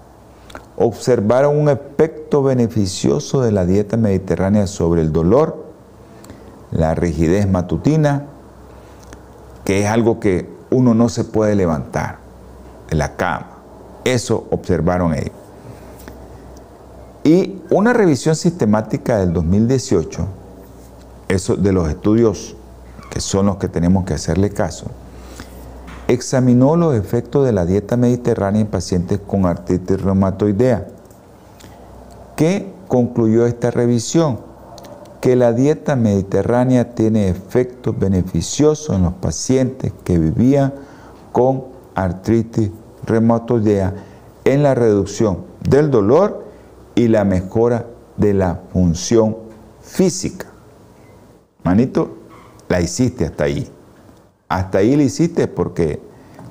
Observaron 0.78 1.58
un 1.58 1.70
efecto 1.70 2.44
beneficioso 2.44 3.42
de 3.42 3.52
la 3.52 3.66
dieta 3.66 3.98
mediterránea 3.98 4.68
sobre 4.68 5.02
el 5.02 5.12
dolor, 5.12 5.66
la 6.72 6.94
rigidez 6.94 7.50
matutina, 7.50 8.28
que 9.66 9.82
es 9.82 9.88
algo 9.88 10.20
que 10.20 10.50
uno 10.70 10.94
no 10.94 11.10
se 11.10 11.24
puede 11.24 11.56
levantar 11.56 12.20
de 12.90 12.96
la 12.96 13.16
cama. 13.16 13.48
Eso 14.04 14.48
observaron 14.52 15.14
ellos. 15.14 15.32
Y 17.24 17.62
una 17.72 17.92
revisión 17.92 18.36
sistemática 18.36 19.18
del 19.18 19.34
2018, 19.34 20.26
eso 21.28 21.56
de 21.58 21.74
los 21.74 21.90
estudios 21.90 22.56
que 23.10 23.20
son 23.20 23.48
los 23.48 23.58
que 23.58 23.68
tenemos 23.68 24.06
que 24.06 24.14
hacerle 24.14 24.52
caso, 24.52 24.86
examinó 26.08 26.76
los 26.76 26.96
efectos 26.96 27.46
de 27.46 27.52
la 27.52 27.66
dieta 27.66 27.98
mediterránea 27.98 28.62
en 28.62 28.68
pacientes 28.68 29.20
con 29.20 29.46
artritis 29.46 30.02
reumatoidea. 30.02 30.88
¿Qué 32.36 32.72
concluyó 32.88 33.46
esta 33.46 33.72
revisión? 33.72 34.40
Que 35.22 35.36
la 35.36 35.52
dieta 35.52 35.96
mediterránea 35.96 36.96
tiene 36.96 37.30
efectos 37.30 37.98
beneficiosos 37.98 38.96
en 38.96 39.04
los 39.04 39.14
pacientes 39.14 39.92
que 40.04 40.18
vivían 40.18 40.74
con 41.32 41.66
artritis 41.96 42.72
reumatoidea 43.06 43.94
en 44.46 44.64
la 44.64 44.76
reducción 44.76 45.40
del 45.68 45.92
dolor 45.92 46.46
y 46.96 47.10
la 47.10 47.26
mejora 47.26 47.86
de 48.16 48.34
la 48.34 48.62
función 48.72 49.36
física. 49.82 50.48
Manito, 51.64 52.18
la 52.70 52.80
hiciste 52.80 53.26
hasta 53.26 53.44
ahí. 53.46 53.70
Hasta 54.50 54.80
ahí 54.80 54.96
la 54.96 55.04
hiciste 55.04 55.48
porque 55.48 56.02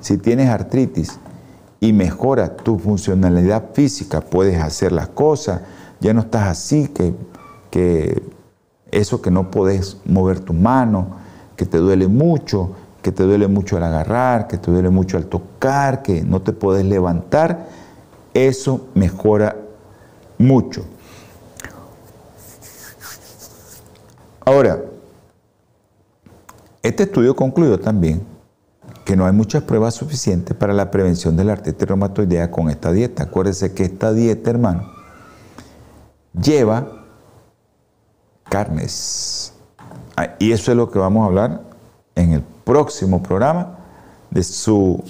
si 0.01 0.17
tienes 0.17 0.49
artritis 0.49 1.19
y 1.79 1.93
mejora 1.93 2.55
tu 2.55 2.77
funcionalidad 2.79 3.71
física, 3.73 4.21
puedes 4.21 4.61
hacer 4.61 4.91
las 4.91 5.09
cosas, 5.09 5.61
ya 5.99 6.13
no 6.13 6.21
estás 6.21 6.47
así, 6.47 6.87
que, 6.89 8.21
eso 8.89 9.21
que 9.21 9.31
no 9.31 9.51
puedes 9.51 9.97
mover 10.05 10.39
tu 10.39 10.53
mano, 10.53 11.17
que 11.55 11.65
te 11.65 11.77
duele 11.77 12.07
mucho, 12.07 12.71
que 13.01 13.11
te 13.11 13.23
duele 13.23 13.47
mucho 13.47 13.77
al 13.77 13.83
agarrar, 13.83 14.47
que 14.47 14.57
te 14.57 14.71
duele 14.71 14.89
mucho 14.89 15.17
al 15.17 15.25
tocar, 15.25 16.01
que 16.01 16.23
no 16.23 16.41
te 16.41 16.53
puedes 16.53 16.85
levantar, 16.85 17.67
eso 18.33 18.87
mejora 18.95 19.55
mucho. 20.37 20.85
Ahora, 24.45 24.81
este 26.83 27.03
estudio 27.03 27.35
concluyó 27.35 27.79
también 27.79 28.21
que 29.05 29.15
no 29.15 29.25
hay 29.25 29.33
muchas 29.33 29.63
pruebas 29.63 29.95
suficientes 29.95 30.55
para 30.55 30.73
la 30.73 30.91
prevención 30.91 31.35
de 31.37 31.43
la 31.43 31.53
artritis 31.53 31.87
reumatoidea 31.87 32.51
con 32.51 32.69
esta 32.69 32.91
dieta. 32.91 33.23
Acuérdense 33.23 33.73
que 33.73 33.83
esta 33.83 34.13
dieta, 34.13 34.49
hermano, 34.49 34.91
lleva 36.33 37.05
carnes. 38.49 39.53
Ah, 40.15 40.35
y 40.39 40.51
eso 40.51 40.71
es 40.71 40.77
lo 40.77 40.89
que 40.89 40.99
vamos 40.99 41.23
a 41.23 41.25
hablar 41.27 41.61
en 42.15 42.33
el 42.33 42.41
próximo 42.41 43.21
programa 43.21 43.77
de 44.29 44.43
su 44.43 45.03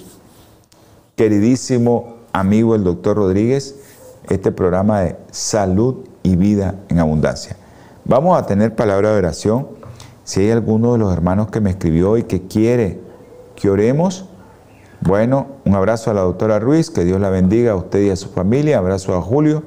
queridísimo 1.15 2.17
amigo 2.33 2.75
el 2.75 2.83
doctor 2.83 3.17
Rodríguez, 3.17 3.75
este 4.29 4.51
programa 4.51 5.01
de 5.01 5.15
salud 5.31 6.05
y 6.23 6.35
vida 6.35 6.75
en 6.89 6.99
abundancia. 6.99 7.57
Vamos 8.05 8.37
a 8.37 8.45
tener 8.45 8.75
palabra 8.75 9.11
de 9.11 9.17
oración. 9.17 9.67
Si 10.27 10.41
hay 10.41 10.51
alguno 10.51 10.91
de 10.91 10.97
los 10.97 11.13
hermanos 11.13 11.49
que 11.51 11.61
me 11.61 11.69
escribió 11.69 12.17
y 12.17 12.23
que 12.23 12.47
quiere 12.47 12.99
que 13.55 13.69
oremos, 13.69 14.25
bueno, 14.99 15.47
un 15.63 15.73
abrazo 15.73 16.11
a 16.11 16.13
la 16.13 16.19
doctora 16.19 16.59
Ruiz, 16.59 16.89
que 16.89 17.05
Dios 17.05 17.21
la 17.21 17.29
bendiga 17.29 17.71
a 17.71 17.75
usted 17.75 18.01
y 18.01 18.09
a 18.09 18.17
su 18.17 18.27
familia, 18.27 18.79
abrazo 18.79 19.15
a 19.15 19.21
Julio 19.21 19.63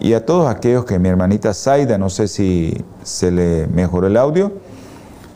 y 0.00 0.14
a 0.14 0.24
todos 0.24 0.48
aquellos 0.48 0.86
que 0.86 0.98
mi 0.98 1.10
hermanita 1.10 1.52
Zaida, 1.52 1.98
no 1.98 2.08
sé 2.08 2.26
si 2.26 2.86
se 3.02 3.30
le 3.30 3.66
mejoró 3.66 4.06
el 4.06 4.16
audio, 4.16 4.50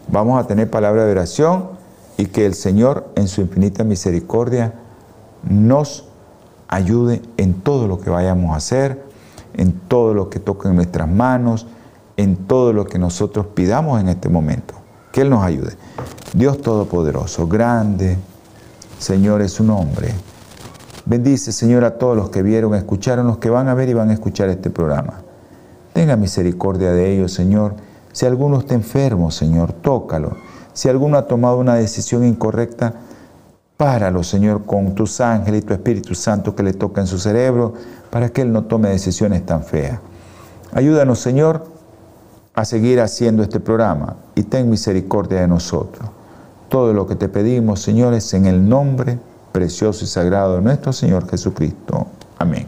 vamos 0.08 0.42
a 0.42 0.46
tener 0.46 0.70
palabra 0.70 1.04
de 1.04 1.12
oración 1.12 1.72
y 2.16 2.24
que 2.24 2.46
el 2.46 2.54
Señor 2.54 3.08
en 3.16 3.28
su 3.28 3.42
infinita 3.42 3.84
misericordia 3.84 4.72
nos 5.42 6.06
ayude 6.66 7.20
en 7.36 7.60
todo 7.60 7.86
lo 7.86 8.00
que 8.00 8.08
vayamos 8.08 8.54
a 8.54 8.56
hacer, 8.56 9.04
en 9.52 9.72
todo 9.72 10.14
lo 10.14 10.30
que 10.30 10.40
toque 10.40 10.68
en 10.68 10.76
nuestras 10.76 11.10
manos, 11.10 11.66
en 12.20 12.36
todo 12.36 12.72
lo 12.72 12.84
que 12.84 12.98
nosotros 12.98 13.46
pidamos 13.54 14.00
en 14.00 14.08
este 14.08 14.28
momento. 14.28 14.74
Que 15.12 15.22
Él 15.22 15.30
nos 15.30 15.42
ayude. 15.42 15.72
Dios 16.34 16.60
Todopoderoso, 16.60 17.46
grande, 17.48 18.16
Señor 18.98 19.42
es 19.42 19.52
su 19.52 19.64
nombre. 19.64 20.12
Bendice, 21.06 21.52
Señor, 21.52 21.84
a 21.84 21.98
todos 21.98 22.16
los 22.16 22.30
que 22.30 22.42
vieron, 22.42 22.74
escucharon, 22.74 23.26
los 23.26 23.38
que 23.38 23.50
van 23.50 23.68
a 23.68 23.74
ver 23.74 23.88
y 23.88 23.94
van 23.94 24.10
a 24.10 24.12
escuchar 24.12 24.48
este 24.48 24.70
programa. 24.70 25.22
Tenga 25.92 26.16
misericordia 26.16 26.92
de 26.92 27.12
ellos, 27.12 27.32
Señor. 27.32 27.74
Si 28.12 28.26
alguno 28.26 28.58
está 28.60 28.74
enfermo, 28.74 29.30
Señor, 29.30 29.72
tócalo. 29.72 30.36
Si 30.72 30.88
alguno 30.88 31.16
ha 31.16 31.26
tomado 31.26 31.58
una 31.58 31.74
decisión 31.74 32.24
incorrecta, 32.24 32.94
Páralo, 33.80 34.22
Señor, 34.22 34.66
con 34.66 34.94
tus 34.94 35.22
ángeles 35.22 35.62
y 35.62 35.64
tu 35.64 35.72
Espíritu 35.72 36.14
Santo 36.14 36.54
que 36.54 36.62
le 36.62 36.74
toca 36.74 37.00
en 37.00 37.06
su 37.06 37.18
cerebro 37.18 37.72
para 38.10 38.28
que 38.28 38.42
Él 38.42 38.52
no 38.52 38.64
tome 38.64 38.90
decisiones 38.90 39.46
tan 39.46 39.64
feas. 39.64 39.98
Ayúdanos, 40.74 41.18
Señor, 41.18 41.64
a 42.54 42.64
seguir 42.64 43.00
haciendo 43.00 43.42
este 43.42 43.60
programa 43.60 44.16
y 44.34 44.42
ten 44.42 44.68
misericordia 44.68 45.40
de 45.40 45.48
nosotros. 45.48 46.08
Todo 46.68 46.92
lo 46.92 47.06
que 47.06 47.16
te 47.16 47.28
pedimos, 47.28 47.80
Señor, 47.80 48.14
es 48.14 48.32
en 48.34 48.46
el 48.46 48.68
nombre 48.68 49.18
precioso 49.52 50.04
y 50.04 50.08
sagrado 50.08 50.56
de 50.56 50.62
nuestro 50.62 50.92
Señor 50.92 51.28
Jesucristo. 51.28 52.06
Amén. 52.38 52.66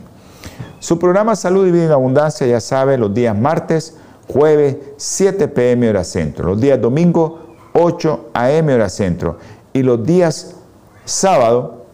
Su 0.78 0.98
programa 0.98 1.36
Salud 1.36 1.66
y 1.66 1.70
Vida 1.70 1.84
en 1.84 1.92
Abundancia, 1.92 2.46
ya 2.46 2.60
sabe, 2.60 2.98
los 2.98 3.14
días 3.14 3.36
martes, 3.38 3.96
jueves, 4.28 4.76
7 4.96 5.48
pm 5.48 5.88
hora 5.90 6.04
centro. 6.04 6.48
Los 6.48 6.60
días 6.60 6.80
domingo, 6.80 7.38
8 7.72 8.30
am 8.34 8.68
hora 8.68 8.88
centro. 8.88 9.38
Y 9.72 9.82
los 9.82 10.04
días 10.04 10.56
sábado, 11.04 11.86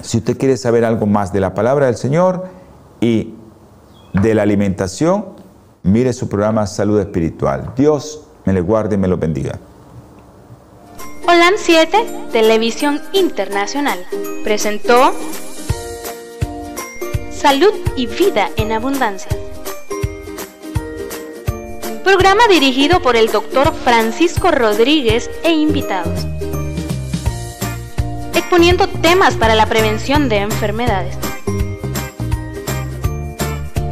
si 0.00 0.18
usted 0.18 0.38
quiere 0.38 0.56
saber 0.56 0.84
algo 0.84 1.06
más 1.06 1.32
de 1.32 1.40
la 1.40 1.54
palabra 1.54 1.86
del 1.86 1.96
Señor 1.96 2.44
y 3.00 3.34
de 4.12 4.34
la 4.34 4.42
alimentación, 4.42 5.41
mire 5.82 6.12
su 6.12 6.28
programa 6.28 6.66
Salud 6.66 7.00
Espiritual. 7.00 7.72
Dios 7.76 8.22
me 8.44 8.52
le 8.52 8.60
guarde 8.60 8.94
y 8.94 8.98
me 8.98 9.08
lo 9.08 9.16
bendiga. 9.16 9.58
Holan 11.26 11.54
7, 11.56 12.28
Televisión 12.32 13.00
Internacional, 13.12 13.98
presentó 14.44 15.12
Salud 17.30 17.72
y 17.96 18.06
Vida 18.06 18.50
en 18.56 18.72
Abundancia. 18.72 19.30
Programa 22.04 22.42
dirigido 22.48 23.00
por 23.00 23.16
el 23.16 23.30
doctor 23.30 23.72
Francisco 23.72 24.50
Rodríguez 24.50 25.30
e 25.44 25.52
invitados 25.52 26.26
exponiendo 28.52 28.86
temas 28.86 29.34
para 29.36 29.54
la 29.54 29.64
prevención 29.64 30.28
de 30.28 30.36
enfermedades 30.40 31.16